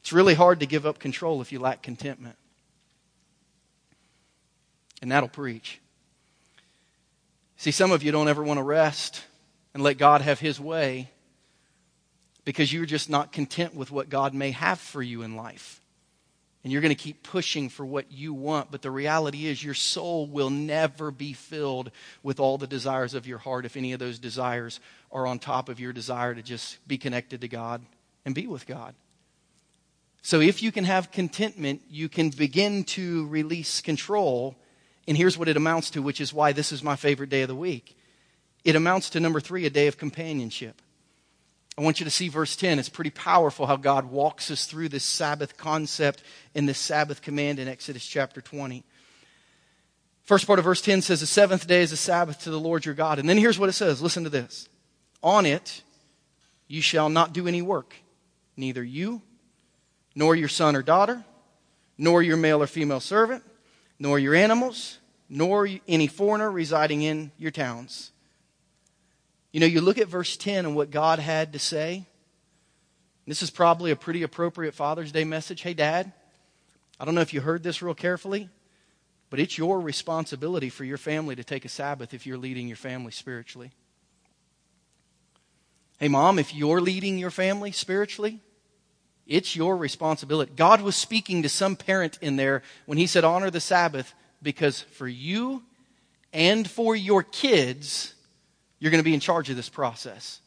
It's 0.00 0.12
really 0.12 0.34
hard 0.34 0.60
to 0.60 0.66
give 0.66 0.84
up 0.84 0.98
control 0.98 1.40
if 1.40 1.52
you 1.52 1.60
lack 1.60 1.82
contentment 1.82 2.36
and 5.00 5.10
that'll 5.10 5.28
preach. 5.28 5.80
See, 7.56 7.70
some 7.70 7.92
of 7.92 8.02
you 8.02 8.12
don't 8.12 8.28
ever 8.28 8.42
want 8.42 8.58
to 8.58 8.64
rest 8.64 9.24
and 9.74 9.82
let 9.82 9.98
God 9.98 10.22
have 10.22 10.40
His 10.40 10.58
way 10.58 11.10
because 12.44 12.72
you're 12.72 12.86
just 12.86 13.10
not 13.10 13.32
content 13.32 13.74
with 13.74 13.90
what 13.90 14.08
God 14.08 14.34
may 14.34 14.50
have 14.50 14.80
for 14.80 15.02
you 15.02 15.22
in 15.22 15.36
life. 15.36 15.80
And 16.62 16.72
you're 16.72 16.82
going 16.82 16.94
to 16.94 17.02
keep 17.02 17.22
pushing 17.22 17.68
for 17.70 17.86
what 17.86 18.12
you 18.12 18.34
want. 18.34 18.70
But 18.70 18.82
the 18.82 18.90
reality 18.90 19.46
is, 19.46 19.64
your 19.64 19.74
soul 19.74 20.26
will 20.26 20.50
never 20.50 21.10
be 21.10 21.32
filled 21.32 21.90
with 22.22 22.38
all 22.38 22.58
the 22.58 22.66
desires 22.66 23.14
of 23.14 23.26
your 23.26 23.38
heart 23.38 23.64
if 23.64 23.76
any 23.76 23.92
of 23.92 23.98
those 23.98 24.18
desires 24.18 24.80
are 25.10 25.26
on 25.26 25.38
top 25.38 25.68
of 25.70 25.80
your 25.80 25.92
desire 25.92 26.34
to 26.34 26.42
just 26.42 26.76
be 26.86 26.98
connected 26.98 27.40
to 27.40 27.48
God 27.48 27.82
and 28.26 28.34
be 28.34 28.46
with 28.46 28.66
God. 28.66 28.94
So, 30.22 30.40
if 30.40 30.62
you 30.62 30.70
can 30.70 30.84
have 30.84 31.10
contentment, 31.10 31.80
you 31.88 32.10
can 32.10 32.28
begin 32.28 32.84
to 32.84 33.26
release 33.28 33.80
control 33.80 34.54
and 35.10 35.16
here's 35.16 35.36
what 35.36 35.48
it 35.48 35.56
amounts 35.56 35.90
to, 35.90 36.02
which 36.02 36.20
is 36.20 36.32
why 36.32 36.52
this 36.52 36.70
is 36.70 36.84
my 36.84 36.94
favorite 36.94 37.30
day 37.30 37.42
of 37.42 37.48
the 37.48 37.54
week. 37.56 37.98
It 38.64 38.76
amounts 38.76 39.10
to 39.10 39.18
number 39.18 39.40
three, 39.40 39.66
a 39.66 39.70
day 39.70 39.88
of 39.88 39.98
companionship. 39.98 40.80
I 41.76 41.82
want 41.82 41.98
you 41.98 42.04
to 42.04 42.12
see 42.12 42.28
verse 42.28 42.54
10. 42.54 42.78
It's 42.78 42.88
pretty 42.88 43.10
powerful 43.10 43.66
how 43.66 43.74
God 43.74 44.04
walks 44.04 44.52
us 44.52 44.66
through 44.66 44.88
this 44.88 45.02
Sabbath 45.02 45.56
concept 45.56 46.22
in 46.54 46.66
this 46.66 46.78
Sabbath 46.78 47.22
command 47.22 47.58
in 47.58 47.66
Exodus 47.66 48.06
chapter 48.06 48.40
20. 48.40 48.84
First 50.22 50.46
part 50.46 50.60
of 50.60 50.64
verse 50.64 50.80
10 50.80 51.02
says, 51.02 51.18
The 51.18 51.26
seventh 51.26 51.66
day 51.66 51.82
is 51.82 51.90
a 51.90 51.96
Sabbath 51.96 52.44
to 52.44 52.50
the 52.52 52.60
Lord 52.60 52.84
your 52.84 52.94
God. 52.94 53.18
And 53.18 53.28
then 53.28 53.36
here's 53.36 53.58
what 53.58 53.68
it 53.68 53.72
says 53.72 54.00
listen 54.00 54.22
to 54.22 54.30
this. 54.30 54.68
On 55.24 55.44
it 55.44 55.82
you 56.68 56.82
shall 56.82 57.08
not 57.08 57.32
do 57.32 57.48
any 57.48 57.62
work, 57.62 57.96
neither 58.56 58.84
you, 58.84 59.22
nor 60.14 60.36
your 60.36 60.46
son 60.46 60.76
or 60.76 60.82
daughter, 60.82 61.24
nor 61.98 62.22
your 62.22 62.36
male 62.36 62.62
or 62.62 62.68
female 62.68 63.00
servant, 63.00 63.42
nor 63.98 64.18
your 64.18 64.34
animals, 64.34 64.98
nor 65.30 65.68
any 65.86 66.08
foreigner 66.08 66.50
residing 66.50 67.02
in 67.02 67.30
your 67.38 67.52
towns. 67.52 68.10
You 69.52 69.60
know, 69.60 69.66
you 69.66 69.80
look 69.80 69.96
at 69.96 70.08
verse 70.08 70.36
10 70.36 70.66
and 70.66 70.76
what 70.76 70.90
God 70.90 71.20
had 71.20 71.52
to 71.52 71.58
say. 71.58 72.04
This 73.26 73.42
is 73.42 73.50
probably 73.50 73.92
a 73.92 73.96
pretty 73.96 74.24
appropriate 74.24 74.74
Father's 74.74 75.12
Day 75.12 75.22
message. 75.22 75.62
Hey, 75.62 75.72
Dad, 75.72 76.12
I 76.98 77.04
don't 77.04 77.14
know 77.14 77.20
if 77.20 77.32
you 77.32 77.40
heard 77.40 77.62
this 77.62 77.80
real 77.80 77.94
carefully, 77.94 78.48
but 79.30 79.38
it's 79.38 79.56
your 79.56 79.80
responsibility 79.80 80.68
for 80.68 80.84
your 80.84 80.98
family 80.98 81.36
to 81.36 81.44
take 81.44 81.64
a 81.64 81.68
Sabbath 81.68 82.12
if 82.12 82.26
you're 82.26 82.36
leading 82.36 82.66
your 82.66 82.76
family 82.76 83.12
spiritually. 83.12 83.70
Hey, 86.00 86.08
Mom, 86.08 86.40
if 86.40 86.52
you're 86.52 86.80
leading 86.80 87.18
your 87.18 87.30
family 87.30 87.70
spiritually, 87.70 88.40
it's 89.28 89.54
your 89.54 89.76
responsibility. 89.76 90.52
God 90.56 90.80
was 90.80 90.96
speaking 90.96 91.42
to 91.42 91.48
some 91.48 91.76
parent 91.76 92.18
in 92.20 92.34
there 92.34 92.62
when 92.86 92.98
He 92.98 93.06
said, 93.06 93.22
Honor 93.22 93.50
the 93.50 93.60
Sabbath 93.60 94.12
because 94.42 94.80
for 94.80 95.08
you 95.08 95.62
and 96.32 96.68
for 96.68 96.94
your 96.94 97.22
kids, 97.22 98.14
you're 98.78 98.90
going 98.90 99.02
to 99.02 99.08
be 99.08 99.14
in 99.14 99.20
charge 99.20 99.50
of 99.50 99.56
this 99.56 99.68
process. 99.68 100.40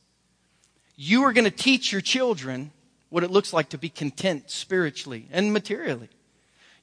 You 0.96 1.24
are 1.24 1.34
going 1.34 1.46
to 1.46 1.52
teach 1.52 1.92
your 1.92 2.02
children 2.02 2.72
what 3.10 3.24
it 3.24 3.32
looks 3.32 3.54
like 3.54 3.70
to 3.70 3.78
be 3.78 3.90
content 3.90 4.50
spiritually 4.50 5.28
and 5.32 5.54
materially. 5.54 6.10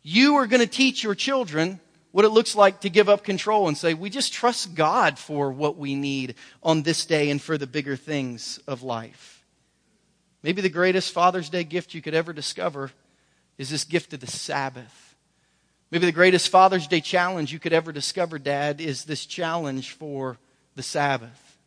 You 0.02 0.36
are 0.36 0.46
going 0.46 0.60
to 0.60 0.66
teach 0.66 1.02
your 1.02 1.14
children 1.14 1.80
what 2.12 2.24
it 2.24 2.30
looks 2.30 2.56
like 2.56 2.80
to 2.80 2.90
give 2.90 3.08
up 3.08 3.22
control 3.22 3.68
and 3.68 3.76
say, 3.76 3.94
we 3.94 4.10
just 4.10 4.32
trust 4.32 4.74
God 4.74 5.18
for 5.18 5.52
what 5.52 5.76
we 5.76 5.94
need 5.94 6.34
on 6.62 6.82
this 6.82 7.06
day 7.06 7.30
and 7.30 7.40
for 7.40 7.56
the 7.56 7.66
bigger 7.66 7.96
things 7.96 8.58
of 8.66 8.82
life. 8.82 9.44
Maybe 10.42 10.62
the 10.62 10.68
greatest 10.68 11.12
Father's 11.12 11.50
Day 11.50 11.64
gift 11.64 11.94
you 11.94 12.02
could 12.02 12.14
ever 12.14 12.32
discover 12.32 12.90
is 13.58 13.70
this 13.70 13.84
gift 13.84 14.12
of 14.12 14.20
the 14.20 14.26
Sabbath. 14.26 15.09
Maybe 15.90 16.06
the 16.06 16.12
greatest 16.12 16.48
Father's 16.50 16.86
Day 16.86 17.00
challenge 17.00 17.52
you 17.52 17.58
could 17.58 17.72
ever 17.72 17.90
discover, 17.90 18.38
Dad, 18.38 18.80
is 18.80 19.04
this 19.04 19.26
challenge 19.26 19.92
for 19.92 20.38
the 20.76 20.82
Sabbath. 20.82 21.58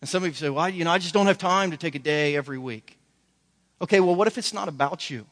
And 0.00 0.08
some 0.08 0.22
of 0.22 0.28
you 0.28 0.34
say, 0.34 0.50
well, 0.50 0.68
you 0.68 0.84
know, 0.84 0.90
I 0.90 0.98
just 0.98 1.14
don't 1.14 1.26
have 1.26 1.38
time 1.38 1.70
to 1.70 1.76
take 1.76 1.94
a 1.94 2.00
day 2.00 2.36
every 2.36 2.58
week. 2.58 2.98
Okay, 3.80 4.00
well, 4.00 4.14
what 4.14 4.26
if 4.26 4.38
it's 4.38 4.52
not 4.52 4.68
about 4.68 5.08
you? 5.08 5.26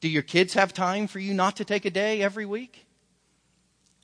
Do 0.00 0.08
your 0.08 0.22
kids 0.22 0.54
have 0.54 0.72
time 0.72 1.06
for 1.06 1.18
you 1.18 1.34
not 1.34 1.56
to 1.56 1.64
take 1.64 1.84
a 1.84 1.90
day 1.90 2.22
every 2.22 2.46
week? 2.46 2.86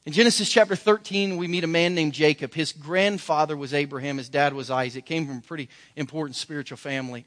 In 0.06 0.12
Genesis 0.12 0.48
chapter 0.48 0.74
13, 0.74 1.36
we 1.36 1.46
meet 1.46 1.62
a 1.62 1.68
man 1.68 1.94
named 1.94 2.14
Jacob. 2.14 2.54
His 2.54 2.72
grandfather 2.72 3.56
was 3.56 3.74
Abraham, 3.74 4.16
his 4.16 4.28
dad 4.28 4.54
was 4.54 4.70
Isaac. 4.70 5.04
Came 5.04 5.26
from 5.26 5.38
a 5.38 5.42
pretty 5.42 5.68
important 5.94 6.36
spiritual 6.36 6.78
family. 6.78 7.26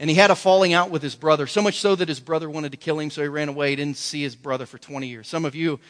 And 0.00 0.08
he 0.08 0.14
had 0.14 0.30
a 0.30 0.36
falling 0.36 0.74
out 0.74 0.90
with 0.90 1.02
his 1.02 1.16
brother, 1.16 1.46
so 1.46 1.60
much 1.60 1.80
so 1.80 1.96
that 1.96 2.08
his 2.08 2.20
brother 2.20 2.48
wanted 2.48 2.70
to 2.70 2.78
kill 2.78 3.00
him, 3.00 3.10
so 3.10 3.22
he 3.22 3.28
ran 3.28 3.48
away. 3.48 3.70
He 3.70 3.76
didn't 3.76 3.96
see 3.96 4.22
his 4.22 4.36
brother 4.36 4.64
for 4.64 4.78
20 4.78 5.08
years. 5.08 5.26
Some 5.26 5.44
of 5.44 5.56
you 5.56 5.80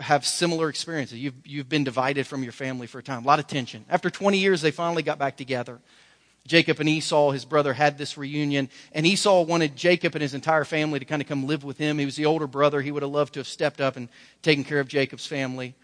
have 0.00 0.26
similar 0.26 0.68
experiences. 0.68 1.18
You've, 1.18 1.34
you've 1.44 1.68
been 1.68 1.84
divided 1.84 2.26
from 2.26 2.42
your 2.42 2.52
family 2.52 2.86
for 2.86 2.98
a 2.98 3.02
time, 3.02 3.24
a 3.24 3.26
lot 3.26 3.38
of 3.38 3.46
tension. 3.46 3.84
After 3.88 4.10
20 4.10 4.38
years, 4.38 4.60
they 4.60 4.70
finally 4.70 5.02
got 5.02 5.18
back 5.18 5.36
together. 5.36 5.80
Jacob 6.46 6.78
and 6.80 6.88
Esau, 6.88 7.30
his 7.30 7.44
brother, 7.44 7.72
had 7.72 7.98
this 7.98 8.16
reunion, 8.16 8.68
and 8.92 9.06
Esau 9.06 9.42
wanted 9.42 9.74
Jacob 9.74 10.14
and 10.14 10.22
his 10.22 10.34
entire 10.34 10.64
family 10.64 10.98
to 10.98 11.04
kind 11.04 11.20
of 11.20 11.26
come 11.26 11.46
live 11.46 11.64
with 11.64 11.78
him. 11.78 11.98
He 11.98 12.04
was 12.04 12.16
the 12.16 12.26
older 12.26 12.46
brother. 12.46 12.80
He 12.80 12.92
would 12.92 13.02
have 13.02 13.10
loved 13.10 13.34
to 13.34 13.40
have 13.40 13.48
stepped 13.48 13.80
up 13.80 13.96
and 13.96 14.08
taken 14.42 14.64
care 14.64 14.80
of 14.80 14.86
Jacob's 14.86 15.26
family. 15.26 15.74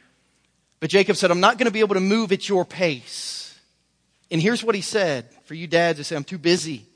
But 0.78 0.90
Jacob 0.90 1.16
said, 1.16 1.30
I'm 1.30 1.40
not 1.40 1.58
going 1.58 1.66
to 1.66 1.72
be 1.72 1.80
able 1.80 1.94
to 1.94 2.00
move 2.00 2.32
at 2.32 2.48
your 2.48 2.64
pace. 2.64 3.58
And 4.30 4.40
here's 4.40 4.64
what 4.64 4.74
he 4.74 4.80
said 4.80 5.28
for 5.44 5.54
you 5.54 5.66
dads 5.66 5.98
to 5.98 6.04
say, 6.04 6.16
I'm 6.16 6.24
too 6.24 6.38
busy, 6.38 6.86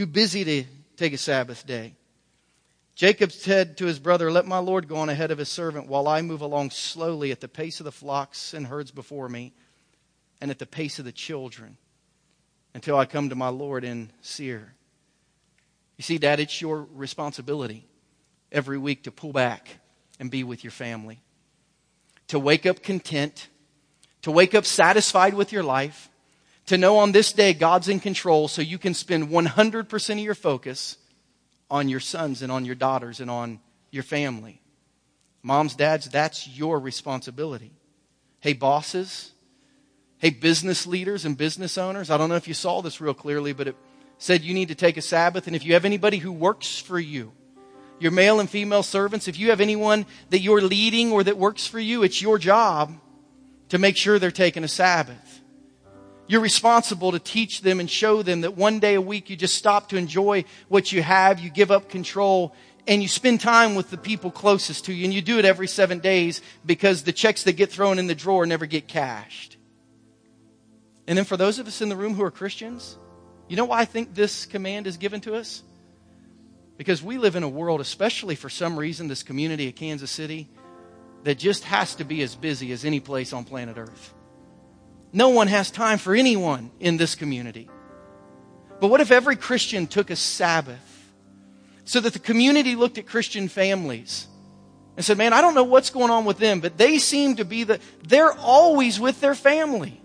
too 0.00 0.06
busy 0.06 0.44
to 0.44 0.64
take 0.96 1.12
a 1.12 1.18
Sabbath 1.18 1.66
day. 1.66 1.92
Jacob 2.94 3.30
said 3.30 3.76
to 3.76 3.84
his 3.84 3.98
brother, 3.98 4.32
Let 4.32 4.46
my 4.46 4.56
Lord 4.56 4.88
go 4.88 4.96
on 4.96 5.10
ahead 5.10 5.30
of 5.30 5.36
his 5.36 5.50
servant 5.50 5.88
while 5.88 6.08
I 6.08 6.22
move 6.22 6.40
along 6.40 6.70
slowly 6.70 7.32
at 7.32 7.40
the 7.42 7.48
pace 7.48 7.80
of 7.80 7.84
the 7.84 7.92
flocks 7.92 8.54
and 8.54 8.66
herds 8.66 8.90
before 8.90 9.28
me 9.28 9.52
and 10.40 10.50
at 10.50 10.58
the 10.58 10.64
pace 10.64 10.98
of 10.98 11.04
the 11.04 11.12
children 11.12 11.76
until 12.72 12.96
I 12.96 13.04
come 13.04 13.28
to 13.28 13.34
my 13.34 13.48
Lord 13.48 13.84
in 13.84 14.10
Seir. 14.22 14.72
You 15.98 16.02
see, 16.02 16.16
Dad, 16.16 16.40
it's 16.40 16.62
your 16.62 16.86
responsibility 16.94 17.84
every 18.50 18.78
week 18.78 19.02
to 19.02 19.12
pull 19.12 19.34
back 19.34 19.68
and 20.18 20.30
be 20.30 20.44
with 20.44 20.64
your 20.64 20.70
family, 20.70 21.20
to 22.28 22.38
wake 22.38 22.64
up 22.64 22.82
content, 22.82 23.48
to 24.22 24.30
wake 24.30 24.54
up 24.54 24.64
satisfied 24.64 25.34
with 25.34 25.52
your 25.52 25.62
life, 25.62 26.09
to 26.66 26.78
know 26.78 26.98
on 26.98 27.12
this 27.12 27.32
day 27.32 27.52
God's 27.52 27.88
in 27.88 28.00
control 28.00 28.48
so 28.48 28.62
you 28.62 28.78
can 28.78 28.94
spend 28.94 29.28
100% 29.28 30.10
of 30.12 30.18
your 30.18 30.34
focus 30.34 30.96
on 31.70 31.88
your 31.88 32.00
sons 32.00 32.42
and 32.42 32.50
on 32.50 32.64
your 32.64 32.74
daughters 32.74 33.20
and 33.20 33.30
on 33.30 33.60
your 33.90 34.02
family. 34.02 34.60
Moms, 35.42 35.74
dads, 35.74 36.08
that's 36.08 36.46
your 36.48 36.78
responsibility. 36.78 37.72
Hey, 38.40 38.52
bosses, 38.52 39.32
Hey, 40.20 40.28
business 40.28 40.86
leaders 40.86 41.24
and 41.24 41.34
business 41.34 41.78
owners, 41.78 42.10
I 42.10 42.18
don't 42.18 42.28
know 42.28 42.36
if 42.36 42.46
you 42.46 42.52
saw 42.52 42.82
this 42.82 43.00
real 43.00 43.14
clearly, 43.14 43.54
but 43.54 43.68
it 43.68 43.76
said 44.18 44.42
you 44.42 44.52
need 44.52 44.68
to 44.68 44.74
take 44.74 44.98
a 44.98 45.02
Sabbath. 45.02 45.46
And 45.46 45.56
if 45.56 45.64
you 45.64 45.72
have 45.72 45.86
anybody 45.86 46.18
who 46.18 46.30
works 46.30 46.78
for 46.78 47.00
you, 47.00 47.32
your 47.98 48.10
male 48.10 48.38
and 48.38 48.48
female 48.48 48.82
servants, 48.82 49.28
if 49.28 49.38
you 49.38 49.48
have 49.48 49.62
anyone 49.62 50.04
that 50.28 50.40
you're 50.40 50.60
leading 50.60 51.10
or 51.10 51.24
that 51.24 51.38
works 51.38 51.66
for 51.66 51.80
you, 51.80 52.02
it's 52.02 52.20
your 52.20 52.38
job 52.38 53.00
to 53.70 53.78
make 53.78 53.96
sure 53.96 54.18
they're 54.18 54.30
taking 54.30 54.62
a 54.62 54.68
Sabbath. 54.68 55.39
You're 56.30 56.40
responsible 56.40 57.10
to 57.10 57.18
teach 57.18 57.62
them 57.62 57.80
and 57.80 57.90
show 57.90 58.22
them 58.22 58.42
that 58.42 58.56
one 58.56 58.78
day 58.78 58.94
a 58.94 59.00
week 59.00 59.30
you 59.30 59.34
just 59.34 59.56
stop 59.56 59.88
to 59.88 59.96
enjoy 59.96 60.44
what 60.68 60.92
you 60.92 61.02
have, 61.02 61.40
you 61.40 61.50
give 61.50 61.72
up 61.72 61.88
control, 61.88 62.54
and 62.86 63.02
you 63.02 63.08
spend 63.08 63.40
time 63.40 63.74
with 63.74 63.90
the 63.90 63.96
people 63.96 64.30
closest 64.30 64.84
to 64.84 64.92
you. 64.92 65.06
And 65.06 65.12
you 65.12 65.22
do 65.22 65.40
it 65.40 65.44
every 65.44 65.66
seven 65.66 65.98
days 65.98 66.40
because 66.64 67.02
the 67.02 67.12
checks 67.12 67.42
that 67.42 67.54
get 67.54 67.72
thrown 67.72 67.98
in 67.98 68.06
the 68.06 68.14
drawer 68.14 68.46
never 68.46 68.66
get 68.66 68.86
cashed. 68.86 69.56
And 71.08 71.18
then 71.18 71.24
for 71.24 71.36
those 71.36 71.58
of 71.58 71.66
us 71.66 71.82
in 71.82 71.88
the 71.88 71.96
room 71.96 72.14
who 72.14 72.22
are 72.22 72.30
Christians, 72.30 72.96
you 73.48 73.56
know 73.56 73.64
why 73.64 73.80
I 73.80 73.84
think 73.84 74.14
this 74.14 74.46
command 74.46 74.86
is 74.86 74.98
given 74.98 75.20
to 75.22 75.34
us? 75.34 75.64
Because 76.76 77.02
we 77.02 77.18
live 77.18 77.34
in 77.34 77.42
a 77.42 77.48
world, 77.48 77.80
especially 77.80 78.36
for 78.36 78.48
some 78.48 78.78
reason, 78.78 79.08
this 79.08 79.24
community 79.24 79.66
of 79.66 79.74
Kansas 79.74 80.12
City, 80.12 80.48
that 81.24 81.38
just 81.38 81.64
has 81.64 81.96
to 81.96 82.04
be 82.04 82.22
as 82.22 82.36
busy 82.36 82.70
as 82.70 82.84
any 82.84 83.00
place 83.00 83.32
on 83.32 83.42
planet 83.42 83.78
Earth. 83.78 84.14
No 85.12 85.30
one 85.30 85.48
has 85.48 85.70
time 85.70 85.98
for 85.98 86.14
anyone 86.14 86.70
in 86.78 86.96
this 86.96 87.14
community. 87.14 87.68
But 88.80 88.88
what 88.88 89.00
if 89.00 89.10
every 89.10 89.36
Christian 89.36 89.86
took 89.86 90.10
a 90.10 90.16
Sabbath 90.16 91.12
so 91.84 92.00
that 92.00 92.12
the 92.12 92.18
community 92.18 92.76
looked 92.76 92.98
at 92.98 93.06
Christian 93.06 93.48
families 93.48 94.26
and 94.96 95.04
said, 95.04 95.18
Man, 95.18 95.32
I 95.32 95.40
don't 95.40 95.54
know 95.54 95.64
what's 95.64 95.90
going 95.90 96.10
on 96.10 96.24
with 96.24 96.38
them, 96.38 96.60
but 96.60 96.78
they 96.78 96.98
seem 96.98 97.36
to 97.36 97.44
be 97.44 97.64
the, 97.64 97.80
they're 98.06 98.32
always 98.32 99.00
with 99.00 99.20
their 99.20 99.34
family. 99.34 100.00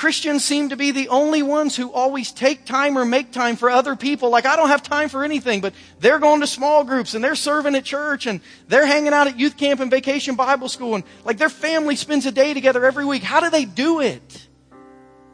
Christians 0.00 0.42
seem 0.42 0.70
to 0.70 0.78
be 0.78 0.92
the 0.92 1.08
only 1.08 1.42
ones 1.42 1.76
who 1.76 1.92
always 1.92 2.32
take 2.32 2.64
time 2.64 2.96
or 2.96 3.04
make 3.04 3.32
time 3.32 3.56
for 3.56 3.68
other 3.68 3.94
people. 3.94 4.30
Like, 4.30 4.46
I 4.46 4.56
don't 4.56 4.70
have 4.70 4.82
time 4.82 5.10
for 5.10 5.24
anything, 5.24 5.60
but 5.60 5.74
they're 5.98 6.18
going 6.18 6.40
to 6.40 6.46
small 6.46 6.84
groups 6.84 7.12
and 7.12 7.22
they're 7.22 7.34
serving 7.34 7.74
at 7.74 7.84
church 7.84 8.26
and 8.26 8.40
they're 8.66 8.86
hanging 8.86 9.12
out 9.12 9.26
at 9.26 9.38
youth 9.38 9.58
camp 9.58 9.78
and 9.78 9.90
vacation 9.90 10.36
Bible 10.36 10.70
school 10.70 10.94
and 10.94 11.04
like 11.22 11.36
their 11.36 11.50
family 11.50 11.96
spends 11.96 12.24
a 12.24 12.32
day 12.32 12.54
together 12.54 12.86
every 12.86 13.04
week. 13.04 13.22
How 13.22 13.40
do 13.40 13.50
they 13.50 13.66
do 13.66 14.00
it? 14.00 14.48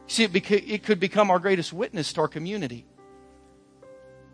See, 0.07 0.25
it, 0.25 0.33
beca- 0.33 0.69
it 0.69 0.83
could 0.83 0.99
become 0.99 1.31
our 1.31 1.39
greatest 1.39 1.71
witness 1.71 2.11
to 2.11 2.21
our 2.23 2.27
community. 2.27 2.85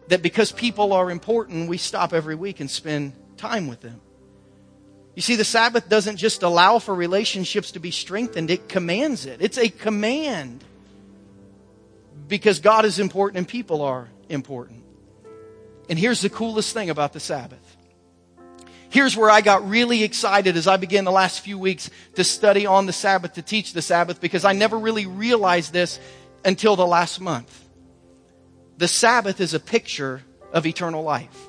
That 0.08 0.24
because 0.24 0.52
people 0.52 0.94
are 0.94 1.12
important, 1.12 1.70
we 1.70 1.78
stop 1.78 2.12
every 2.12 2.34
week 2.34 2.60
and 2.60 2.72
spend 2.72 3.14
time 3.38 3.68
with 3.68 3.82
them. 3.82 4.02
You 5.16 5.22
see, 5.22 5.36
the 5.36 5.46
Sabbath 5.46 5.88
doesn't 5.90 6.18
just 6.18 6.42
allow 6.42 6.80
for 6.80 6.96
relationships 6.96 7.72
to 7.74 7.80
be 7.80 7.92
strengthened, 7.92 8.50
it 8.50 8.68
commands 8.68 9.26
it. 9.26 9.42
It's 9.42 9.58
a 9.58 9.70
command. 9.70 10.64
Because 12.28 12.60
God 12.60 12.86
is 12.86 13.00
important 13.00 13.38
and 13.38 13.48
people 13.48 13.82
are 13.82 14.10
important. 14.30 14.84
And 15.90 16.00
here's 16.00 16.22
the 16.22 16.30
coolest 16.30 16.74
thing 16.74 16.90
about 16.90 17.14
the 17.14 17.20
Sabbath. 17.20 17.60
Here's 18.90 19.18
where 19.18 19.30
I 19.30 19.42
got 19.42 19.68
really 19.68 20.04
excited 20.04 20.56
as 20.56 20.68
I 20.68 20.78
began 20.78 21.04
the 21.04 21.12
last 21.12 21.42
few 21.42 21.58
weeks 21.58 21.90
to 22.16 22.24
study 22.24 22.66
on 22.66 22.86
the 22.86 22.94
Sabbath, 22.94 23.34
to 23.34 23.42
teach 23.42 23.74
the 23.74 23.82
Sabbath, 23.82 24.22
because 24.22 24.46
I 24.46 24.54
never 24.54 24.78
really 24.78 25.08
realized 25.08 25.74
this 25.74 26.00
until 26.46 26.76
the 26.76 26.86
last 26.86 27.20
month. 27.20 27.60
The 28.78 28.88
Sabbath 28.88 29.42
is 29.42 29.54
a 29.54 29.60
picture 29.60 30.22
of 30.52 30.66
eternal 30.66 31.04
life. 31.04 31.48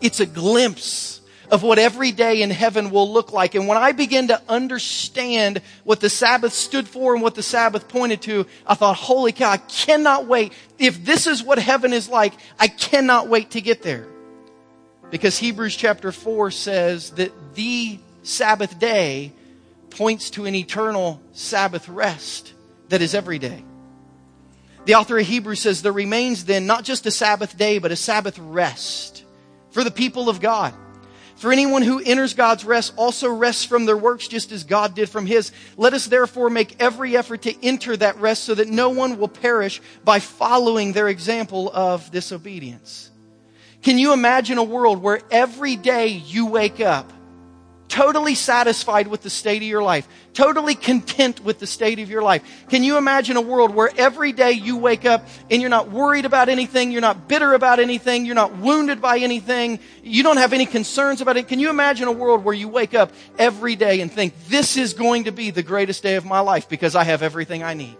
It's 0.00 0.20
a 0.20 0.26
glimpse 0.26 1.20
of 1.50 1.64
what 1.64 1.78
every 1.78 2.12
day 2.12 2.42
in 2.42 2.50
heaven 2.50 2.90
will 2.90 3.12
look 3.12 3.32
like. 3.32 3.54
And 3.54 3.66
when 3.66 3.76
I 3.76 3.92
began 3.92 4.28
to 4.28 4.40
understand 4.48 5.60
what 5.82 6.00
the 6.00 6.08
Sabbath 6.08 6.52
stood 6.52 6.86
for 6.86 7.12
and 7.12 7.22
what 7.22 7.34
the 7.34 7.42
Sabbath 7.42 7.88
pointed 7.88 8.22
to, 8.22 8.46
I 8.66 8.74
thought, 8.74 8.96
holy 8.96 9.32
cow, 9.32 9.50
I 9.50 9.56
cannot 9.56 10.26
wait. 10.26 10.52
If 10.78 11.04
this 11.04 11.26
is 11.26 11.42
what 11.42 11.58
heaven 11.58 11.92
is 11.92 12.08
like, 12.08 12.34
I 12.58 12.68
cannot 12.68 13.28
wait 13.28 13.50
to 13.52 13.60
get 13.60 13.82
there. 13.82 14.06
Because 15.10 15.36
Hebrews 15.38 15.74
chapter 15.74 16.12
4 16.12 16.52
says 16.52 17.10
that 17.12 17.32
the 17.54 17.98
Sabbath 18.22 18.78
day 18.78 19.32
points 19.90 20.30
to 20.30 20.44
an 20.44 20.54
eternal 20.54 21.20
Sabbath 21.32 21.88
rest 21.88 22.52
that 22.90 23.02
is 23.02 23.12
every 23.12 23.40
day. 23.40 23.64
The 24.84 24.94
author 24.94 25.18
of 25.18 25.26
Hebrews 25.26 25.60
says 25.60 25.82
there 25.82 25.92
remains 25.92 26.44
then 26.44 26.66
not 26.66 26.84
just 26.84 27.06
a 27.06 27.10
Sabbath 27.10 27.58
day, 27.58 27.78
but 27.78 27.90
a 27.90 27.96
Sabbath 27.96 28.38
rest 28.38 29.24
for 29.72 29.82
the 29.82 29.90
people 29.90 30.28
of 30.28 30.40
God. 30.40 30.74
For 31.40 31.50
anyone 31.50 31.80
who 31.80 32.00
enters 32.00 32.34
God's 32.34 32.66
rest 32.66 32.92
also 32.98 33.30
rests 33.30 33.64
from 33.64 33.86
their 33.86 33.96
works 33.96 34.28
just 34.28 34.52
as 34.52 34.62
God 34.62 34.94
did 34.94 35.08
from 35.08 35.24
his. 35.24 35.52
Let 35.78 35.94
us 35.94 36.04
therefore 36.04 36.50
make 36.50 36.76
every 36.82 37.16
effort 37.16 37.40
to 37.42 37.64
enter 37.64 37.96
that 37.96 38.20
rest 38.20 38.44
so 38.44 38.54
that 38.54 38.68
no 38.68 38.90
one 38.90 39.18
will 39.18 39.26
perish 39.26 39.80
by 40.04 40.20
following 40.20 40.92
their 40.92 41.08
example 41.08 41.70
of 41.72 42.10
disobedience. 42.10 43.10
Can 43.82 43.96
you 43.96 44.12
imagine 44.12 44.58
a 44.58 44.62
world 44.62 45.02
where 45.02 45.22
every 45.30 45.76
day 45.76 46.08
you 46.08 46.44
wake 46.44 46.78
up 46.78 47.10
totally 47.90 48.36
satisfied 48.36 49.08
with 49.08 49.20
the 49.20 49.28
state 49.28 49.58
of 49.58 49.68
your 49.68 49.82
life, 49.82 50.08
totally 50.32 50.74
content 50.74 51.44
with 51.44 51.58
the 51.58 51.66
state 51.66 51.98
of 51.98 52.08
your 52.08 52.22
life. 52.22 52.42
Can 52.70 52.82
you 52.84 52.96
imagine 52.96 53.36
a 53.36 53.40
world 53.40 53.74
where 53.74 53.90
every 53.98 54.32
day 54.32 54.52
you 54.52 54.76
wake 54.76 55.04
up 55.04 55.26
and 55.50 55.60
you're 55.60 55.68
not 55.68 55.90
worried 55.90 56.24
about 56.24 56.48
anything, 56.48 56.92
you're 56.92 57.00
not 57.00 57.28
bitter 57.28 57.52
about 57.52 57.80
anything, 57.80 58.24
you're 58.24 58.36
not 58.36 58.56
wounded 58.56 59.02
by 59.02 59.18
anything, 59.18 59.80
you 60.02 60.22
don't 60.22 60.38
have 60.38 60.52
any 60.52 60.66
concerns 60.66 61.20
about 61.20 61.36
it? 61.36 61.48
Can 61.48 61.58
you 61.58 61.68
imagine 61.68 62.06
a 62.08 62.12
world 62.12 62.44
where 62.44 62.54
you 62.54 62.68
wake 62.68 62.94
up 62.94 63.12
every 63.38 63.76
day 63.76 64.00
and 64.00 64.10
think, 64.10 64.34
this 64.46 64.76
is 64.76 64.94
going 64.94 65.24
to 65.24 65.32
be 65.32 65.50
the 65.50 65.62
greatest 65.62 66.02
day 66.02 66.14
of 66.14 66.24
my 66.24 66.40
life 66.40 66.68
because 66.68 66.94
I 66.94 67.04
have 67.04 67.22
everything 67.22 67.62
I 67.62 67.74
need? 67.74 67.96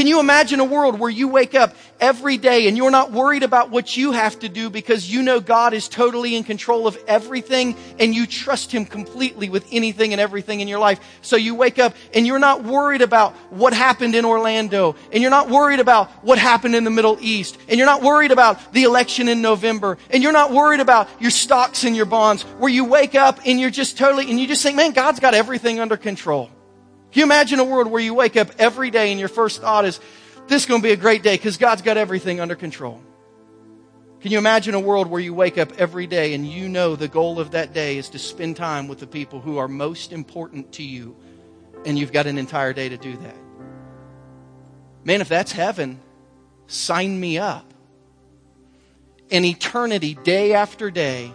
Can 0.00 0.06
you 0.06 0.18
imagine 0.18 0.60
a 0.60 0.64
world 0.64 0.98
where 0.98 1.10
you 1.10 1.28
wake 1.28 1.54
up 1.54 1.76
every 2.00 2.38
day 2.38 2.68
and 2.68 2.74
you're 2.74 2.90
not 2.90 3.12
worried 3.12 3.42
about 3.42 3.68
what 3.68 3.98
you 3.98 4.12
have 4.12 4.38
to 4.38 4.48
do 4.48 4.70
because 4.70 5.12
you 5.12 5.22
know 5.22 5.40
God 5.40 5.74
is 5.74 5.90
totally 5.90 6.36
in 6.36 6.42
control 6.42 6.86
of 6.86 6.96
everything 7.06 7.76
and 7.98 8.14
you 8.14 8.26
trust 8.26 8.72
Him 8.72 8.86
completely 8.86 9.50
with 9.50 9.68
anything 9.70 10.12
and 10.12 10.18
everything 10.18 10.60
in 10.60 10.68
your 10.68 10.78
life? 10.78 11.00
So 11.20 11.36
you 11.36 11.54
wake 11.54 11.78
up 11.78 11.94
and 12.14 12.26
you're 12.26 12.38
not 12.38 12.64
worried 12.64 13.02
about 13.02 13.34
what 13.50 13.74
happened 13.74 14.14
in 14.14 14.24
Orlando 14.24 14.96
and 15.12 15.20
you're 15.20 15.30
not 15.30 15.50
worried 15.50 15.80
about 15.80 16.10
what 16.24 16.38
happened 16.38 16.74
in 16.74 16.84
the 16.84 16.90
Middle 16.90 17.18
East 17.20 17.58
and 17.68 17.76
you're 17.76 17.84
not 17.84 18.00
worried 18.00 18.30
about 18.30 18.72
the 18.72 18.84
election 18.84 19.28
in 19.28 19.42
November 19.42 19.98
and 20.08 20.22
you're 20.22 20.32
not 20.32 20.50
worried 20.50 20.80
about 20.80 21.10
your 21.20 21.30
stocks 21.30 21.84
and 21.84 21.94
your 21.94 22.06
bonds 22.06 22.44
where 22.56 22.72
you 22.72 22.86
wake 22.86 23.14
up 23.14 23.40
and 23.44 23.60
you're 23.60 23.68
just 23.68 23.98
totally, 23.98 24.30
and 24.30 24.40
you 24.40 24.46
just 24.46 24.62
think, 24.62 24.76
man, 24.76 24.92
God's 24.92 25.20
got 25.20 25.34
everything 25.34 25.78
under 25.78 25.98
control. 25.98 26.48
Can 27.12 27.20
you 27.20 27.24
imagine 27.24 27.58
a 27.58 27.64
world 27.64 27.88
where 27.88 28.02
you 28.02 28.14
wake 28.14 28.36
up 28.36 28.48
every 28.58 28.90
day 28.90 29.10
and 29.10 29.18
your 29.18 29.28
first 29.28 29.60
thought 29.60 29.84
is, 29.84 29.98
this 30.46 30.62
is 30.62 30.66
going 30.66 30.80
to 30.80 30.86
be 30.86 30.92
a 30.92 30.96
great 30.96 31.22
day 31.22 31.34
because 31.34 31.56
God's 31.56 31.82
got 31.82 31.96
everything 31.96 32.40
under 32.40 32.54
control? 32.54 33.02
Can 34.20 34.30
you 34.30 34.38
imagine 34.38 34.74
a 34.74 34.80
world 34.80 35.08
where 35.08 35.20
you 35.20 35.32
wake 35.32 35.58
up 35.58 35.72
every 35.78 36.06
day 36.06 36.34
and 36.34 36.46
you 36.46 36.68
know 36.68 36.94
the 36.94 37.08
goal 37.08 37.40
of 37.40 37.52
that 37.52 37.72
day 37.72 37.96
is 37.96 38.10
to 38.10 38.18
spend 38.18 38.56
time 38.56 38.86
with 38.86 39.00
the 39.00 39.06
people 39.06 39.40
who 39.40 39.58
are 39.58 39.66
most 39.66 40.12
important 40.12 40.72
to 40.72 40.82
you 40.82 41.16
and 41.86 41.98
you've 41.98 42.12
got 42.12 42.26
an 42.26 42.36
entire 42.36 42.72
day 42.72 42.88
to 42.88 42.98
do 42.98 43.16
that? 43.16 43.36
Man, 45.02 45.20
if 45.20 45.28
that's 45.28 45.52
heaven, 45.52 46.00
sign 46.66 47.18
me 47.18 47.38
up. 47.38 47.72
An 49.30 49.44
eternity, 49.44 50.14
day 50.14 50.52
after 50.52 50.90
day, 50.90 51.32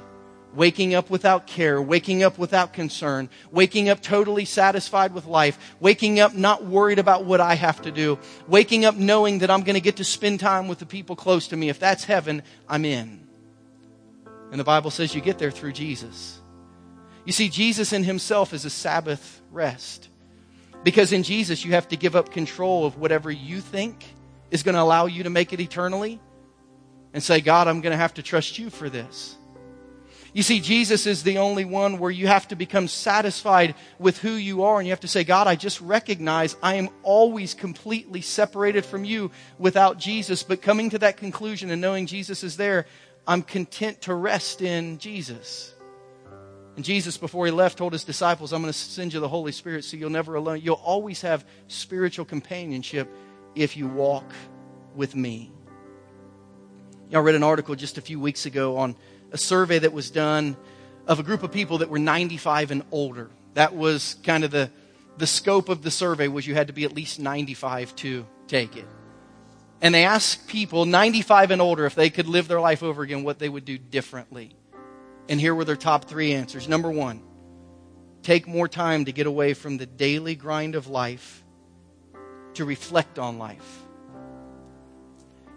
waking 0.55 0.93
up 0.95 1.09
without 1.09 1.45
care, 1.45 1.81
waking 1.81 2.23
up 2.23 2.37
without 2.37 2.73
concern, 2.73 3.29
waking 3.51 3.89
up 3.89 4.01
totally 4.01 4.45
satisfied 4.45 5.13
with 5.13 5.25
life, 5.25 5.75
waking 5.79 6.19
up 6.19 6.33
not 6.33 6.65
worried 6.65 6.99
about 6.99 7.25
what 7.25 7.41
I 7.41 7.55
have 7.55 7.81
to 7.83 7.91
do, 7.91 8.17
waking 8.47 8.85
up 8.85 8.95
knowing 8.95 9.39
that 9.39 9.51
I'm 9.51 9.63
going 9.63 9.75
to 9.75 9.81
get 9.81 9.97
to 9.97 10.03
spend 10.03 10.39
time 10.39 10.67
with 10.67 10.79
the 10.79 10.85
people 10.85 11.15
close 11.15 11.49
to 11.49 11.57
me. 11.57 11.69
If 11.69 11.79
that's 11.79 12.05
heaven, 12.05 12.41
I'm 12.67 12.85
in. 12.85 13.27
And 14.51 14.59
the 14.59 14.63
Bible 14.63 14.91
says 14.91 15.13
you 15.13 15.21
get 15.21 15.37
there 15.37 15.51
through 15.51 15.73
Jesus. 15.73 16.39
You 17.25 17.33
see, 17.33 17.49
Jesus 17.49 17.91
in 17.91 18.03
himself 18.03 18.53
is 18.53 18.65
a 18.65 18.69
Sabbath 18.69 19.41
rest. 19.51 20.09
Because 20.83 21.11
in 21.11 21.23
Jesus, 21.23 21.65
you 21.65 21.71
have 21.71 21.87
to 21.89 21.97
give 21.97 22.15
up 22.15 22.31
control 22.31 22.85
of 22.85 22.97
whatever 22.97 23.31
you 23.31 23.59
think 23.59 24.05
is 24.51 24.61
going 24.61 24.75
to 24.75 24.81
allow 24.81 25.07
you 25.07 25.23
to 25.23 25.31
make 25.31 25.51
it 25.51 25.59
eternally 25.59 26.19
and 27.11 27.23
say, 27.23 27.41
God, 27.41 27.67
I'm 27.67 27.81
going 27.81 27.91
to 27.91 27.97
have 27.97 28.13
to 28.15 28.21
trust 28.21 28.59
you 28.59 28.69
for 28.69 28.89
this. 28.89 29.35
You 30.35 30.43
see, 30.43 30.59
Jesus 30.59 31.07
is 31.07 31.23
the 31.23 31.37
only 31.37 31.63
one 31.63 31.97
where 31.97 32.11
you 32.11 32.27
have 32.27 32.49
to 32.49 32.57
become 32.57 32.89
satisfied 32.89 33.73
with 33.97 34.17
who 34.17 34.33
you 34.33 34.63
are 34.63 34.79
and 34.79 34.85
you 34.85 34.91
have 34.91 34.99
to 34.99 35.07
say, 35.07 35.23
God, 35.23 35.47
I 35.47 35.55
just 35.55 35.79
recognize 35.79 36.57
I 36.61 36.75
am 36.75 36.89
always 37.03 37.53
completely 37.53 38.19
separated 38.19 38.83
from 38.83 39.05
you 39.05 39.31
without 39.57 39.97
Jesus. 39.97 40.43
But 40.43 40.61
coming 40.61 40.89
to 40.89 40.99
that 40.99 41.15
conclusion 41.15 41.69
and 41.69 41.79
knowing 41.79 42.05
Jesus 42.05 42.43
is 42.43 42.57
there, 42.57 42.85
I'm 43.25 43.43
content 43.43 44.01
to 44.01 44.13
rest 44.13 44.61
in 44.61 44.97
Jesus. 44.97 45.73
And 46.75 46.83
Jesus, 46.83 47.15
before 47.15 47.45
he 47.45 47.51
left, 47.53 47.77
told 47.77 47.93
his 47.93 48.03
disciples, 48.03 48.51
I'm 48.51 48.61
going 48.61 48.73
to 48.73 48.77
send 48.77 49.13
you 49.13 49.21
the 49.21 49.29
Holy 49.29 49.53
Spirit 49.53 49.85
so 49.85 49.95
you'll 49.95 50.09
never 50.09 50.35
alone. 50.35 50.59
You'll 50.61 50.75
always 50.83 51.21
have 51.21 51.45
spiritual 51.69 52.25
companionship 52.25 53.09
if 53.55 53.77
you 53.77 53.87
walk 53.87 54.33
with 54.95 55.15
me. 55.15 55.53
I 57.13 57.19
read 57.19 57.35
an 57.35 57.43
article 57.43 57.75
just 57.75 57.97
a 57.97 58.01
few 58.01 58.19
weeks 58.19 58.45
ago 58.45 58.75
on 58.75 58.97
a 59.31 59.37
survey 59.37 59.79
that 59.79 59.93
was 59.93 60.11
done 60.11 60.57
of 61.07 61.19
a 61.19 61.23
group 61.23 61.43
of 61.43 61.51
people 61.51 61.79
that 61.79 61.89
were 61.89 61.99
95 61.99 62.71
and 62.71 62.83
older. 62.91 63.29
That 63.53 63.75
was 63.75 64.15
kind 64.23 64.43
of 64.43 64.51
the, 64.51 64.69
the 65.17 65.27
scope 65.27 65.69
of 65.69 65.81
the 65.81 65.91
survey 65.91 66.27
was 66.27 66.45
you 66.47 66.55
had 66.55 66.67
to 66.67 66.73
be 66.73 66.83
at 66.83 66.93
least 66.93 67.19
95 67.19 67.95
to 67.97 68.25
take 68.47 68.75
it. 68.75 68.85
And 69.81 69.93
they 69.93 70.05
asked 70.05 70.47
people 70.47 70.85
95 70.85 71.51
and 71.51 71.61
older 71.61 71.85
if 71.85 71.95
they 71.95 72.09
could 72.09 72.27
live 72.27 72.47
their 72.47 72.61
life 72.61 72.81
over 72.81 73.03
again, 73.03 73.23
what 73.23 73.39
they 73.39 73.49
would 73.49 73.65
do 73.65 73.77
differently. 73.77 74.55
And 75.29 75.39
here 75.39 75.53
were 75.53 75.65
their 75.65 75.75
top 75.75 76.05
three 76.05 76.33
answers. 76.33 76.67
Number 76.67 76.91
one, 76.91 77.21
take 78.23 78.47
more 78.47 78.67
time 78.67 79.05
to 79.05 79.11
get 79.11 79.27
away 79.27 79.53
from 79.53 79.77
the 79.77 79.85
daily 79.85 80.35
grind 80.35 80.75
of 80.75 80.87
life 80.87 81.43
to 82.53 82.65
reflect 82.65 83.19
on 83.19 83.37
life. 83.37 83.81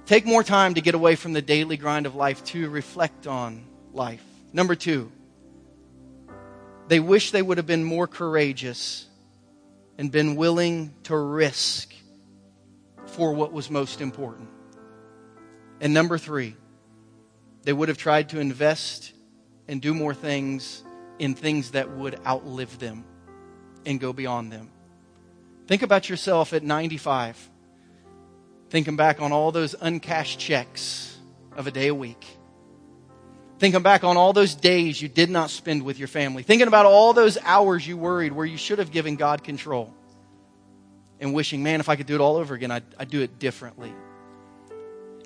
Take 0.08 0.24
more 0.24 0.42
time 0.42 0.72
to 0.72 0.80
get 0.80 0.94
away 0.94 1.16
from 1.16 1.34
the 1.34 1.42
daily 1.42 1.76
grind 1.76 2.06
of 2.06 2.14
life 2.14 2.42
to 2.44 2.70
reflect 2.70 3.26
on 3.26 3.66
life. 3.92 4.24
Number 4.54 4.74
two, 4.74 5.12
they 6.86 6.98
wish 6.98 7.30
they 7.30 7.42
would 7.42 7.58
have 7.58 7.66
been 7.66 7.84
more 7.84 8.06
courageous 8.06 9.04
and 9.98 10.10
been 10.10 10.34
willing 10.34 10.94
to 11.02 11.14
risk 11.14 11.92
for 13.04 13.34
what 13.34 13.52
was 13.52 13.68
most 13.68 14.00
important. 14.00 14.48
And 15.78 15.92
number 15.92 16.16
three, 16.16 16.56
they 17.64 17.74
would 17.74 17.90
have 17.90 17.98
tried 17.98 18.30
to 18.30 18.40
invest 18.40 19.12
and 19.68 19.82
do 19.82 19.92
more 19.92 20.14
things 20.14 20.84
in 21.18 21.34
things 21.34 21.72
that 21.72 21.90
would 21.90 22.18
outlive 22.26 22.78
them 22.78 23.04
and 23.84 24.00
go 24.00 24.14
beyond 24.14 24.52
them. 24.52 24.70
Think 25.66 25.82
about 25.82 26.08
yourself 26.08 26.54
at 26.54 26.62
95 26.62 27.50
Thinking 28.70 28.96
back 28.96 29.20
on 29.20 29.32
all 29.32 29.52
those 29.52 29.74
uncashed 29.80 30.38
checks 30.38 31.16
of 31.56 31.66
a 31.66 31.70
day 31.70 31.88
a 31.88 31.94
week. 31.94 32.24
Thinking 33.58 33.82
back 33.82 34.04
on 34.04 34.16
all 34.16 34.32
those 34.32 34.54
days 34.54 35.00
you 35.02 35.08
did 35.08 35.30
not 35.30 35.50
spend 35.50 35.82
with 35.82 35.98
your 35.98 36.08
family. 36.08 36.42
Thinking 36.42 36.68
about 36.68 36.86
all 36.86 37.12
those 37.12 37.38
hours 37.42 37.86
you 37.86 37.96
worried 37.96 38.32
where 38.32 38.46
you 38.46 38.56
should 38.56 38.78
have 38.78 38.92
given 38.92 39.16
God 39.16 39.42
control. 39.42 39.92
And 41.18 41.34
wishing, 41.34 41.64
man, 41.64 41.80
if 41.80 41.88
I 41.88 41.96
could 41.96 42.06
do 42.06 42.14
it 42.14 42.20
all 42.20 42.36
over 42.36 42.54
again, 42.54 42.70
I'd, 42.70 42.84
I'd 42.96 43.10
do 43.10 43.22
it 43.22 43.40
differently. 43.40 43.92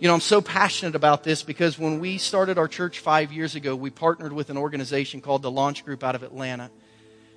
You 0.01 0.09
know, 0.09 0.15
I'm 0.15 0.21
so 0.21 0.41
passionate 0.41 0.95
about 0.95 1.23
this 1.23 1.43
because 1.43 1.79
when 1.79 2.01
we 2.01 2.19
started 2.19 2.59
our 2.59 2.67
church 2.67 3.01
five 3.01 3.31
years 3.31 3.55
ago, 3.55 3.77
we 3.77 3.91
partnered 3.91 4.33
with 4.33 4.49
an 4.49 4.57
organization 4.57 5.21
called 5.21 5.43
the 5.43 5.51
Launch 5.51 5.85
Group 5.85 6.03
out 6.03 6.15
of 6.15 6.23
Atlanta. 6.23 6.71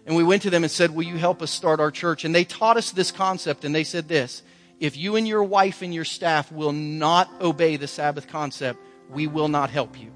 And 0.06 0.16
we 0.16 0.24
went 0.24 0.44
to 0.44 0.50
them 0.50 0.64
and 0.64 0.72
said, 0.72 0.92
Will 0.92 1.04
you 1.04 1.18
help 1.18 1.42
us 1.42 1.52
start 1.52 1.80
our 1.80 1.92
church? 1.92 2.24
And 2.24 2.34
they 2.34 2.44
taught 2.44 2.78
us 2.78 2.92
this 2.92 3.12
concept, 3.12 3.66
and 3.66 3.76
they 3.76 3.84
said 3.84 4.08
this 4.08 4.42
if 4.80 4.98
you 4.98 5.16
and 5.16 5.28
your 5.28 5.44
wife 5.44 5.82
and 5.82 5.94
your 5.94 6.06
staff 6.06 6.52
will 6.52 6.74
not 6.74 7.30
obey 7.42 7.78
the 7.78 7.88
Sabbath 7.88 8.28
concept, 8.28 8.80
we 9.10 9.28
will 9.28 9.48
not 9.48 9.70
help 9.70 10.00
you. 10.00 10.12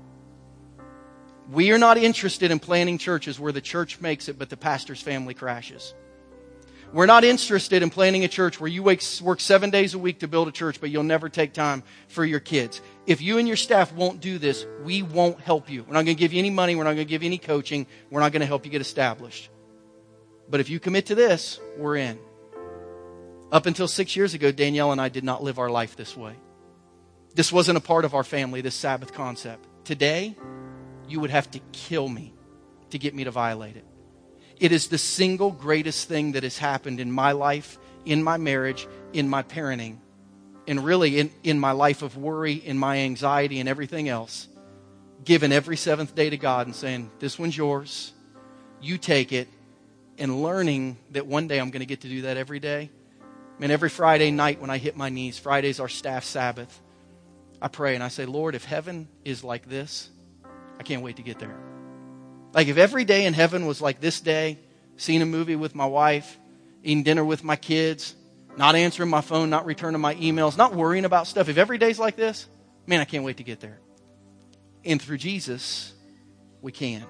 We 1.51 1.71
are 1.71 1.77
not 1.77 1.97
interested 1.97 2.51
in 2.51 2.59
planning 2.59 2.97
churches 2.97 3.39
where 3.39 3.51
the 3.51 3.61
church 3.61 4.01
makes 4.01 4.29
it, 4.29 4.37
but 4.37 4.49
the 4.49 4.57
pastor's 4.57 5.01
family 5.01 5.33
crashes. 5.33 5.93
We're 6.91 7.05
not 7.05 7.23
interested 7.23 7.83
in 7.83 7.91
planning 7.91 8.23
a 8.23 8.27
church 8.27 8.59
where 8.59 8.67
you 8.67 8.83
work 8.83 9.39
seven 9.39 9.69
days 9.69 9.93
a 9.93 9.99
week 9.99 10.19
to 10.19 10.27
build 10.27 10.47
a 10.47 10.51
church, 10.51 10.81
but 10.81 10.89
you'll 10.89 11.03
never 11.03 11.29
take 11.29 11.53
time 11.53 11.83
for 12.07 12.25
your 12.25 12.39
kids. 12.39 12.81
If 13.05 13.21
you 13.21 13.37
and 13.37 13.47
your 13.47 13.57
staff 13.57 13.93
won't 13.93 14.21
do 14.21 14.39
this, 14.39 14.65
we 14.83 15.03
won't 15.03 15.39
help 15.39 15.69
you. 15.69 15.83
We're 15.83 15.93
not 15.93 16.05
going 16.05 16.17
to 16.17 16.19
give 16.19 16.33
you 16.33 16.39
any 16.39 16.49
money. 16.49 16.75
We're 16.75 16.83
not 16.83 16.95
going 16.95 17.05
to 17.05 17.09
give 17.09 17.21
you 17.21 17.27
any 17.27 17.37
coaching. 17.37 17.85
We're 18.09 18.21
not 18.21 18.31
going 18.31 18.41
to 18.41 18.47
help 18.47 18.65
you 18.65 18.71
get 18.71 18.81
established. 18.81 19.49
But 20.49 20.61
if 20.61 20.69
you 20.69 20.79
commit 20.79 21.07
to 21.07 21.15
this, 21.15 21.59
we're 21.77 21.97
in. 21.97 22.19
Up 23.51 23.65
until 23.65 23.87
six 23.87 24.15
years 24.15 24.33
ago, 24.35 24.51
Danielle 24.51 24.91
and 24.91 25.01
I 25.01 25.09
did 25.09 25.23
not 25.23 25.41
live 25.41 25.57
our 25.57 25.69
life 25.69 25.95
this 25.95 26.15
way. 26.15 26.35
This 27.33 27.51
wasn't 27.51 27.77
a 27.77 27.81
part 27.81 28.05
of 28.05 28.13
our 28.13 28.23
family, 28.23 28.61
this 28.61 28.75
Sabbath 28.75 29.13
concept. 29.13 29.67
Today, 29.85 30.35
you 31.07 31.19
would 31.19 31.31
have 31.31 31.49
to 31.51 31.59
kill 31.71 32.07
me 32.07 32.33
to 32.91 32.99
get 32.99 33.15
me 33.15 33.23
to 33.23 33.31
violate 33.31 33.75
it. 33.75 33.85
It 34.59 34.71
is 34.71 34.87
the 34.87 34.97
single 34.97 35.51
greatest 35.51 36.07
thing 36.07 36.33
that 36.33 36.43
has 36.43 36.57
happened 36.57 36.99
in 36.99 37.11
my 37.11 37.31
life, 37.31 37.79
in 38.05 38.23
my 38.23 38.37
marriage, 38.37 38.87
in 39.13 39.27
my 39.27 39.41
parenting, 39.41 39.97
and 40.67 40.83
really 40.83 41.19
in, 41.19 41.31
in 41.43 41.59
my 41.59 41.71
life 41.71 42.03
of 42.03 42.17
worry, 42.17 42.53
in 42.53 42.77
my 42.77 42.97
anxiety, 42.99 43.59
and 43.59 43.67
everything 43.67 44.09
else. 44.09 44.47
Giving 45.23 45.51
every 45.51 45.77
seventh 45.77 46.13
day 46.13 46.29
to 46.29 46.37
God 46.37 46.67
and 46.67 46.75
saying, 46.75 47.09
This 47.19 47.39
one's 47.39 47.57
yours. 47.57 48.13
You 48.79 48.97
take 48.97 49.31
it. 49.31 49.47
And 50.17 50.43
learning 50.43 50.97
that 51.11 51.25
one 51.25 51.47
day 51.47 51.59
I'm 51.59 51.71
going 51.71 51.79
to 51.79 51.85
get 51.85 52.01
to 52.01 52.09
do 52.09 52.23
that 52.23 52.37
every 52.37 52.59
day 52.59 52.89
Man, 53.59 53.71
every 53.71 53.89
Friday 53.89 54.31
night 54.31 54.61
when 54.61 54.69
I 54.69 54.77
hit 54.77 54.95
my 54.95 55.09
knees, 55.09 55.37
Friday's 55.37 55.81
our 55.81 55.89
staff 55.89 56.23
Sabbath, 56.23 56.81
I 57.61 57.67
pray 57.67 57.93
and 57.93 58.03
I 58.03 58.07
say, 58.07 58.25
Lord, 58.25 58.55
if 58.55 58.63
heaven 58.63 59.09
is 59.25 59.43
like 59.43 59.67
this, 59.67 60.09
I 60.79 60.83
can't 60.83 61.01
wait 61.01 61.17
to 61.17 61.23
get 61.23 61.39
there. 61.39 61.57
Like 62.53 62.67
if 62.67 62.77
every 62.77 63.03
day 63.03 63.25
in 63.25 63.33
heaven 63.33 63.65
was 63.65 63.81
like 63.81 63.99
this 63.99 64.21
day, 64.21 64.57
seeing 64.95 65.21
a 65.21 65.25
movie 65.25 65.57
with 65.57 65.75
my 65.75 65.85
wife, 65.85 66.37
eating 66.83 67.03
dinner 67.03 67.25
with 67.25 67.43
my 67.43 67.57
kids, 67.57 68.15
not 68.55 68.75
answering 68.75 69.09
my 69.09 69.21
phone, 69.21 69.49
not 69.49 69.65
returning 69.65 69.99
my 69.99 70.15
emails, 70.15 70.57
not 70.57 70.73
worrying 70.73 71.03
about 71.03 71.27
stuff. 71.27 71.49
If 71.49 71.57
every 71.57 71.77
day's 71.77 71.99
like 71.99 72.15
this, 72.15 72.47
man, 72.87 73.01
I 73.01 73.05
can't 73.05 73.25
wait 73.25 73.37
to 73.37 73.43
get 73.43 73.59
there. 73.59 73.79
And 74.85 75.01
through 75.01 75.17
Jesus, 75.17 75.93
we 76.61 76.71
can. 76.71 77.05